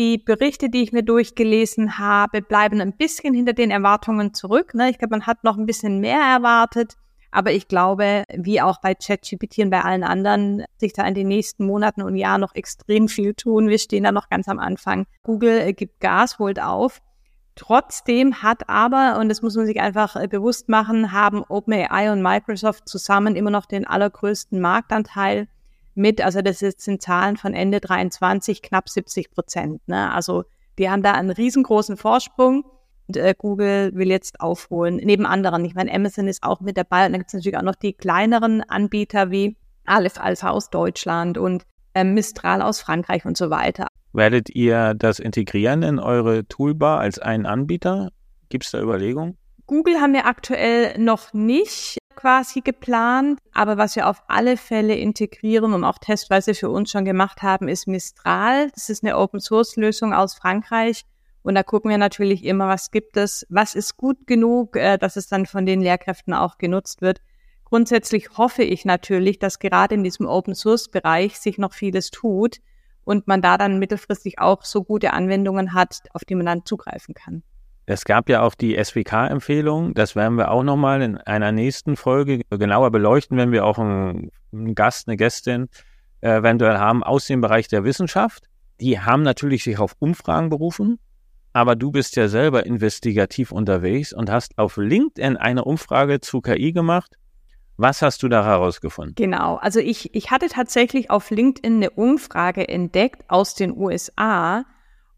Die 0.00 0.16
Berichte, 0.16 0.70
die 0.70 0.82
ich 0.82 0.92
mir 0.92 1.02
durchgelesen 1.02 1.98
habe, 1.98 2.40
bleiben 2.40 2.80
ein 2.80 2.96
bisschen 2.96 3.34
hinter 3.34 3.52
den 3.52 3.70
Erwartungen 3.70 4.32
zurück. 4.32 4.72
Ne? 4.72 4.88
Ich 4.88 4.96
glaube, 4.96 5.10
man 5.10 5.26
hat 5.26 5.44
noch 5.44 5.58
ein 5.58 5.66
bisschen 5.66 6.00
mehr 6.00 6.20
erwartet. 6.20 6.94
Aber 7.30 7.52
ich 7.52 7.68
glaube, 7.68 8.24
wie 8.34 8.62
auch 8.62 8.80
bei 8.80 8.94
ChatGPT 8.94 9.58
und 9.58 9.68
bei 9.68 9.82
allen 9.82 10.02
anderen, 10.02 10.64
sich 10.78 10.94
da 10.94 11.06
in 11.06 11.12
den 11.12 11.28
nächsten 11.28 11.66
Monaten 11.66 12.00
und 12.00 12.16
Jahren 12.16 12.40
noch 12.40 12.54
extrem 12.54 13.08
viel 13.08 13.34
tun. 13.34 13.68
Wir 13.68 13.78
stehen 13.78 14.04
da 14.04 14.10
noch 14.10 14.30
ganz 14.30 14.48
am 14.48 14.58
Anfang. 14.58 15.04
Google 15.22 15.58
äh, 15.58 15.74
gibt 15.74 16.00
Gas, 16.00 16.38
holt 16.38 16.62
auf. 16.62 17.02
Trotzdem 17.54 18.42
hat 18.42 18.70
aber, 18.70 19.18
und 19.20 19.28
das 19.28 19.42
muss 19.42 19.54
man 19.54 19.66
sich 19.66 19.82
einfach 19.82 20.16
äh, 20.16 20.28
bewusst 20.28 20.70
machen, 20.70 21.12
haben 21.12 21.44
OpenAI 21.46 22.10
und 22.10 22.22
Microsoft 22.22 22.88
zusammen 22.88 23.36
immer 23.36 23.50
noch 23.50 23.66
den 23.66 23.86
allergrößten 23.86 24.62
Marktanteil 24.62 25.46
mit, 25.94 26.20
also 26.20 26.42
das 26.42 26.60
sind 26.60 27.02
Zahlen 27.02 27.36
von 27.36 27.54
Ende 27.54 27.80
23, 27.80 28.62
knapp 28.62 28.88
70 28.88 29.30
Prozent. 29.30 29.86
Ne? 29.88 30.12
Also 30.12 30.44
die 30.78 30.88
haben 30.88 31.02
da 31.02 31.12
einen 31.12 31.30
riesengroßen 31.30 31.96
Vorsprung. 31.96 32.64
Und, 33.08 33.16
äh, 33.16 33.34
Google 33.36 33.92
will 33.94 34.08
jetzt 34.08 34.40
aufholen, 34.40 34.96
neben 34.96 35.26
anderen. 35.26 35.64
Ich 35.64 35.74
meine, 35.74 35.92
Amazon 35.92 36.28
ist 36.28 36.42
auch 36.42 36.60
mit 36.60 36.76
dabei 36.76 37.06
und 37.06 37.12
dann 37.12 37.20
gibt 37.20 37.30
es 37.30 37.34
natürlich 37.34 37.58
auch 37.58 37.62
noch 37.62 37.74
die 37.74 37.92
kleineren 37.92 38.62
Anbieter 38.62 39.30
wie 39.30 39.56
Aleph 39.84 40.18
Alpha 40.18 40.50
aus 40.50 40.70
Deutschland 40.70 41.36
und 41.36 41.64
äh, 41.94 42.04
Mistral 42.04 42.62
aus 42.62 42.80
Frankreich 42.80 43.24
und 43.24 43.36
so 43.36 43.50
weiter. 43.50 43.88
Werdet 44.12 44.50
ihr 44.50 44.94
das 44.94 45.18
integrieren 45.18 45.82
in 45.82 45.98
eure 45.98 46.46
Toolbar 46.46 47.00
als 47.00 47.18
einen 47.18 47.46
Anbieter? 47.46 48.10
Gibt 48.48 48.64
es 48.64 48.70
da 48.70 48.80
Überlegungen? 48.80 49.36
Google 49.66 50.00
haben 50.00 50.12
wir 50.12 50.26
aktuell 50.26 50.98
noch 50.98 51.32
nicht 51.32 51.98
quasi 52.20 52.60
geplant, 52.60 53.40
aber 53.54 53.78
was 53.78 53.96
wir 53.96 54.06
auf 54.06 54.22
alle 54.28 54.58
Fälle 54.58 54.94
integrieren 54.94 55.72
und 55.72 55.84
auch 55.84 55.98
testweise 55.98 56.54
für 56.54 56.68
uns 56.68 56.90
schon 56.90 57.06
gemacht 57.06 57.42
haben, 57.42 57.66
ist 57.66 57.86
Mistral. 57.86 58.70
Das 58.74 58.90
ist 58.90 59.02
eine 59.02 59.16
Open 59.16 59.40
Source 59.40 59.76
Lösung 59.76 60.12
aus 60.12 60.34
Frankreich. 60.34 61.04
Und 61.42 61.54
da 61.54 61.62
gucken 61.62 61.90
wir 61.90 61.96
natürlich 61.96 62.44
immer, 62.44 62.68
was 62.68 62.90
gibt 62.90 63.16
es, 63.16 63.46
was 63.48 63.74
ist 63.74 63.96
gut 63.96 64.26
genug, 64.26 64.76
äh, 64.76 64.98
dass 64.98 65.16
es 65.16 65.28
dann 65.28 65.46
von 65.46 65.64
den 65.64 65.80
Lehrkräften 65.80 66.34
auch 66.34 66.58
genutzt 66.58 67.00
wird. 67.00 67.22
Grundsätzlich 67.64 68.36
hoffe 68.36 68.64
ich 68.64 68.84
natürlich, 68.84 69.38
dass 69.38 69.58
gerade 69.58 69.94
in 69.94 70.04
diesem 70.04 70.26
Open 70.26 70.54
Source 70.54 70.88
Bereich 70.88 71.38
sich 71.38 71.56
noch 71.56 71.72
vieles 71.72 72.10
tut 72.10 72.58
und 73.04 73.28
man 73.28 73.40
da 73.40 73.56
dann 73.56 73.78
mittelfristig 73.78 74.38
auch 74.38 74.64
so 74.64 74.84
gute 74.84 75.14
Anwendungen 75.14 75.72
hat, 75.72 76.02
auf 76.12 76.26
die 76.26 76.34
man 76.34 76.46
dann 76.46 76.66
zugreifen 76.66 77.14
kann. 77.14 77.42
Es 77.90 78.04
gab 78.04 78.28
ja 78.28 78.42
auch 78.42 78.54
die 78.54 78.76
SWK-Empfehlung. 78.76 79.94
Das 79.94 80.14
werden 80.14 80.38
wir 80.38 80.52
auch 80.52 80.62
nochmal 80.62 81.02
in 81.02 81.16
einer 81.16 81.50
nächsten 81.50 81.96
Folge 81.96 82.42
genauer 82.48 82.92
beleuchten, 82.92 83.36
wenn 83.36 83.50
wir 83.50 83.66
auch 83.66 83.78
einen, 83.80 84.30
Gast, 84.76 85.08
eine 85.08 85.16
Gästin 85.16 85.68
äh, 86.20 86.36
eventuell 86.36 86.78
haben 86.78 87.02
aus 87.02 87.26
dem 87.26 87.40
Bereich 87.40 87.66
der 87.66 87.82
Wissenschaft. 87.82 88.44
Die 88.80 89.00
haben 89.00 89.24
natürlich 89.24 89.64
sich 89.64 89.80
auf 89.80 89.96
Umfragen 89.98 90.50
berufen, 90.50 91.00
aber 91.52 91.74
du 91.74 91.90
bist 91.90 92.14
ja 92.14 92.28
selber 92.28 92.64
investigativ 92.64 93.50
unterwegs 93.50 94.12
und 94.12 94.30
hast 94.30 94.56
auf 94.56 94.76
LinkedIn 94.76 95.36
eine 95.36 95.64
Umfrage 95.64 96.20
zu 96.20 96.40
KI 96.40 96.72
gemacht. 96.72 97.16
Was 97.76 98.02
hast 98.02 98.22
du 98.22 98.28
da 98.28 98.44
herausgefunden? 98.44 99.16
Genau, 99.16 99.56
also 99.56 99.80
ich, 99.80 100.14
ich 100.14 100.30
hatte 100.30 100.46
tatsächlich 100.46 101.10
auf 101.10 101.28
LinkedIn 101.30 101.78
eine 101.78 101.90
Umfrage 101.90 102.68
entdeckt 102.68 103.24
aus 103.26 103.56
den 103.56 103.76
USA, 103.76 104.64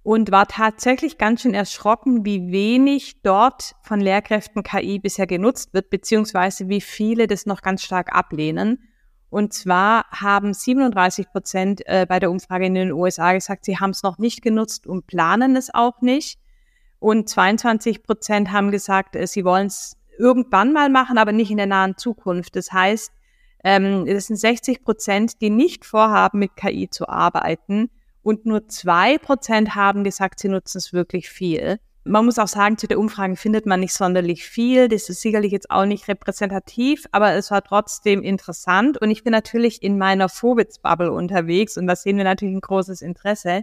und 0.02 0.32
war 0.32 0.48
tatsächlich 0.48 1.16
ganz 1.16 1.42
schön 1.42 1.54
erschrocken, 1.54 2.24
wie 2.24 2.50
wenig 2.50 3.22
dort 3.22 3.74
von 3.82 4.00
Lehrkräften 4.00 4.62
KI 4.62 4.98
bisher 4.98 5.26
genutzt 5.26 5.74
wird, 5.74 5.90
beziehungsweise 5.90 6.68
wie 6.68 6.80
viele 6.80 7.26
das 7.26 7.46
noch 7.46 7.62
ganz 7.62 7.82
stark 7.82 8.14
ablehnen. 8.14 8.88
Und 9.30 9.54
zwar 9.54 10.04
haben 10.10 10.52
37 10.52 11.30
Prozent 11.30 11.82
äh, 11.86 12.04
bei 12.06 12.18
der 12.18 12.30
Umfrage 12.30 12.66
in 12.66 12.74
den 12.74 12.92
USA 12.92 13.32
gesagt, 13.32 13.64
sie 13.64 13.78
haben 13.78 13.90
es 13.90 14.02
noch 14.02 14.18
nicht 14.18 14.42
genutzt 14.42 14.86
und 14.86 15.06
planen 15.06 15.56
es 15.56 15.72
auch 15.72 16.02
nicht. 16.02 16.38
Und 16.98 17.28
22 17.28 18.02
Prozent 18.02 18.52
haben 18.52 18.70
gesagt, 18.70 19.16
äh, 19.16 19.26
sie 19.26 19.44
wollen 19.44 19.68
es 19.68 19.96
irgendwann 20.18 20.72
mal 20.72 20.90
machen, 20.90 21.16
aber 21.16 21.32
nicht 21.32 21.50
in 21.50 21.56
der 21.56 21.66
nahen 21.66 21.96
Zukunft. 21.96 22.56
Das 22.56 22.72
heißt, 22.72 23.12
ähm, 23.64 24.06
es 24.06 24.26
sind 24.26 24.36
60 24.36 24.84
Prozent, 24.84 25.40
die 25.40 25.48
nicht 25.48 25.86
vorhaben, 25.86 26.38
mit 26.38 26.56
KI 26.56 26.90
zu 26.90 27.08
arbeiten. 27.08 27.88
Und 28.22 28.46
nur 28.46 28.68
zwei 28.68 29.18
Prozent 29.18 29.74
haben 29.74 30.04
gesagt, 30.04 30.40
sie 30.40 30.48
nutzen 30.48 30.78
es 30.78 30.92
wirklich 30.92 31.28
viel. 31.28 31.78
Man 32.04 32.24
muss 32.24 32.38
auch 32.38 32.48
sagen, 32.48 32.78
zu 32.78 32.88
der 32.88 32.98
Umfrage 32.98 33.36
findet 33.36 33.64
man 33.64 33.78
nicht 33.78 33.94
sonderlich 33.94 34.44
viel. 34.44 34.88
Das 34.88 35.08
ist 35.08 35.20
sicherlich 35.20 35.52
jetzt 35.52 35.70
auch 35.70 35.84
nicht 35.84 36.08
repräsentativ, 36.08 37.06
aber 37.12 37.32
es 37.34 37.50
war 37.52 37.62
trotzdem 37.62 38.22
interessant. 38.22 39.00
Und 39.00 39.10
ich 39.10 39.22
bin 39.22 39.30
natürlich 39.30 39.82
in 39.82 39.98
meiner 39.98 40.28
Vorwitz-Bubble 40.28 41.12
unterwegs 41.12 41.76
und 41.76 41.86
da 41.86 41.94
sehen 41.94 42.16
wir 42.16 42.24
natürlich 42.24 42.56
ein 42.56 42.60
großes 42.60 43.02
Interesse. 43.02 43.62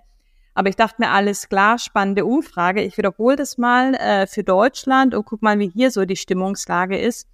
Aber 0.54 0.70
ich 0.70 0.78
dachte 0.78 0.96
mir, 1.00 1.12
alles 1.12 1.50
klar, 1.50 1.80
spannende 1.80 2.26
Umfrage. 2.26 2.82
Ich 2.82 2.98
wiederhole 2.98 3.36
das 3.36 3.58
mal 3.58 3.94
äh, 3.96 4.26
für 4.26 4.44
Deutschland 4.44 5.16
und 5.16 5.26
guck 5.26 5.42
mal, 5.42 5.60
wie 5.60 5.70
hier 5.70 5.92
so 5.92 6.06
die 6.06 6.16
Stimmungslage 6.16 6.98
ist. 6.98 7.28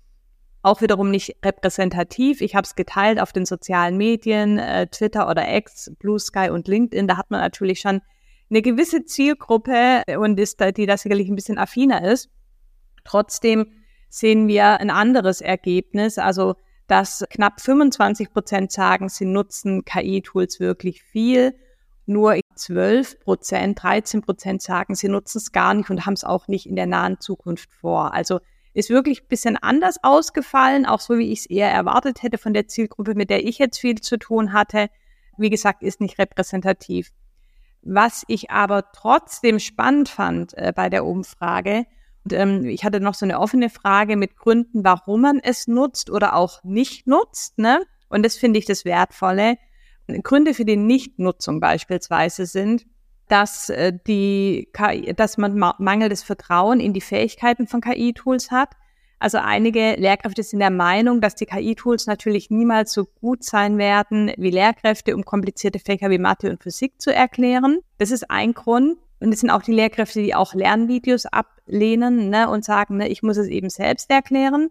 Auch 0.66 0.82
wiederum 0.82 1.11
nicht 1.11 1.36
repräsentativ. 1.45 2.41
Ich 2.41 2.55
habe 2.55 2.66
es 2.66 2.74
geteilt 2.74 3.22
auf 3.22 3.32
den 3.32 3.45
sozialen 3.45 3.97
Medien, 3.97 4.57
äh, 4.57 4.88
Twitter 4.88 5.30
oder 5.30 5.55
X, 5.55 5.91
Blue 5.99 6.18
Sky 6.18 6.49
und 6.49 6.68
LinkedIn. 6.68 7.07
Da 7.07 7.18
hat 7.18 7.30
man 7.30 7.39
natürlich 7.41 7.80
schon 7.80 8.01
eine 8.49 8.63
gewisse 8.63 9.05
Zielgruppe 9.05 10.01
und 10.18 10.39
ist 10.39 10.59
die 10.76 10.88
da 10.88 10.97
sicherlich 10.97 11.30
ein 11.30 11.36
bisschen 11.36 11.59
affiner 11.59 12.03
ist. 12.11 12.32
Trotzdem 13.03 13.68
sehen 14.09 14.47
wir 14.47 14.80
ein 14.80 14.89
anderes 14.89 15.39
Ergebnis, 15.39 16.18
also 16.18 16.55
dass 16.88 17.24
knapp 17.30 17.61
25 17.61 18.34
Prozent 18.34 18.72
sagen, 18.72 19.07
sie 19.07 19.26
nutzen 19.26 19.86
KI-Tools 19.86 20.59
wirklich 20.59 21.03
viel. 21.03 21.53
Nur 22.07 22.39
12 22.55 23.20
Prozent, 23.20 23.84
13 23.84 24.24
Prozent 24.24 24.63
sagen, 24.63 24.95
sie 24.95 25.09
nutzen 25.09 25.38
es 25.38 25.51
gar 25.51 25.76
nicht 25.76 25.91
und 25.91 26.07
haben 26.07 26.13
es 26.13 26.24
auch 26.24 26.47
nicht 26.47 26.66
in 26.66 26.76
der 26.76 26.88
nahen 26.88 27.20
Zukunft 27.20 27.72
vor. 27.72 28.16
Also 28.16 28.39
ist 28.76 28.89
wirklich 28.89 29.23
ein 29.23 29.28
bisschen 29.28 29.57
anders 29.57 29.97
ausgefallen, 30.03 30.86
auch 30.86 30.99
so 30.99 31.17
wie 31.17 31.32
ich 31.32 31.39
es 31.39 31.45
eher 31.45 31.71
erwartet 31.71 32.21
hätte 32.21 32.38
von 32.38 32.53
der 32.53 32.67
Zielgruppe, 32.67 33.15
mit 33.15 33.30
der 33.30 33.45
ich 33.45 33.57
jetzt 33.57 33.80
viel 33.80 33.95
zu 34.01 34.17
tun 34.17 34.53
hatte. 34.53 34.89
Wie 35.38 35.49
gesagt, 35.49 35.82
ist 35.82 36.01
nicht 36.01 36.19
repräsentativ. 36.19 37.11
Was 37.82 38.23
ich 38.28 38.51
aber 38.51 38.91
trotzdem 38.91 39.59
spannend 39.59 40.09
fand 40.09 40.53
äh, 40.57 40.73
bei 40.76 40.89
der 40.89 41.05
Umfrage, 41.05 41.86
und, 42.26 42.34
ähm, 42.34 42.65
ich 42.65 42.84
hatte 42.84 42.99
noch 42.99 43.13
so 43.13 43.26
eine 43.26 43.39
offene 43.39 43.69
Frage 43.69 44.17
mit 44.17 44.36
Gründen, 44.36 44.84
warum 44.84 45.21
man 45.21 45.39
es 45.41 45.67
nutzt 45.67 46.09
oder 46.09 46.36
auch 46.36 46.63
nicht 46.63 47.07
nutzt. 47.07 47.57
Ne? 47.59 47.86
Und 48.09 48.23
das 48.23 48.36
finde 48.36 48.59
ich 48.59 48.65
das 48.65 48.84
Wertvolle. 48.84 49.57
Gründe 50.23 50.53
für 50.53 50.65
die 50.65 50.76
Nichtnutzung 50.76 51.59
beispielsweise 51.59 52.45
sind, 52.45 52.86
dass 53.28 53.69
äh, 53.69 53.93
die 54.07 54.69
KI, 54.73 55.13
dass 55.13 55.38
man 55.38 55.57
mangelndes 55.78 56.23
Vertrauen 56.23 56.80
in 56.80 56.93
die 56.93 57.01
Fähigkeiten 57.01 57.67
von 57.67 57.82
KI-Tools 57.82 58.51
hat, 58.51 58.69
also 59.19 59.38
einige 59.38 59.95
Lehrkräfte 59.95 60.43
sind 60.43 60.59
der 60.59 60.69
Meinung, 60.69 61.21
dass 61.21 61.36
die 61.36 61.45
KI-Tools 61.45 62.05
natürlich 62.05 62.49
niemals 62.49 62.93
so 62.93 63.05
gut 63.05 63.43
sein 63.43 63.78
werden 63.78 64.32
wie 64.38 64.51
Lehrkräfte, 64.51 65.15
um 65.15 65.23
komplizierte 65.23 65.80
Fächer 65.80 66.09
wie 66.09 66.17
Mathe 66.17 66.49
und 66.49 66.61
Physik 66.61 67.01
zu 67.01 67.13
erklären. 67.13 67.80
Das 67.97 68.11
ist 68.11 68.30
ein 68.30 68.53
Grund. 68.53 68.97
Und 69.21 69.34
es 69.34 69.39
sind 69.39 69.49
auch 69.49 69.61
die 69.61 69.73
Lehrkräfte, 69.73 70.21
die 70.21 70.36
auch 70.36 70.53
Lernvideos 70.53 71.26
ablehnen 71.26 72.30
ne, 72.30 72.49
und 72.49 72.65
sagen, 72.65 72.97
ne, 72.97 73.07
ich 73.07 73.23
muss 73.23 73.38
es 73.38 73.47
eben 73.47 73.69
selbst 73.69 74.11
erklären. 74.11 74.69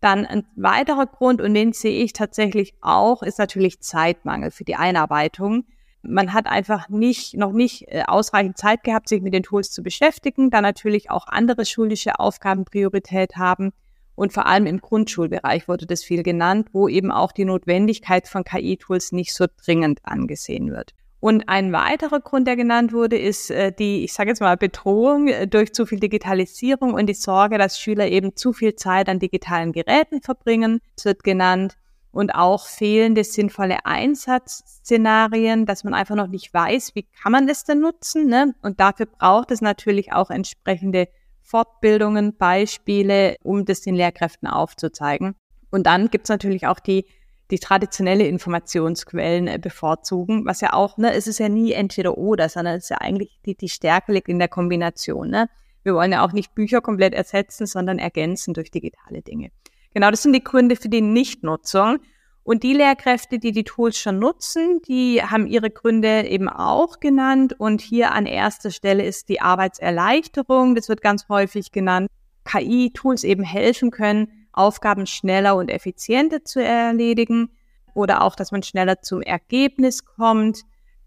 Dann 0.00 0.24
ein 0.24 0.46
weiterer 0.56 1.06
Grund, 1.06 1.42
und 1.42 1.52
den 1.54 1.72
sehe 1.72 2.02
ich 2.02 2.12
tatsächlich 2.12 2.74
auch, 2.80 3.22
ist 3.22 3.38
natürlich 3.38 3.80
Zeitmangel 3.80 4.52
für 4.52 4.64
die 4.64 4.76
Einarbeitung. 4.76 5.64
Man 6.02 6.32
hat 6.32 6.46
einfach 6.46 6.88
nicht, 6.88 7.34
noch 7.34 7.52
nicht 7.52 7.84
äh, 7.88 8.02
ausreichend 8.06 8.56
Zeit 8.56 8.84
gehabt, 8.84 9.08
sich 9.08 9.22
mit 9.22 9.34
den 9.34 9.42
Tools 9.42 9.70
zu 9.70 9.82
beschäftigen, 9.82 10.50
da 10.50 10.60
natürlich 10.60 11.10
auch 11.10 11.26
andere 11.26 11.66
schulische 11.66 12.18
Aufgaben 12.18 12.64
Priorität 12.64 13.36
haben. 13.36 13.72
Und 14.14 14.32
vor 14.32 14.46
allem 14.46 14.66
im 14.66 14.80
Grundschulbereich 14.80 15.68
wurde 15.68 15.86
das 15.86 16.02
viel 16.02 16.22
genannt, 16.22 16.68
wo 16.72 16.88
eben 16.88 17.10
auch 17.10 17.32
die 17.32 17.44
Notwendigkeit 17.44 18.28
von 18.28 18.44
KI-Tools 18.44 19.12
nicht 19.12 19.34
so 19.34 19.46
dringend 19.64 20.00
angesehen 20.04 20.70
wird. 20.72 20.94
Und 21.20 21.50
ein 21.50 21.72
weiterer 21.72 22.20
Grund, 22.20 22.48
der 22.48 22.56
genannt 22.56 22.94
wurde, 22.94 23.18
ist 23.18 23.50
äh, 23.50 23.72
die, 23.72 24.04
ich 24.04 24.14
sage 24.14 24.30
jetzt 24.30 24.40
mal, 24.40 24.56
Bedrohung 24.56 25.28
äh, 25.28 25.46
durch 25.46 25.74
zu 25.74 25.84
viel 25.84 26.00
Digitalisierung 26.00 26.94
und 26.94 27.06
die 27.06 27.14
Sorge, 27.14 27.58
dass 27.58 27.78
Schüler 27.78 28.08
eben 28.08 28.36
zu 28.36 28.54
viel 28.54 28.74
Zeit 28.74 29.08
an 29.10 29.18
digitalen 29.18 29.72
Geräten 29.72 30.22
verbringen. 30.22 30.80
Es 30.96 31.04
wird 31.04 31.22
genannt 31.22 31.76
und 32.12 32.34
auch 32.34 32.66
fehlende 32.66 33.24
sinnvolle 33.24 33.84
Einsatzszenarien, 33.84 35.66
dass 35.66 35.84
man 35.84 35.94
einfach 35.94 36.16
noch 36.16 36.26
nicht 36.26 36.52
weiß, 36.52 36.94
wie 36.94 37.06
kann 37.22 37.32
man 37.32 37.46
das 37.46 37.64
denn 37.64 37.80
nutzen. 37.80 38.26
Ne? 38.26 38.54
Und 38.62 38.80
dafür 38.80 39.06
braucht 39.06 39.50
es 39.50 39.60
natürlich 39.60 40.12
auch 40.12 40.30
entsprechende 40.30 41.08
Fortbildungen, 41.42 42.36
Beispiele, 42.36 43.36
um 43.42 43.64
das 43.64 43.80
den 43.80 43.94
Lehrkräften 43.94 44.48
aufzuzeigen. 44.48 45.34
Und 45.70 45.86
dann 45.86 46.10
gibt's 46.10 46.30
natürlich 46.30 46.66
auch 46.66 46.80
die, 46.80 47.06
die 47.50 47.58
traditionelle 47.58 48.26
Informationsquellen 48.26 49.48
äh, 49.48 49.58
bevorzugen, 49.58 50.44
was 50.46 50.60
ja 50.60 50.72
auch, 50.72 50.96
ne, 50.96 51.12
es 51.12 51.26
ist 51.26 51.38
ja 51.38 51.48
nie 51.48 51.72
entweder 51.72 52.16
oder, 52.18 52.48
sondern 52.48 52.76
es 52.76 52.84
ist 52.84 52.90
ja 52.90 52.98
eigentlich 52.98 53.40
die, 53.44 53.56
die 53.56 53.68
Stärke 53.68 54.12
liegt 54.12 54.28
in 54.28 54.38
der 54.38 54.48
Kombination. 54.48 55.28
Ne? 55.28 55.48
Wir 55.82 55.94
wollen 55.94 56.12
ja 56.12 56.24
auch 56.24 56.32
nicht 56.32 56.54
Bücher 56.54 56.80
komplett 56.80 57.14
ersetzen, 57.14 57.66
sondern 57.66 57.98
ergänzen 57.98 58.54
durch 58.54 58.70
digitale 58.70 59.22
Dinge. 59.22 59.50
Genau, 59.94 60.10
das 60.10 60.22
sind 60.22 60.32
die 60.32 60.44
Gründe 60.44 60.76
für 60.76 60.88
die 60.88 61.00
Nichtnutzung. 61.00 61.98
Und 62.42 62.62
die 62.62 62.72
Lehrkräfte, 62.72 63.38
die 63.38 63.52
die 63.52 63.64
Tools 63.64 63.98
schon 63.98 64.18
nutzen, 64.18 64.80
die 64.88 65.22
haben 65.22 65.46
ihre 65.46 65.70
Gründe 65.70 66.26
eben 66.26 66.48
auch 66.48 66.98
genannt. 66.98 67.54
Und 67.58 67.80
hier 67.80 68.12
an 68.12 68.26
erster 68.26 68.70
Stelle 68.70 69.04
ist 69.04 69.28
die 69.28 69.40
Arbeitserleichterung. 69.40 70.74
Das 70.74 70.88
wird 70.88 71.02
ganz 71.02 71.28
häufig 71.28 71.70
genannt. 71.70 72.08
KI-Tools 72.44 73.24
eben 73.24 73.44
helfen 73.44 73.90
können, 73.90 74.46
Aufgaben 74.52 75.06
schneller 75.06 75.54
und 75.56 75.70
effizienter 75.70 76.44
zu 76.44 76.62
erledigen 76.62 77.50
oder 77.94 78.22
auch, 78.22 78.34
dass 78.34 78.52
man 78.52 78.62
schneller 78.62 79.02
zum 79.02 79.22
Ergebnis 79.22 80.04
kommt. 80.04 80.62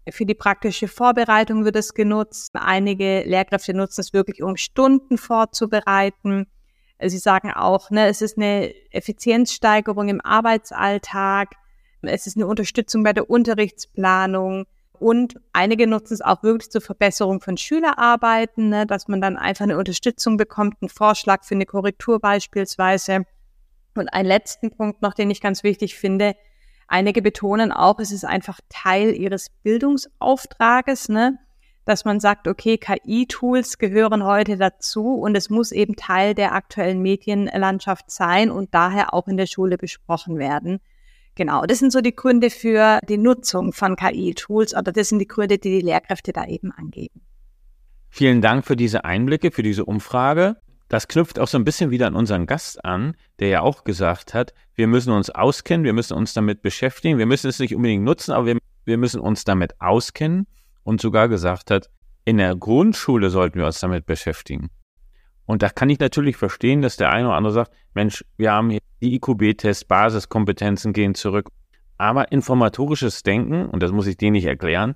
Für 0.08 0.26
die 0.26 0.34
praktische 0.34 0.86
Vorbereitung 0.86 1.64
wird 1.64 1.76
es 1.76 1.94
genutzt. 1.94 2.52
Einige 2.54 3.22
Lehrkräfte 3.24 3.74
nutzen 3.74 4.02
es 4.02 4.12
wirklich, 4.12 4.42
um 4.42 4.56
Stunden 4.56 5.18
vorzubereiten. 5.18 6.46
Sie 7.00 7.18
sagen 7.18 7.52
auch, 7.52 7.90
ne, 7.90 8.06
es 8.06 8.22
ist 8.22 8.38
eine 8.38 8.72
Effizienzsteigerung 8.90 10.08
im 10.08 10.20
Arbeitsalltag, 10.20 11.56
es 12.02 12.26
ist 12.26 12.36
eine 12.36 12.46
Unterstützung 12.46 13.02
bei 13.02 13.12
der 13.12 13.28
Unterrichtsplanung 13.28 14.66
und 14.98 15.40
einige 15.52 15.86
nutzen 15.86 16.14
es 16.14 16.20
auch 16.22 16.42
wirklich 16.42 16.70
zur 16.70 16.80
Verbesserung 16.80 17.40
von 17.40 17.56
Schülerarbeiten, 17.56 18.68
ne, 18.68 18.86
dass 18.86 19.08
man 19.08 19.20
dann 19.20 19.36
einfach 19.36 19.64
eine 19.64 19.76
Unterstützung 19.76 20.36
bekommt, 20.36 20.76
einen 20.80 20.88
Vorschlag 20.88 21.44
für 21.44 21.54
eine 21.54 21.66
Korrektur 21.66 22.20
beispielsweise. 22.20 23.24
Und 23.96 24.08
einen 24.12 24.28
letzten 24.28 24.70
Punkt 24.70 25.02
noch, 25.02 25.14
den 25.14 25.30
ich 25.30 25.40
ganz 25.40 25.62
wichtig 25.62 25.94
finde. 25.94 26.34
Einige 26.88 27.22
betonen 27.22 27.72
auch, 27.72 27.98
es 27.98 28.12
ist 28.12 28.24
einfach 28.24 28.60
Teil 28.68 29.14
ihres 29.14 29.50
Bildungsauftrages, 29.62 31.08
ne? 31.08 31.38
Dass 31.84 32.04
man 32.04 32.20
sagt, 32.20 32.48
okay, 32.48 32.78
KI-Tools 32.78 33.78
gehören 33.78 34.24
heute 34.24 34.56
dazu 34.56 35.14
und 35.14 35.36
es 35.36 35.50
muss 35.50 35.72
eben 35.72 35.96
Teil 35.96 36.34
der 36.34 36.54
aktuellen 36.54 37.02
Medienlandschaft 37.02 38.10
sein 38.10 38.50
und 38.50 38.74
daher 38.74 39.12
auch 39.12 39.28
in 39.28 39.36
der 39.36 39.46
Schule 39.46 39.76
besprochen 39.76 40.38
werden. 40.38 40.80
Genau, 41.34 41.66
das 41.66 41.80
sind 41.80 41.92
so 41.92 42.00
die 42.00 42.14
Gründe 42.14 42.48
für 42.48 43.00
die 43.08 43.18
Nutzung 43.18 43.72
von 43.72 43.96
KI-Tools 43.96 44.74
oder 44.74 44.92
das 44.92 45.08
sind 45.08 45.18
die 45.18 45.26
Gründe, 45.26 45.58
die 45.58 45.80
die 45.80 45.84
Lehrkräfte 45.84 46.32
da 46.32 46.46
eben 46.46 46.70
angeben. 46.72 47.20
Vielen 48.08 48.40
Dank 48.40 48.64
für 48.64 48.76
diese 48.76 49.04
Einblicke, 49.04 49.50
für 49.50 49.64
diese 49.64 49.84
Umfrage. 49.84 50.56
Das 50.88 51.08
knüpft 51.08 51.40
auch 51.40 51.48
so 51.48 51.58
ein 51.58 51.64
bisschen 51.64 51.90
wieder 51.90 52.06
an 52.06 52.14
unseren 52.14 52.46
Gast 52.46 52.84
an, 52.84 53.16
der 53.40 53.48
ja 53.48 53.60
auch 53.62 53.82
gesagt 53.82 54.32
hat, 54.32 54.54
wir 54.76 54.86
müssen 54.86 55.12
uns 55.12 55.30
auskennen, 55.30 55.84
wir 55.84 55.92
müssen 55.92 56.14
uns 56.14 56.34
damit 56.34 56.62
beschäftigen, 56.62 57.18
wir 57.18 57.26
müssen 57.26 57.48
es 57.48 57.58
nicht 57.58 57.74
unbedingt 57.74 58.04
nutzen, 58.04 58.32
aber 58.32 58.46
wir, 58.46 58.58
wir 58.84 58.98
müssen 58.98 59.20
uns 59.20 59.42
damit 59.42 59.80
auskennen 59.80 60.46
und 60.84 61.00
sogar 61.00 61.28
gesagt 61.28 61.70
hat, 61.70 61.90
in 62.24 62.38
der 62.38 62.54
Grundschule 62.54 63.30
sollten 63.30 63.58
wir 63.58 63.66
uns 63.66 63.80
damit 63.80 64.06
beschäftigen. 64.06 64.70
Und 65.46 65.62
da 65.62 65.68
kann 65.68 65.90
ich 65.90 65.98
natürlich 65.98 66.36
verstehen, 66.36 66.80
dass 66.80 66.96
der 66.96 67.10
eine 67.10 67.28
oder 67.28 67.36
andere 67.36 67.52
sagt, 67.52 67.72
Mensch, 67.92 68.24
wir 68.36 68.52
haben 68.52 68.70
hier 68.70 68.80
die 69.02 69.14
IQB-Tests, 69.16 69.84
Basiskompetenzen 69.84 70.92
gehen 70.92 71.14
zurück. 71.14 71.50
Aber 71.98 72.32
informatorisches 72.32 73.22
Denken, 73.22 73.66
und 73.66 73.82
das 73.82 73.92
muss 73.92 74.06
ich 74.06 74.16
dir 74.16 74.30
nicht 74.30 74.46
erklären, 74.46 74.94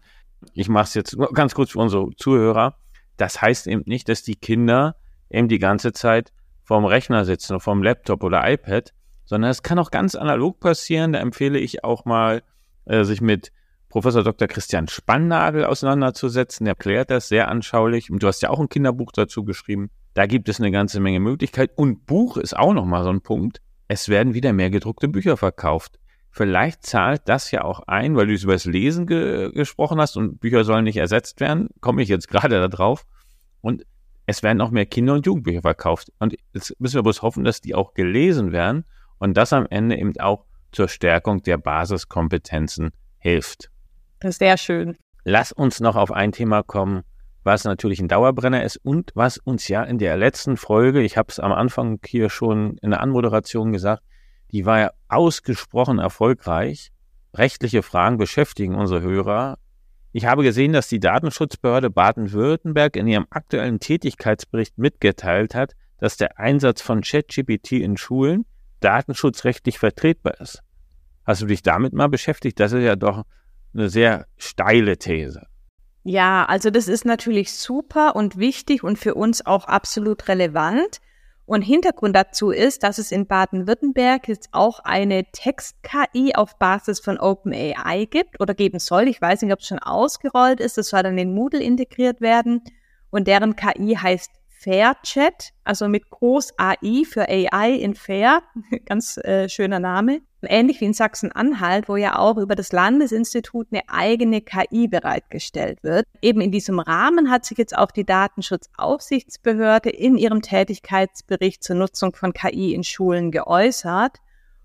ich 0.55 0.68
mache 0.68 0.84
es 0.84 0.95
jetzt 0.95 1.16
ganz 1.34 1.55
kurz 1.55 1.72
für 1.72 1.80
unsere 1.80 2.11
Zuhörer, 2.16 2.76
das 3.16 3.43
heißt 3.43 3.66
eben 3.66 3.82
nicht, 3.86 4.09
dass 4.09 4.22
die 4.22 4.36
Kinder 4.36 4.97
eben 5.28 5.49
die 5.49 5.59
ganze 5.59 5.93
Zeit 5.93 6.32
vorm 6.62 6.84
Rechner 6.84 7.24
sitzen 7.24 7.55
oder 7.55 7.61
vorm 7.61 7.82
Laptop 7.82 8.22
oder 8.22 8.49
iPad, 8.51 8.93
sondern 9.24 9.51
es 9.51 9.62
kann 9.62 9.78
auch 9.78 9.91
ganz 9.91 10.14
analog 10.14 10.61
passieren. 10.61 11.12
Da 11.12 11.18
empfehle 11.18 11.59
ich 11.59 11.84
auch 11.84 12.05
mal, 12.05 12.43
äh, 12.86 13.05
sich 13.05 13.20
mit 13.20 13.53
Professor 13.89 14.22
Dr. 14.22 14.49
Christian 14.49 14.89
Spannagel 14.89 15.64
auseinanderzusetzen. 15.64 16.64
Der 16.64 16.72
erklärt 16.72 17.11
das 17.11 17.28
sehr 17.28 17.49
anschaulich. 17.49 18.11
Und 18.11 18.22
du 18.22 18.26
hast 18.26 18.43
ja 18.43 18.51
auch 18.51 18.61
ein 18.61 18.68
Kinderbuch 18.68 19.12
dazu 19.12 19.45
geschrieben. 19.45 19.91
Da 20.14 20.26
gibt 20.26 20.49
es 20.49 20.61
eine 20.61 20.70
ganze 20.70 21.01
Menge 21.01 21.20
Möglichkeiten. 21.20 21.74
Und 21.76 22.07
Buch 22.07 22.36
ist 22.36 22.57
auch 22.57 22.74
nochmal 22.74 23.05
so 23.05 23.11
ein 23.11 23.22
Punkt. 23.22 23.61
Es 23.89 24.09
werden 24.09 24.34
wieder 24.34 24.53
mehr 24.53 24.70
gedruckte 24.70 25.09
Bücher 25.09 25.36
verkauft. 25.36 25.99
Vielleicht 26.30 26.84
zahlt 26.84 27.22
das 27.24 27.51
ja 27.51 27.64
auch 27.64 27.80
ein, 27.86 28.14
weil 28.14 28.26
du 28.26 28.34
über 28.34 28.53
das 28.53 28.66
Lesen 28.66 29.07
ge 29.07 29.51
gesprochen 29.53 30.01
hast 30.01 30.16
und 30.16 30.41
Bücher 30.41 30.64
sollen 30.64 30.84
nicht 30.84 30.99
ersetzt 30.99 31.41
werden, 31.41 31.68
komme 31.80 32.03
ich 32.03 32.09
jetzt 32.09 32.28
gerade 32.28 32.61
da 32.61 32.68
drauf. 32.68 33.07
Und 33.61 33.84
es 34.26 34.43
werden 34.43 34.61
auch 34.61 34.70
mehr 34.70 34.86
Kinder- 34.86 35.14
und 35.14 35.24
Jugendbücher 35.24 35.62
verkauft. 35.62 36.12
Und 36.18 36.36
jetzt 36.53 36.78
müssen 36.78 36.97
wir 36.97 37.03
bloß 37.03 37.22
hoffen, 37.22 37.45
dass 37.45 37.62
die 37.62 37.74
auch 37.74 37.95
gelesen 37.95 38.53
werden 38.53 38.84
und 39.18 39.36
das 39.36 39.55
am 39.55 39.66
Ende 39.70 39.97
eben 39.97 40.12
auch 40.20 40.45
zur 40.70 40.89
Stärkung 40.89 41.43
der 41.43 41.57
Basiskompetenzen 41.57 42.91
hilft. 43.18 43.70
Sehr 44.22 44.56
schön. 44.56 44.96
Lass 45.24 45.52
uns 45.52 45.80
noch 45.80 45.96
auf 45.96 46.10
ein 46.10 46.32
Thema 46.32 46.62
kommen, 46.62 47.02
was 47.44 47.64
natürlich 47.64 48.00
ein 48.00 48.08
Dauerbrenner 48.08 48.62
ist 48.64 48.76
und 48.78 49.12
was 49.14 49.38
uns 49.38 49.68
ja 49.68 49.84
in 49.84 49.98
der 49.98 50.16
letzten 50.16 50.56
Folge, 50.56 51.02
ich 51.02 51.16
habe 51.16 51.28
es 51.30 51.38
am 51.38 51.52
Anfang 51.52 52.00
hier 52.04 52.30
schon 52.30 52.78
in 52.78 52.90
der 52.90 53.00
Anmoderation 53.00 53.72
gesagt, 53.72 54.02
die 54.50 54.66
war 54.66 54.80
ja 54.80 54.90
ausgesprochen 55.08 55.98
erfolgreich. 55.98 56.90
Rechtliche 57.34 57.82
Fragen 57.82 58.16
beschäftigen 58.16 58.74
unsere 58.74 59.02
Hörer. 59.02 59.58
Ich 60.12 60.24
habe 60.24 60.42
gesehen, 60.42 60.72
dass 60.72 60.88
die 60.88 61.00
Datenschutzbehörde 61.00 61.90
Baden-Württemberg 61.90 62.96
in 62.96 63.06
ihrem 63.06 63.26
aktuellen 63.30 63.78
Tätigkeitsbericht 63.78 64.78
mitgeteilt 64.78 65.54
hat, 65.54 65.74
dass 65.98 66.16
der 66.16 66.38
Einsatz 66.38 66.80
von 66.80 67.02
ChatGPT 67.02 67.72
in 67.72 67.96
Schulen 67.96 68.46
datenschutzrechtlich 68.80 69.78
vertretbar 69.78 70.40
ist. 70.40 70.62
Hast 71.24 71.42
du 71.42 71.46
dich 71.46 71.62
damit 71.62 71.92
mal 71.92 72.08
beschäftigt? 72.08 72.58
Das 72.58 72.72
ist 72.72 72.82
ja 72.82 72.96
doch 72.96 73.24
eine 73.74 73.88
sehr 73.88 74.26
steile 74.36 74.96
These. 74.98 75.46
Ja, 76.04 76.46
also 76.46 76.70
das 76.70 76.88
ist 76.88 77.04
natürlich 77.04 77.52
super 77.52 78.16
und 78.16 78.38
wichtig 78.38 78.82
und 78.82 78.98
für 78.98 79.14
uns 79.14 79.44
auch 79.44 79.66
absolut 79.66 80.28
relevant. 80.28 81.00
Und 81.44 81.62
Hintergrund 81.62 82.14
dazu 82.14 82.50
ist, 82.50 82.82
dass 82.82 82.98
es 82.98 83.10
in 83.10 83.26
Baden-Württemberg 83.26 84.28
jetzt 84.28 84.50
auch 84.52 84.80
eine 84.80 85.24
Text-KI 85.32 86.34
auf 86.34 86.58
Basis 86.58 87.00
von 87.00 87.18
OpenAI 87.18 88.04
gibt 88.04 88.40
oder 88.40 88.54
geben 88.54 88.78
soll. 88.78 89.08
Ich 89.08 89.20
weiß 89.20 89.42
nicht, 89.42 89.52
ob 89.52 89.60
es 89.60 89.66
schon 89.66 89.78
ausgerollt 89.78 90.60
ist. 90.60 90.76
Das 90.76 90.88
soll 90.88 91.02
dann 91.02 91.16
in 91.16 91.34
Moodle 91.34 91.62
integriert 91.62 92.20
werden. 92.20 92.62
Und 93.10 93.28
deren 93.28 93.56
KI 93.56 93.96
heißt 93.96 94.30
FairChat, 94.59 95.52
also 95.64 95.88
mit 95.88 96.11
Groß 96.11 96.54
AI 96.56 97.04
für 97.09 97.28
AI 97.28 97.72
in 97.72 97.94
Fair, 97.94 98.42
ganz 98.86 99.16
äh, 99.18 99.48
schöner 99.48 99.78
Name. 99.78 100.20
Ähnlich 100.42 100.80
wie 100.80 100.84
in 100.84 100.94
Sachsen-Anhalt, 100.94 101.88
wo 101.88 101.96
ja 101.96 102.16
auch 102.16 102.36
über 102.36 102.54
das 102.54 102.70
Landesinstitut 102.70 103.68
eine 103.72 103.82
eigene 103.88 104.40
KI 104.40 104.86
bereitgestellt 104.86 105.82
wird. 105.82 106.06
Eben 106.22 106.40
in 106.40 106.52
diesem 106.52 106.78
Rahmen 106.78 107.28
hat 107.30 107.44
sich 107.44 107.59
jetzt 107.59 107.76
auch 107.76 107.90
die 107.90 108.04
Datenschutzaufsichtsbehörde 108.04 109.90
in 109.90 110.16
ihrem 110.16 110.40
Tätigkeitsbericht 110.42 111.64
zur 111.64 111.74
Nutzung 111.74 112.14
von 112.14 112.32
KI 112.32 112.72
in 112.72 112.84
Schulen 112.84 113.32
geäußert. 113.32 114.18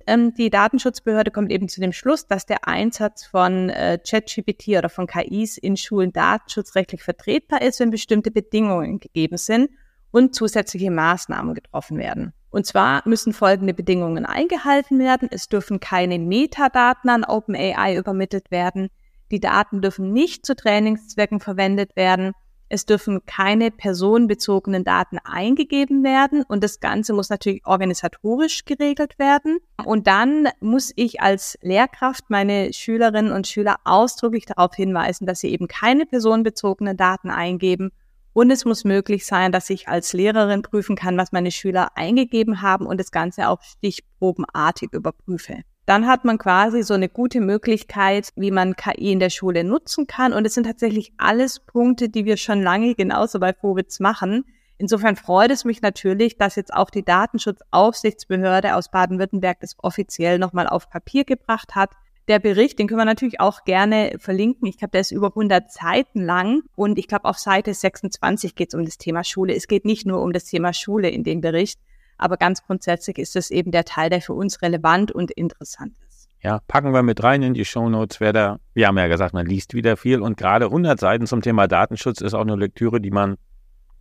Ähm, 0.06 0.36
die 0.36 0.52
Datenschutzbehörde 0.52 1.32
kommt 1.32 1.52
eben 1.52 1.68
zu 1.70 1.82
dem 1.82 1.94
Schluss, 1.94 2.28
dass 2.28 2.46
der 2.46 2.68
Einsatz 2.68 3.26
von 3.26 3.70
äh, 3.70 3.98
ChatGPT 3.98 4.70
oder 4.78 4.90
von 4.90 5.08
KIs 5.08 5.58
in 5.58 5.76
Schulen 5.76 6.14
datenschutzrechtlich 6.14 7.02
vertretbar 7.02 7.62
ist, 7.64 7.80
wenn 7.80 7.90
bestimmte 7.90 8.30
Bedingungen 8.30 9.00
gegeben 9.00 9.38
sind 9.38 9.70
und 10.14 10.36
zusätzliche 10.36 10.92
Maßnahmen 10.92 11.56
getroffen 11.56 11.98
werden. 11.98 12.34
Und 12.52 12.68
zwar 12.68 13.02
müssen 13.06 13.34
folgende 13.34 13.74
Bedingungen 13.74 14.28
eingehalten 14.28 15.00
werden. 15.00 15.28
Es 15.32 15.50
dürfen 15.50 15.80
keine 15.80 16.20
Metadaten 16.20 17.10
an 17.10 17.24
OpenAI 17.24 17.98
übermittelt 17.98 18.52
werden. 18.52 18.90
Die 19.32 19.40
Daten 19.40 19.82
dürfen 19.82 20.14
nicht 20.14 20.46
zu 20.46 20.56
Trainingszwecken 20.56 21.40
verwendet 21.40 21.96
werden. 21.96 22.34
Es 22.70 22.86
dürfen 22.86 23.26
keine 23.26 23.72
personenbezogenen 23.72 24.84
Daten 24.84 25.18
eingegeben 25.24 26.04
werden 26.04 26.44
und 26.44 26.64
das 26.64 26.80
Ganze 26.80 27.14
muss 27.14 27.30
natürlich 27.30 27.66
organisatorisch 27.66 28.66
geregelt 28.66 29.18
werden. 29.18 29.58
Und 29.84 30.06
dann 30.06 30.48
muss 30.60 30.92
ich 30.96 31.22
als 31.22 31.58
Lehrkraft 31.62 32.26
meine 32.30 32.72
Schülerinnen 32.72 33.32
und 33.32 33.48
Schüler 33.48 33.78
ausdrücklich 33.84 34.46
darauf 34.46 34.76
hinweisen, 34.76 35.26
dass 35.26 35.40
sie 35.40 35.50
eben 35.50 35.68
keine 35.68 36.06
personenbezogenen 36.06 36.98
Daten 36.98 37.32
eingeben 37.32 37.92
und 38.34 38.52
es 38.52 38.66
muss 38.66 38.84
möglich 38.84 39.26
sein, 39.26 39.52
dass 39.52 39.70
ich 39.70 39.88
als 39.88 40.14
Lehrerin 40.14 40.64
prüfen 40.64 40.96
kann, 40.96 41.18
was 41.18 41.32
meine 41.32 41.52
Schüler 41.52 41.92
eingegeben 41.96 42.62
haben 42.62 42.86
und 42.86 43.00
das 43.00 43.12
Ganze 43.12 43.48
auch 43.48 43.62
stichprobenartig 43.62 44.92
überprüfe. 44.92 45.62
Dann 45.86 46.08
hat 46.08 46.26
man 46.26 46.38
quasi 46.38 46.82
so 46.82 46.94
eine 46.94 47.10
gute 47.10 47.42
Möglichkeit, 47.42 48.30
wie 48.36 48.52
man 48.52 48.76
KI 48.76 49.12
in 49.12 49.20
der 49.20 49.30
Schule 49.30 49.64
nutzen 49.64 50.08
kann. 50.08 50.32
Und 50.32 50.46
es 50.46 50.54
sind 50.54 50.64
tatsächlich 50.64 51.12
alles 51.18 51.60
Punkte, 51.60 52.08
die 52.08 52.26
wir 52.26 52.38
schon 52.38 52.62
lange 52.62 52.96
genauso 52.96 53.40
bei 53.40 53.54
Vorwitz 53.54 54.00
machen. 54.00 54.46
Insofern 54.78 55.18
freut 55.18 55.52
es 55.52 55.66
mich 55.66 55.82
natürlich, 55.82 56.38
dass 56.38 56.56
jetzt 56.56 56.74
auch 56.74 56.90
die 56.90 57.04
Datenschutzaufsichtsbehörde 57.04 58.76
aus 58.76 58.90
Baden-Württemberg 58.92 59.60
das 59.60 59.76
offiziell 59.78 60.40
nochmal 60.40 60.68
auf 60.68 60.90
Papier 60.90 61.26
gebracht 61.26 61.76
hat 61.76 61.92
der 62.28 62.40
Bericht, 62.40 62.80
den 62.80 62.88
können 62.88 63.00
wir 63.00 63.06
natürlich 63.06 63.40
auch 63.40 63.64
gerne 63.66 64.16
verlinken. 64.18 64.68
Ich 64.68 64.78
glaube, 64.78 64.92
der 64.92 65.02
ist 65.02 65.12
über 65.12 65.28
100 65.28 65.72
Seiten 65.72 66.22
lang 66.22 66.64
und 66.76 66.98
ich 66.98 67.08
glaube, 67.08 67.26
auf 67.26 67.38
Seite 67.38 67.74
26 67.74 68.56
geht 68.56 68.70
es 68.70 68.76
um 68.76 68.86
das 68.86 68.98
Thema 68.98 69.24
Schule. 69.24 69.56
Es 69.56 69.68
geht 69.68 69.86
nicht 69.86 70.06
nur 70.06 70.22
um 70.22 70.32
das 70.32 70.46
Thema 70.46 70.74
Schule 70.74 71.10
in 71.10 71.24
dem 71.24 71.42
Bericht, 71.42 71.80
aber 72.18 72.38
ganz 72.38 72.64
grundsätzlich 72.64 73.18
ist 73.18 73.36
das 73.36 73.52
eben 73.52 73.72
der 73.72 73.84
Teil, 73.84 74.10
der 74.10 74.22
für 74.22 74.34
uns 74.34 74.62
relevant 74.62 75.12
und 75.12 75.32
interessant 75.32 75.94
ist. 76.08 76.30
Ja, 76.42 76.60
packen 76.68 76.94
wir 76.94 77.04
mit 77.04 77.24
rein 77.24 77.42
in 77.42 77.54
die 77.54 77.66
Show 77.66 77.90
Notes. 77.90 78.20
Wer 78.20 78.34
da, 78.34 78.60
wir 78.74 78.88
haben 78.88 78.98
ja 78.98 79.08
gesagt, 79.08 79.34
man 79.34 79.46
liest 79.46 79.74
wieder 79.74 79.98
viel 79.98 80.22
und 80.22 80.38
gerade 80.38 80.66
100 80.66 81.00
Seiten 81.00 81.28
zum 81.28 81.42
Thema 81.42 81.68
Datenschutz 81.68 82.22
ist 82.22 82.34
auch 82.34 82.42
eine 82.42 82.56
Lektüre, 82.56 83.02
die 83.02 83.12
man, 83.12 83.38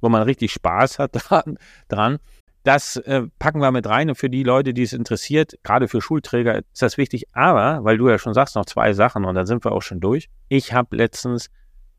wo 0.01 0.09
man 0.09 0.23
richtig 0.23 0.53
Spaß 0.53 0.99
hat 0.99 1.13
dran. 1.89 2.19
Das 2.65 2.97
äh, 2.97 3.23
packen 3.41 3.61
wir 3.61 3.73
mit 3.73 3.89
rein 3.89 4.09
und 4.09 4.15
für 4.15 4.31
die 4.31 4.45
Leute, 4.45 4.73
die 4.73 4.83
es 4.83 4.93
interessiert, 4.93 5.55
gerade 5.65 5.89
für 5.89 6.01
Schulträger 6.01 6.59
ist 6.59 6.81
das 6.81 6.97
wichtig. 6.97 7.27
Aber, 7.33 7.83
weil 7.85 7.99
du 7.99 8.09
ja 8.09 8.19
schon 8.19 8.35
sagst, 8.35 8.55
noch 8.55 8.67
zwei 8.67 8.93
Sachen 8.93 9.25
und 9.25 9.35
dann 9.35 9.47
sind 9.47 9.65
wir 9.65 9.73
auch 9.73 9.83
schon 9.83 9.99
durch. 9.99 10.29
Ich 10.49 10.73
habe 10.73 10.97
letztens 10.97 11.51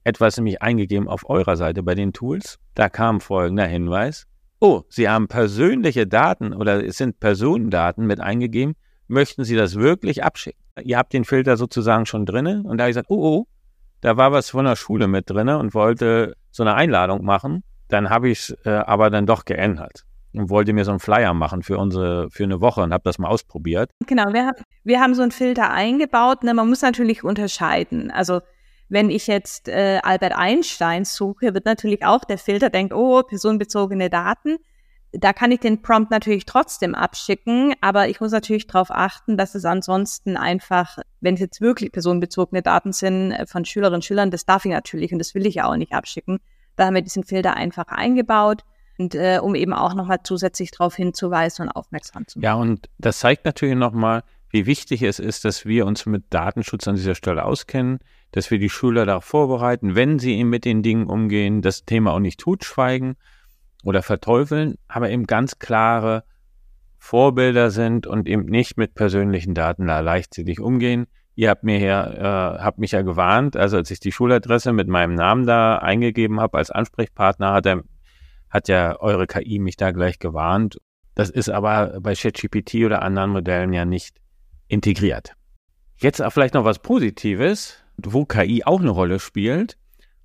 etwas 0.06 0.38
nämlich 0.38 0.62
eingegeben 0.62 1.10
auf 1.10 1.30
eurer 1.30 1.58
Seite 1.58 1.84
bei 1.84 1.96
den 1.96 2.14
Tools. 2.14 2.60
Da 2.76 2.88
kam 2.88 3.20
folgender 3.20 3.66
Hinweis. 3.66 4.26
Oh, 4.62 4.84
Sie 4.88 5.10
haben 5.10 5.28
persönliche 5.28 6.08
Daten 6.08 6.54
oder 6.54 6.86
es 6.86 6.98
sind 6.98 7.20
Personendaten 7.20 8.06
mit 8.06 8.22
eingegeben. 8.22 8.76
Möchten 9.08 9.44
Sie 9.44 9.58
das 9.58 9.76
wirklich 9.76 10.24
abschicken? 10.24 10.62
Ihr 10.82 10.98
habt 10.98 11.12
den 11.12 11.26
Filter 11.26 11.58
sozusagen 11.58 12.06
schon 12.06 12.26
drinne 12.26 12.64
und 12.64 12.78
da 12.78 12.84
habe 12.84 12.92
ich 12.92 12.96
gesagt, 12.96 13.10
oh, 13.10 13.40
oh, 13.40 13.48
da 14.00 14.16
war 14.16 14.32
was 14.32 14.52
von 14.52 14.64
der 14.64 14.78
Schule 14.78 15.10
mit 15.10 15.30
drinne 15.30 15.58
und 15.58 15.74
wollte 15.74 16.36
so 16.52 16.64
eine 16.64 16.76
Einladung 16.76 17.26
machen. 17.26 17.64
Dann 17.90 18.10
habe 18.10 18.30
ich 18.30 18.40
es 18.40 18.58
äh, 18.66 18.70
aber 18.70 19.10
dann 19.10 19.26
doch 19.26 19.44
geändert 19.44 20.06
und 20.34 20.50
wollte 20.50 20.74
mir 20.74 20.86
so 20.86 20.92
einen 20.92 21.00
Flyer 21.00 21.34
machen 21.34 21.64
für 21.64 21.78
unsere 21.78 22.30
für 22.32 22.44
eine 22.44 22.62
Woche 22.62 22.82
und 22.82 22.94
habe 22.94 23.04
das 23.04 23.20
mal 23.20 23.28
ausprobiert. 23.28 23.92
Genau, 24.08 24.34
wir 24.34 24.48
haben 24.48 24.64
wir 24.84 25.00
haben 25.00 25.14
so 25.14 25.22
einen 25.22 25.32
Filter 25.32 25.72
eingebaut. 25.72 26.44
Ne? 26.44 26.54
Man 26.54 26.70
muss 26.70 26.82
natürlich 26.82 27.24
unterscheiden. 27.24 28.12
Also 28.12 28.42
wenn 28.90 29.10
ich 29.10 29.28
jetzt 29.28 29.70
äh, 29.70 30.00
Albert 30.04 30.36
Einstein 30.36 31.06
suche, 31.06 31.54
wird 31.54 31.66
natürlich 31.66 32.06
auch 32.06 32.24
der 32.26 32.38
Filter 32.38 32.70
denkt, 32.70 32.94
oh, 32.94 33.24
personenbezogene 33.24 34.10
Daten. 34.10 34.58
Da 35.12 35.32
kann 35.32 35.52
ich 35.52 35.60
den 35.60 35.82
Prompt 35.84 36.10
natürlich 36.10 36.46
trotzdem 36.46 36.96
abschicken, 36.96 37.76
aber 37.82 38.10
ich 38.10 38.20
muss 38.20 38.32
natürlich 38.32 38.66
darauf 38.66 38.90
achten, 38.90 39.38
dass 39.38 39.54
es 39.54 39.64
ansonsten 39.64 40.38
einfach, 40.38 40.98
wenn 41.22 41.36
es 41.36 41.40
jetzt 41.40 41.62
wirklich 41.62 41.92
personenbezogene 41.92 42.64
Daten 42.64 42.94
sind 42.94 43.32
äh, 43.32 43.46
von 43.46 43.64
Schülerinnen 43.64 43.98
und 43.98 44.06
Schülern, 44.06 44.32
das 44.32 44.46
darf 44.46 44.66
ich 44.66 44.72
natürlich 44.72 45.12
und 45.14 45.20
das 45.20 45.36
will 45.36 45.46
ich 45.46 45.56
ja 45.56 45.66
auch 45.66 45.76
nicht 45.76 45.94
abschicken. 45.94 46.40
Da 46.76 46.86
haben 46.86 46.96
wir 46.96 47.04
diesen 47.04 47.24
Filter 47.24 47.56
einfach 47.56 47.88
eingebaut. 47.88 48.64
Und 48.98 49.16
äh, 49.16 49.40
um 49.42 49.56
eben 49.56 49.74
auch 49.74 49.96
nochmal 49.96 50.20
zusätzlich 50.24 50.72
darauf 50.72 50.96
hinzuweisen 50.96 51.66
und 51.66 51.72
aufmerksam 51.72 52.28
zu 52.28 52.40
machen. 52.40 52.46
Ja, 52.46 52.54
und 52.54 52.90
das 53.00 53.20
zeigt 53.20 53.46
natürlich 53.46 53.76
nochmal, 53.76 54.24
wie 54.50 54.68
wichtig 54.68 55.02
es 55.02 55.18
ist, 55.18 55.46
dass 55.46 55.66
wir 55.66 55.88
uns 55.88 56.06
mit 56.06 56.26
Datenschutz 56.30 56.88
an 56.88 56.96
dieser 56.96 57.16
Stelle 57.16 57.44
auskennen, 57.44 58.00
dass 58.32 58.52
wir 58.52 58.60
die 58.60 58.70
Schüler 58.70 59.06
darauf 59.06 59.26
vorbereiten, 59.26 59.96
wenn 59.96 60.20
sie 60.20 60.38
eben 60.38 60.50
mit 60.50 60.64
den 60.64 60.84
Dingen 60.84 61.08
umgehen, 61.08 61.64
das 61.64 61.86
Thema 61.86 62.14
auch 62.14 62.20
nicht 62.20 62.40
totschweigen 62.40 63.16
oder 63.84 64.04
verteufeln, 64.04 64.76
aber 64.88 65.10
eben 65.10 65.26
ganz 65.26 65.58
klare 65.58 66.24
Vorbilder 67.00 67.72
sind 67.72 68.06
und 68.06 68.28
eben 68.28 68.46
nicht 68.46 68.78
mit 68.78 68.94
persönlichen 68.94 69.56
Daten 69.56 69.88
da 69.88 70.00
leichtsinnig 70.02 70.60
umgehen. 70.60 71.08
Ihr 71.36 71.50
habt 71.50 71.64
mir 71.64 71.80
ja, 71.80 72.08
äh, 72.56 72.60
habt 72.60 72.78
mich 72.78 72.92
ja 72.92 73.02
gewarnt, 73.02 73.58
also 73.58 73.78
als 73.78 73.90
ich 73.90 74.00
die 74.00 74.12
Schuladresse 74.12 74.72
mit 74.72 74.88
meinem 74.88 75.16
Namen 75.16 75.48
da 75.48 75.80
eingegeben 75.80 76.40
habe 76.40 76.60
als 76.60 76.70
Ansprechpartner, 76.70 77.54
hat 77.54 77.66
er 77.66 77.84
hat 78.54 78.68
ja 78.68 79.00
eure 79.00 79.26
KI 79.26 79.58
mich 79.58 79.78
da 79.78 79.92
gleich 79.92 80.20
gewarnt. 80.20 80.80
Das 81.16 81.32
ist 81.32 81.50
aber 81.50 82.00
bei 82.00 82.14
ChatGPT 82.14 82.86
oder 82.86 83.02
anderen 83.02 83.32
Modellen 83.32 83.74
ja 83.74 83.84
nicht 83.84 84.16
integriert. 84.68 85.34
Jetzt 85.98 86.22
auch 86.22 86.32
vielleicht 86.32 86.54
noch 86.54 86.64
was 86.64 86.80
Positives, 86.80 87.84
wo 87.98 88.26
KI 88.26 88.64
auch 88.64 88.80
eine 88.80 88.92
Rolle 88.92 89.20
spielt. 89.20 89.78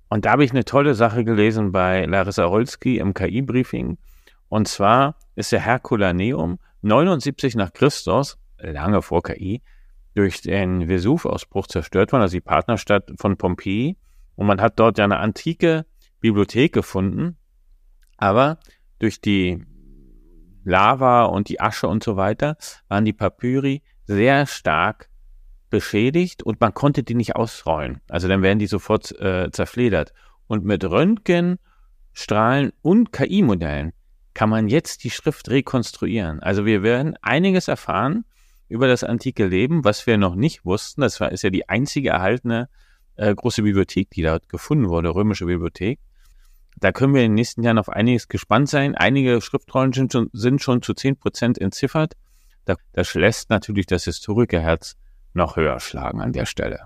Und 0.09 0.25
da 0.25 0.31
habe 0.31 0.43
ich 0.43 0.51
eine 0.51 0.65
tolle 0.65 0.93
Sache 0.93 1.23
gelesen 1.23 1.71
bei 1.71 2.05
Larissa 2.05 2.45
Rolski 2.45 2.97
im 2.97 3.13
KI-Briefing. 3.13 3.97
Und 4.47 4.67
zwar 4.67 5.15
ist 5.35 5.51
der 5.51 5.61
Herculaneum 5.61 6.59
79 6.81 7.55
nach 7.55 7.73
Christus, 7.73 8.37
lange 8.57 9.01
vor 9.01 9.23
KI, 9.23 9.61
durch 10.13 10.41
den 10.41 10.87
Vesuv-Ausbruch 10.87 11.67
zerstört 11.67 12.11
worden, 12.11 12.23
also 12.23 12.37
die 12.37 12.41
Partnerstadt 12.41 13.11
von 13.17 13.37
Pompeji. 13.37 13.97
Und 14.35 14.47
man 14.47 14.61
hat 14.61 14.79
dort 14.79 14.97
ja 14.97 15.03
eine 15.03 15.17
antike 15.17 15.85
Bibliothek 16.19 16.73
gefunden, 16.73 17.37
aber 18.19 18.59
durch 18.99 19.21
die 19.21 19.63
Lava 20.65 21.23
und 21.23 21.49
die 21.49 21.61
Asche 21.61 21.87
und 21.87 22.03
so 22.03 22.17
weiter 22.17 22.57
waren 22.89 23.05
die 23.05 23.13
Papyri 23.13 23.81
sehr 24.05 24.45
stark 24.45 25.09
beschädigt 25.69 26.43
und 26.43 26.59
man 26.59 26.73
konnte 26.73 27.03
die 27.03 27.15
nicht 27.15 27.35
ausrollen. 27.35 28.01
Also 28.09 28.27
dann 28.27 28.41
werden 28.41 28.59
die 28.59 28.67
sofort 28.67 29.11
äh, 29.19 29.49
zerfledert. 29.51 30.13
Und 30.47 30.65
mit 30.65 30.83
Röntgen, 30.83 31.59
Strahlen 32.11 32.73
und 32.81 33.13
KI-Modellen 33.13 33.93
kann 34.33 34.49
man 34.49 34.67
jetzt 34.67 35.03
die 35.03 35.11
Schrift 35.11 35.49
rekonstruieren. 35.49 36.41
Also 36.41 36.65
wir 36.65 36.83
werden 36.83 37.15
einiges 37.21 37.67
erfahren 37.67 38.25
über 38.67 38.87
das 38.87 39.03
antike 39.03 39.45
Leben, 39.45 39.85
was 39.85 40.05
wir 40.07 40.17
noch 40.17 40.35
nicht 40.35 40.65
wussten. 40.65 41.01
Das 41.01 41.19
war, 41.19 41.31
ist 41.31 41.43
ja 41.43 41.49
die 41.49 41.69
einzige 41.69 42.09
erhaltene 42.09 42.67
äh, 43.15 43.33
große 43.33 43.63
Bibliothek, 43.63 44.09
die 44.11 44.23
dort 44.23 44.49
gefunden 44.49 44.89
wurde, 44.89 45.13
römische 45.13 45.45
Bibliothek. 45.45 45.99
Da 46.79 46.93
können 46.93 47.13
wir 47.13 47.21
in 47.21 47.31
den 47.31 47.35
nächsten 47.35 47.63
Jahren 47.63 47.77
auf 47.77 47.89
einiges 47.89 48.27
gespannt 48.27 48.69
sein. 48.69 48.95
Einige 48.95 49.41
Schriftrollen 49.41 49.91
sind 49.91 50.13
schon, 50.13 50.29
sind 50.31 50.61
schon 50.61 50.81
zu 50.81 50.93
zehn 50.93 51.17
Prozent 51.17 51.59
entziffert. 51.59 52.13
das 52.93 53.13
lässt 53.15 53.49
natürlich 53.49 53.85
das 53.85 54.05
Historikerherz 54.05 54.95
noch 55.33 55.57
höher 55.57 55.79
schlagen 55.79 56.21
an 56.21 56.31
der 56.31 56.45
Stelle. 56.45 56.85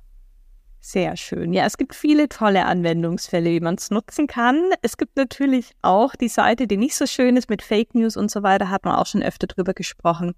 Sehr 0.80 1.16
schön. 1.16 1.54
Ja, 1.54 1.66
es 1.66 1.78
gibt 1.78 1.96
viele 1.96 2.28
tolle 2.28 2.66
Anwendungsfälle, 2.66 3.52
wie 3.52 3.60
man 3.60 3.76
es 3.76 3.90
nutzen 3.90 4.28
kann. 4.28 4.72
Es 4.82 4.98
gibt 4.98 5.16
natürlich 5.16 5.72
auch 5.82 6.16
die 6.16 6.28
Seite, 6.28 6.68
die 6.68 6.76
nicht 6.76 6.96
so 6.96 7.06
schön 7.06 7.38
ist 7.38 7.50
mit 7.50 7.62
Fake 7.62 7.96
News 7.96 8.18
und 8.18 8.30
so 8.30 8.44
weiter, 8.44 8.70
hat 8.70 8.84
man 8.84 8.96
auch 8.96 9.06
schon 9.06 9.24
öfter 9.24 9.48
drüber 9.48 9.74
gesprochen. 9.74 10.34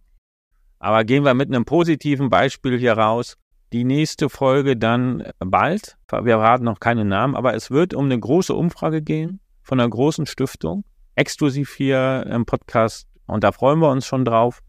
Aber 0.78 1.04
gehen 1.04 1.24
wir 1.24 1.34
mit 1.34 1.50
einem 1.50 1.66
positiven 1.66 2.30
Beispiel 2.30 2.78
hier 2.78 2.94
raus. 2.94 3.38
Die 3.74 3.84
nächste 3.84 4.30
Folge 4.30 4.78
dann 4.78 5.24
bald. 5.40 5.98
Wir 6.12 6.38
raten 6.38 6.66
noch 6.66 6.80
keinen 6.80 7.08
Namen, 7.08 7.36
aber 7.36 7.56
es 7.56 7.72
wird 7.72 7.96
um 7.96 8.06
eine 8.06 8.20
große 8.20 8.54
Umfrage 8.54 9.02
gehen 9.02 9.40
von 9.66 9.80
einer 9.80 9.90
großen 9.90 10.26
Stiftung. 10.26 10.86
Exklusiv 11.16 11.74
hier 11.76 12.26
im 12.30 12.46
Podcast. 12.46 13.08
Und 13.26 13.44
da 13.44 13.52
freuen 13.52 13.80
wir 13.80 13.90
uns 13.90 14.06
schon 14.06 14.24
drauf. 14.24 14.62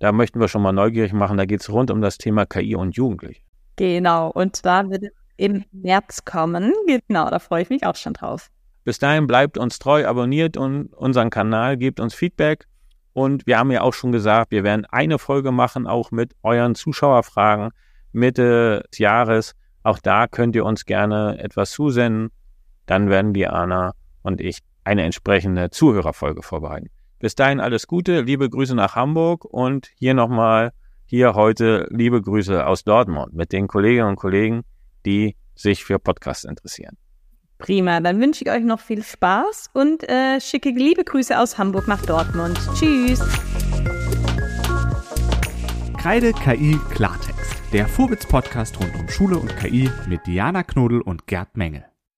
Da 0.00 0.12
möchten 0.12 0.40
wir 0.40 0.48
schon 0.48 0.62
mal 0.62 0.72
neugierig 0.72 1.12
machen. 1.12 1.36
Da 1.36 1.44
geht 1.44 1.60
es 1.60 1.70
rund 1.70 1.90
um 1.90 2.00
das 2.00 2.18
Thema 2.18 2.46
KI 2.46 2.74
und 2.74 2.96
Jugendliche. 2.96 3.42
Genau. 3.76 4.30
Und 4.30 4.64
da 4.64 4.88
wird 4.88 5.04
es 5.04 5.10
im 5.36 5.64
März 5.72 6.24
kommen. 6.24 6.72
Genau, 6.86 7.28
da 7.28 7.38
freue 7.38 7.62
ich 7.62 7.70
mich 7.70 7.84
auch 7.84 7.96
schon 7.96 8.14
drauf. 8.14 8.50
Bis 8.84 8.98
dahin 8.98 9.26
bleibt 9.26 9.58
uns 9.58 9.78
treu, 9.78 10.06
abonniert 10.06 10.56
und 10.56 10.92
unseren 10.94 11.30
Kanal, 11.30 11.76
gebt 11.76 12.00
uns 12.00 12.14
Feedback. 12.14 12.66
Und 13.12 13.46
wir 13.46 13.58
haben 13.58 13.70
ja 13.70 13.82
auch 13.82 13.94
schon 13.94 14.12
gesagt, 14.12 14.50
wir 14.50 14.64
werden 14.64 14.86
eine 14.86 15.18
Folge 15.18 15.52
machen, 15.52 15.86
auch 15.86 16.10
mit 16.10 16.34
euren 16.42 16.74
Zuschauerfragen 16.74 17.70
Mitte 18.12 18.84
des 18.90 18.98
Jahres. 18.98 19.54
Auch 19.82 19.98
da 19.98 20.26
könnt 20.26 20.56
ihr 20.56 20.64
uns 20.64 20.84
gerne 20.84 21.38
etwas 21.38 21.72
zusenden. 21.72 22.30
Dann 22.86 23.10
werden 23.10 23.32
die 23.32 23.46
Anna 23.46 23.92
und 24.24 24.40
ich 24.40 24.58
eine 24.82 25.02
entsprechende 25.02 25.70
Zuhörerfolge 25.70 26.42
vorbereiten. 26.42 26.90
Bis 27.20 27.36
dahin 27.36 27.60
alles 27.60 27.86
Gute, 27.86 28.22
liebe 28.22 28.50
Grüße 28.50 28.74
nach 28.74 28.96
Hamburg 28.96 29.44
und 29.44 29.88
hier 29.96 30.14
nochmal, 30.14 30.72
hier 31.06 31.34
heute 31.34 31.86
liebe 31.90 32.20
Grüße 32.20 32.66
aus 32.66 32.82
Dortmund 32.82 33.34
mit 33.34 33.52
den 33.52 33.68
Kolleginnen 33.68 34.08
und 34.08 34.16
Kollegen, 34.16 34.64
die 35.06 35.36
sich 35.54 35.84
für 35.84 35.98
Podcasts 35.98 36.44
interessieren. 36.44 36.96
Prima, 37.58 38.00
dann 38.00 38.20
wünsche 38.20 38.44
ich 38.44 38.50
euch 38.50 38.64
noch 38.64 38.80
viel 38.80 39.02
Spaß 39.02 39.70
und 39.72 40.06
äh, 40.08 40.40
schicke 40.40 40.70
liebe 40.70 41.04
Grüße 41.04 41.38
aus 41.38 41.56
Hamburg 41.56 41.86
nach 41.86 42.04
Dortmund. 42.04 42.58
Tschüss. 42.74 43.20
Kreide 45.96 46.32
KI 46.32 46.78
Klartext, 46.90 47.54
der 47.72 47.86
Vorwitz-Podcast 47.86 48.78
rund 48.80 48.94
um 48.96 49.08
Schule 49.08 49.38
und 49.38 49.56
KI 49.56 49.88
mit 50.06 50.26
Diana 50.26 50.62
Knodel 50.62 51.00
und 51.00 51.26
Gerd 51.26 51.56
Mengel. 51.56 51.84